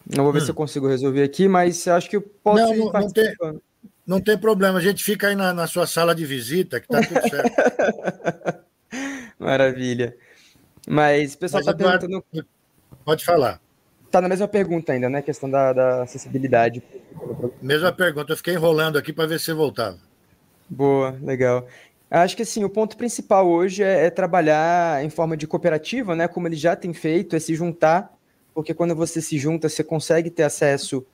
[0.05, 0.45] Não vou ver hum.
[0.45, 3.35] se eu consigo resolver aqui, mas acho que eu posso não, não, não tem,
[4.05, 7.07] não tem problema, a gente fica aí na, na sua sala de visita, que está
[7.07, 8.65] tudo certo.
[9.39, 10.15] Maravilha.
[10.87, 12.23] Mas o pessoal está perguntando.
[13.05, 13.59] Pode falar.
[14.05, 15.19] Está na mesma pergunta ainda, né?
[15.19, 16.83] A questão da, da, acessibilidade.
[17.61, 19.97] Mesma pergunta, eu fiquei enrolando aqui para ver se voltava.
[20.69, 21.65] Boa, legal.
[22.09, 26.27] Acho que assim, o ponto principal hoje é, é, trabalhar em forma de cooperativa, né?
[26.27, 28.13] Como ele já tem feito, é se juntar,
[28.53, 31.05] porque quando você se junta, você consegue ter acesso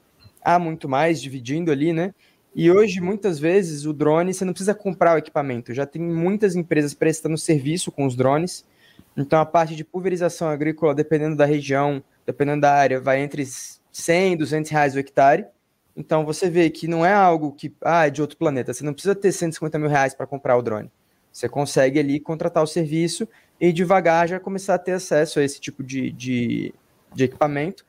[0.44, 2.14] a muito mais, dividindo ali, né?
[2.56, 5.74] E hoje, muitas vezes, o drone, você não precisa comprar o equipamento.
[5.74, 8.66] Já tem muitas empresas prestando serviço com os drones.
[9.16, 13.46] Então, a parte de pulverização agrícola, dependendo da região, dependendo da área, vai entre
[13.92, 15.46] 100 e 200 reais o hectare.
[15.96, 18.74] Então, você vê que não é algo que ah, é de outro planeta.
[18.74, 20.92] Você não precisa ter 150 mil reais para comprar o drone.
[21.32, 23.28] Você consegue ali contratar o serviço
[23.60, 26.74] e devagar já começar a ter acesso a esse tipo de, de,
[27.14, 27.86] de equipamento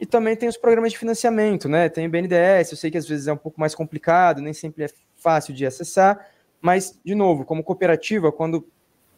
[0.00, 1.88] e também tem os programas de financiamento, né?
[1.88, 4.84] Tem o BNDES, eu sei que às vezes é um pouco mais complicado, nem sempre
[4.84, 6.28] é fácil de acessar,
[6.60, 8.66] mas, de novo, como cooperativa, quando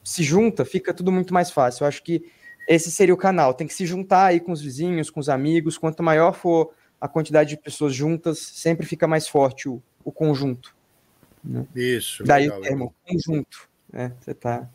[0.03, 1.85] se junta, fica tudo muito mais fácil.
[1.85, 2.25] Eu acho que
[2.67, 3.55] esse seria o canal.
[3.55, 5.77] Tem que se juntar aí com os vizinhos, com os amigos.
[5.77, 10.75] Quanto maior for a quantidade de pessoas juntas, sempre fica mais forte o, o conjunto.
[11.43, 11.67] Né?
[11.75, 12.23] Isso.
[12.25, 13.69] Daí legal, o termo conjunto.
[13.93, 14.13] Né?
[14.21, 14.69] Você tá.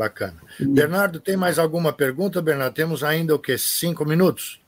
[0.00, 0.36] Bacana.
[0.58, 2.72] Bernardo, tem mais alguma pergunta, Bernardo?
[2.72, 3.58] Temos ainda o quê?
[3.58, 4.58] Cinco minutos?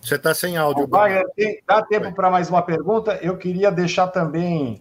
[0.00, 0.86] Você está sem áudio.
[0.86, 1.20] Vai,
[1.66, 3.18] dá tempo para mais uma pergunta.
[3.20, 4.80] Eu queria deixar também.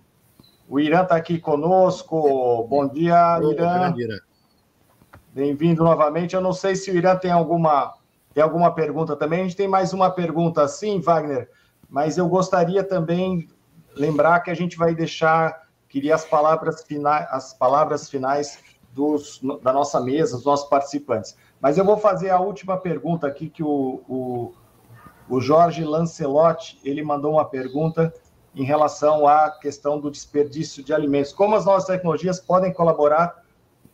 [0.69, 2.67] O Irã está aqui conosco.
[2.69, 3.91] Bom dia, Irã.
[5.33, 6.35] Bem-vindo novamente.
[6.35, 7.91] Eu não sei se o Irã tem alguma,
[8.35, 9.39] tem alguma pergunta também.
[9.39, 11.49] A gente tem mais uma pergunta sim, Wagner,
[11.89, 13.49] mas eu gostaria também
[13.95, 15.60] lembrar que a gente vai deixar,
[15.91, 18.59] queria as palavras finais, as palavras finais
[18.93, 21.35] dos, da nossa mesa, dos nossos participantes.
[21.59, 24.53] Mas eu vou fazer a última pergunta aqui que o, o
[25.31, 28.13] o Jorge Lancelotti, ele mandou uma pergunta
[28.53, 31.31] em relação à questão do desperdício de alimentos.
[31.31, 33.41] Como as novas tecnologias podem colaborar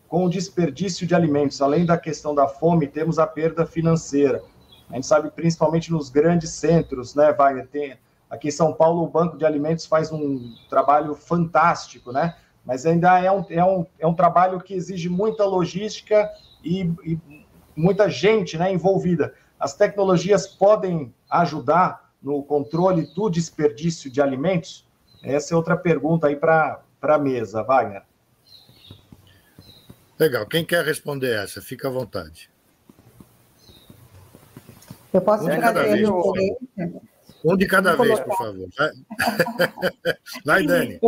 [0.08, 1.62] com o desperdício de alimentos?
[1.62, 4.42] Além da questão da fome, temos a perda financeira.
[4.90, 7.68] A gente sabe principalmente nos grandes centros, né, Wagner?
[7.68, 8.00] Tem,
[8.30, 12.36] aqui em São Paulo, o Banco de Alimentos faz um trabalho fantástico, né?
[12.66, 16.30] Mas ainda é um, é um, é um trabalho que exige muita logística
[16.64, 17.20] e, e
[17.76, 19.34] muita gente né, envolvida.
[19.60, 24.86] As tecnologias podem ajudar no controle do desperdício de alimentos?
[25.24, 28.04] Essa é outra pergunta aí para a mesa, Wagner.
[30.20, 30.46] Legal.
[30.46, 31.62] Quem quer responder essa?
[31.62, 32.50] Fica à vontade.
[35.14, 36.38] Eu posso favor.
[37.48, 38.68] Um de cada vez, por favor.
[40.46, 41.00] Vai, Dani.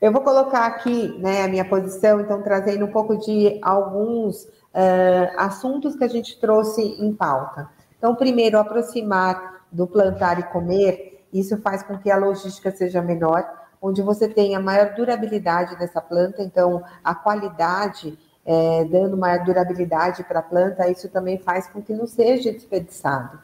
[0.00, 5.30] Eu vou colocar aqui né, a minha posição, então, trazendo um pouco de alguns uh,
[5.36, 7.68] assuntos que a gente trouxe em pauta.
[7.96, 13.46] Então, primeiro, aproximar do plantar e comer, isso faz com que a logística seja menor,
[13.80, 20.40] onde você tenha maior durabilidade dessa planta, então a qualidade, é, dando maior durabilidade para
[20.40, 23.38] a planta, isso também faz com que não seja desperdiçado.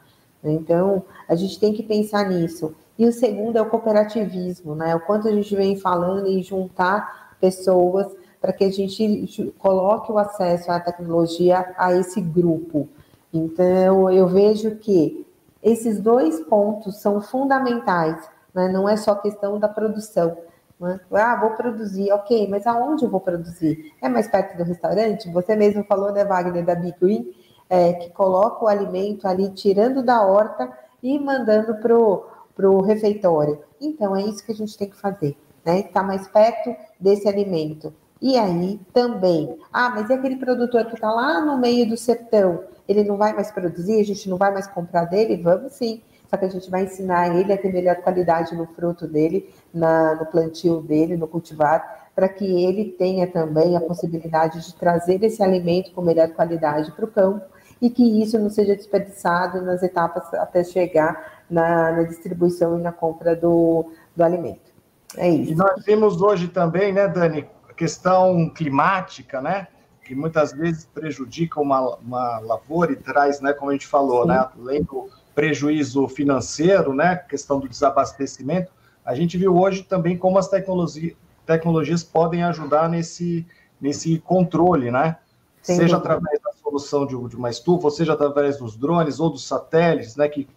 [0.51, 2.73] Então, a gente tem que pensar nisso.
[2.97, 4.95] E o segundo é o cooperativismo, né?
[4.95, 8.07] O quanto a gente vem falando em juntar pessoas
[8.41, 12.87] para que a gente coloque o acesso à tecnologia a esse grupo.
[13.33, 15.25] Então, eu vejo que
[15.61, 18.17] esses dois pontos são fundamentais,
[18.53, 18.69] né?
[18.69, 20.37] não é só questão da produção.
[20.79, 20.99] Né?
[21.11, 23.93] Ah, vou produzir, ok, mas aonde eu vou produzir?
[24.01, 25.29] É mais perto do restaurante?
[25.31, 27.33] Você mesmo falou, né, Wagner, da Big Green,
[27.69, 30.71] é, que coloca o alimento ali, tirando da horta
[31.01, 33.59] e mandando para o refeitório.
[33.79, 35.35] Então, é isso que a gente tem que fazer,
[35.65, 35.79] né?
[35.79, 37.93] Estar tá mais perto desse alimento.
[38.21, 42.63] E aí também, ah, mas e aquele produtor que está lá no meio do sertão?
[42.87, 45.41] Ele não vai mais produzir, a gente não vai mais comprar dele?
[45.41, 46.01] Vamos sim.
[46.27, 50.15] só que a gente vai ensinar ele a ter melhor qualidade no fruto dele, na,
[50.15, 55.43] no plantio dele, no cultivar, para que ele tenha também a possibilidade de trazer esse
[55.43, 57.45] alimento com melhor qualidade para o campo
[57.81, 62.91] e que isso não seja desperdiçado nas etapas até chegar na, na distribuição e na
[62.91, 64.71] compra do, do alimento.
[65.15, 65.51] É isso.
[65.51, 69.67] E nós vimos hoje também, né, Dani, a questão climática, né?
[70.03, 74.29] Que muitas vezes prejudica uma, uma lavoura e traz, né, como a gente falou, Sim.
[74.29, 78.71] né, além do prejuízo financeiro, né, questão do desabastecimento,
[79.05, 83.45] a gente viu hoje também como as tecnologia, tecnologias podem ajudar nesse,
[83.79, 85.17] nesse controle, né?
[85.61, 85.77] Sim.
[85.77, 89.47] Seja através da solução de, de uma estufa, ou seja através dos drones ou dos
[89.47, 90.47] satélites, né, que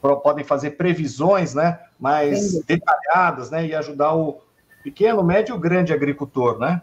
[0.00, 4.38] podem fazer previsões né, mais detalhadas né, e ajudar o
[4.82, 6.82] pequeno, médio e grande agricultor, né?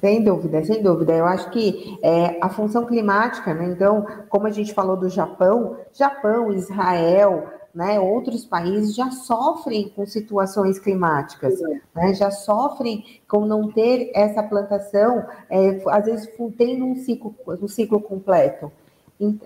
[0.00, 1.12] Sem dúvida, sem dúvida.
[1.12, 3.66] Eu acho que é, a função climática, né?
[3.66, 10.04] Então, como a gente falou do Japão, Japão, Israel, né, outros países já sofrem com
[10.04, 11.60] situações climáticas,
[11.94, 17.68] né, já sofrem com não ter essa plantação, é, às vezes tem um ciclo, um
[17.68, 18.70] ciclo completo.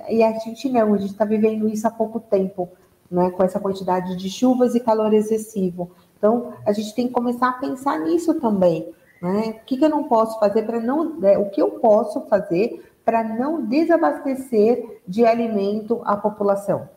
[0.08, 2.68] E a gente não, a gente está vivendo isso há pouco tempo,
[3.10, 5.90] né, com essa quantidade de chuvas e calor excessivo.
[6.16, 8.94] Então, a gente tem que começar a pensar nisso também.
[9.20, 9.58] Né?
[9.60, 11.18] O que, que eu não posso fazer para não.
[11.18, 16.88] Né, o que eu posso fazer para não desabastecer de alimento a população?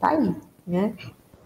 [0.00, 0.36] Tá aí,
[0.66, 0.94] né?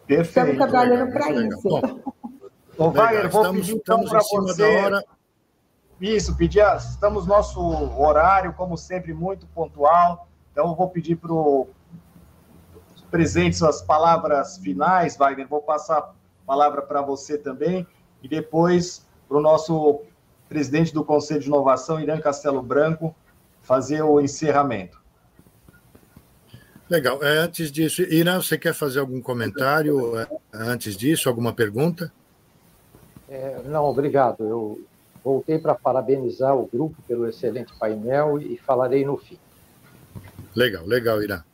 [0.06, 0.50] Perfeito.
[0.50, 1.68] Estamos trabalhando para isso.
[2.76, 5.04] Ô, Wagner, vou pedir então para você.
[6.00, 6.64] Isso, pedir.
[6.76, 10.28] Estamos no nosso horário, como sempre, muito pontual.
[10.50, 11.68] Então, eu vou pedir para o
[13.10, 15.46] presentes as palavras finais, Wagner.
[15.48, 16.12] Vou passar a
[16.46, 17.86] palavra para você também.
[18.22, 20.02] E depois para o nosso
[20.48, 23.14] presidente do Conselho de Inovação, Irã Castelo Branco,
[23.60, 24.99] fazer o encerramento.
[26.90, 27.22] Legal.
[27.22, 31.28] É, antes disso, Irã, você quer fazer algum comentário é, antes disso?
[31.28, 32.12] Alguma pergunta?
[33.28, 34.42] É, não, obrigado.
[34.44, 34.84] Eu
[35.22, 39.38] voltei para parabenizar o grupo pelo excelente painel e falarei no fim.
[40.54, 41.44] Legal, legal, Irã.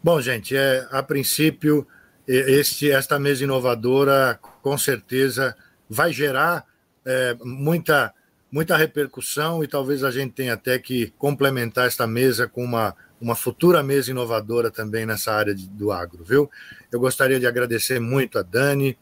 [0.00, 1.84] Bom, gente, é, a princípio,
[2.24, 5.56] este, esta mesa inovadora com certeza
[5.90, 6.64] vai gerar
[7.04, 8.14] é, muita,
[8.50, 13.34] muita repercussão e talvez a gente tenha até que complementar esta mesa com uma, uma
[13.34, 16.50] futura mesa inovadora também nessa área de, do agro, viu?
[16.90, 18.96] Eu gostaria de agradecer muito a Dani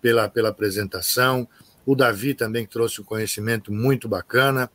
[0.00, 1.48] pela, pela apresentação,
[1.86, 4.70] o Davi também trouxe um conhecimento muito bacana,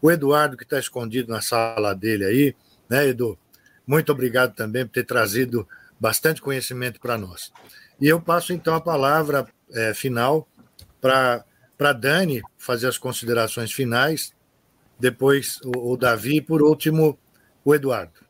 [0.00, 2.56] o Eduardo que está escondido na sala dele aí,
[2.88, 3.38] né, Edu?
[3.86, 5.66] Muito obrigado também por ter trazido
[5.98, 7.52] bastante conhecimento para nós.
[8.00, 10.48] E eu passo então a palavra é, final
[11.00, 11.44] para
[11.92, 14.32] Dani fazer as considerações finais,
[14.98, 17.18] depois o, o Davi e, por último,
[17.64, 18.24] o Eduardo.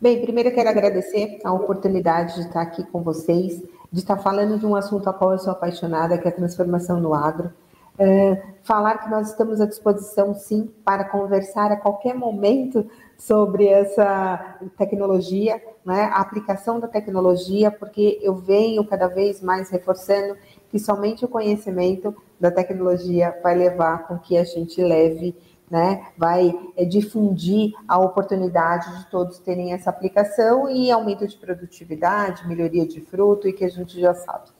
[0.00, 4.58] Bem, primeiro eu quero agradecer a oportunidade de estar aqui com vocês, de estar falando
[4.58, 7.52] de um assunto a qual eu sou apaixonada, que é a transformação no agro.
[7.96, 12.84] É, falar que nós estamos à disposição, sim, para conversar a qualquer momento
[13.16, 20.36] sobre essa tecnologia, né, a aplicação da tecnologia, porque eu venho cada vez mais reforçando
[20.74, 25.32] que somente o conhecimento da tecnologia vai levar com que a gente leve,
[25.70, 32.44] né, vai é, difundir a oportunidade de todos terem essa aplicação e aumento de produtividade,
[32.48, 34.50] melhoria de fruto e que a gente já sabe.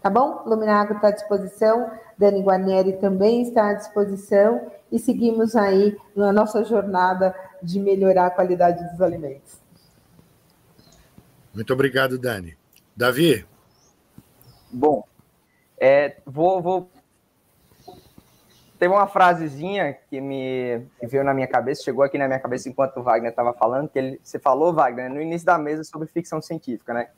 [0.00, 0.44] Tá bom?
[0.46, 6.62] Luminagro está à disposição, Dani Guarnieri também está à disposição e seguimos aí na nossa
[6.62, 9.60] jornada de melhorar a qualidade dos alimentos.
[11.52, 12.56] Muito obrigado, Dani.
[12.96, 13.44] Davi?
[14.70, 15.02] Bom,
[15.84, 16.90] é, vou, vou.
[18.78, 22.70] Teve uma frasezinha que me que veio na minha cabeça, chegou aqui na minha cabeça
[22.70, 26.08] enquanto o Wagner estava falando, que ele, você falou, Wagner, no início da mesa sobre
[26.08, 27.08] ficção científica, né?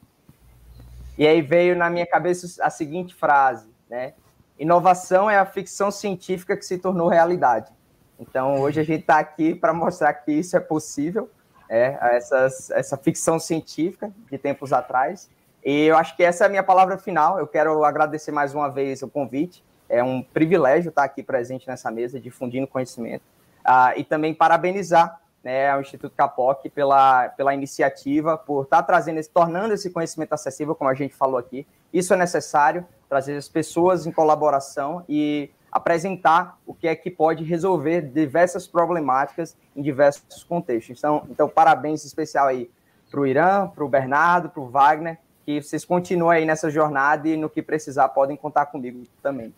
[1.17, 4.15] E aí veio na minha cabeça a seguinte frase, né?
[4.59, 7.73] Inovação é a ficção científica que se tornou realidade.
[8.19, 11.31] Então, hoje a gente está aqui para mostrar que isso é possível,
[11.69, 15.31] é, essas, essa ficção científica de tempos atrás.
[15.67, 17.41] E eu acho que essa é a minha palavra final.
[17.41, 19.65] Eu quero agradecer mais uma vez o convite.
[19.89, 23.25] É um privilégio estar aqui presente nessa mesa, difundindo conhecimento.
[23.65, 29.75] Ah, e também parabenizar né, ao Instituto Capoc pela, pela iniciativa, por estar trazendo, tornando
[29.75, 31.67] esse conhecimento acessível, como a gente falou aqui.
[31.93, 37.43] Isso é necessário, trazer as pessoas em colaboração e apresentar o que é que pode
[37.43, 40.97] resolver diversas problemáticas em diversos contextos.
[40.97, 42.71] Então, então parabéns especial aí
[43.11, 47.27] para o Irã, para o Bernardo, para o Wagner, que vocês continuem aí nessa jornada
[47.29, 49.55] e no que precisar podem contar comigo também.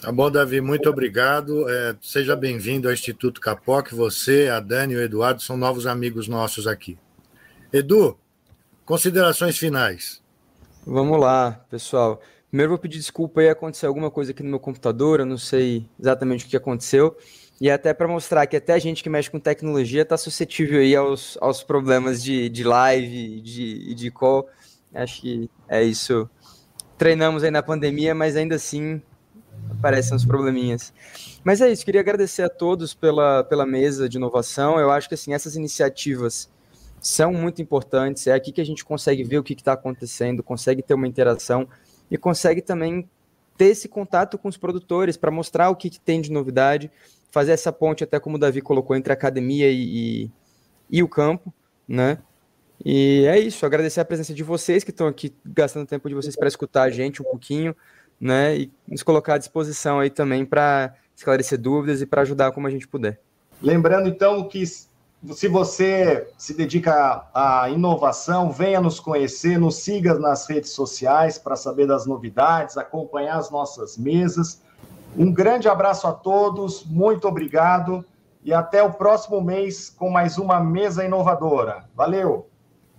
[0.00, 1.68] Tá bom, Davi, muito obrigado.
[1.68, 3.92] É, seja bem-vindo ao Instituto Capoc.
[3.92, 6.98] Você, a Dani e o Eduardo são novos amigos nossos aqui.
[7.72, 8.18] Edu,
[8.84, 10.22] Considerações finais.
[10.86, 12.20] Vamos lá, pessoal.
[12.50, 15.88] Primeiro vou pedir desculpa aí, aconteceu alguma coisa aqui no meu computador, eu não sei
[15.98, 17.16] exatamente o que aconteceu.
[17.60, 20.94] E até para mostrar que até a gente que mexe com tecnologia está suscetível aí
[20.94, 24.48] aos, aos problemas de, de live, de, de call.
[24.92, 26.28] Acho que é isso.
[26.98, 29.00] Treinamos aí na pandemia, mas ainda assim
[29.70, 30.92] aparecem os probleminhas.
[31.42, 34.78] Mas é isso, queria agradecer a todos pela, pela mesa de inovação.
[34.78, 36.50] Eu acho que assim, essas iniciativas
[37.00, 38.26] são muito importantes.
[38.26, 41.68] É aqui que a gente consegue ver o que está acontecendo, consegue ter uma interação
[42.10, 43.08] e consegue também
[43.56, 46.90] ter esse contato com os produtores para mostrar o que, que, tem de novidade,
[47.34, 50.30] fazer essa ponte, até como o Davi colocou, entre a academia e, e,
[50.88, 51.52] e o campo,
[51.86, 52.18] né?
[52.84, 56.36] E é isso, agradecer a presença de vocês que estão aqui gastando tempo de vocês
[56.36, 57.74] para escutar a gente um pouquinho,
[58.20, 58.56] né?
[58.56, 62.70] E nos colocar à disposição aí também para esclarecer dúvidas e para ajudar como a
[62.70, 63.20] gente puder.
[63.60, 70.46] Lembrando então que se você se dedica à inovação, venha nos conhecer, nos siga nas
[70.48, 74.62] redes sociais para saber das novidades, acompanhar as nossas mesas.
[75.16, 78.04] Um grande abraço a todos, muito obrigado
[78.42, 81.84] e até o próximo mês com mais uma mesa inovadora.
[81.94, 82.48] Valeu!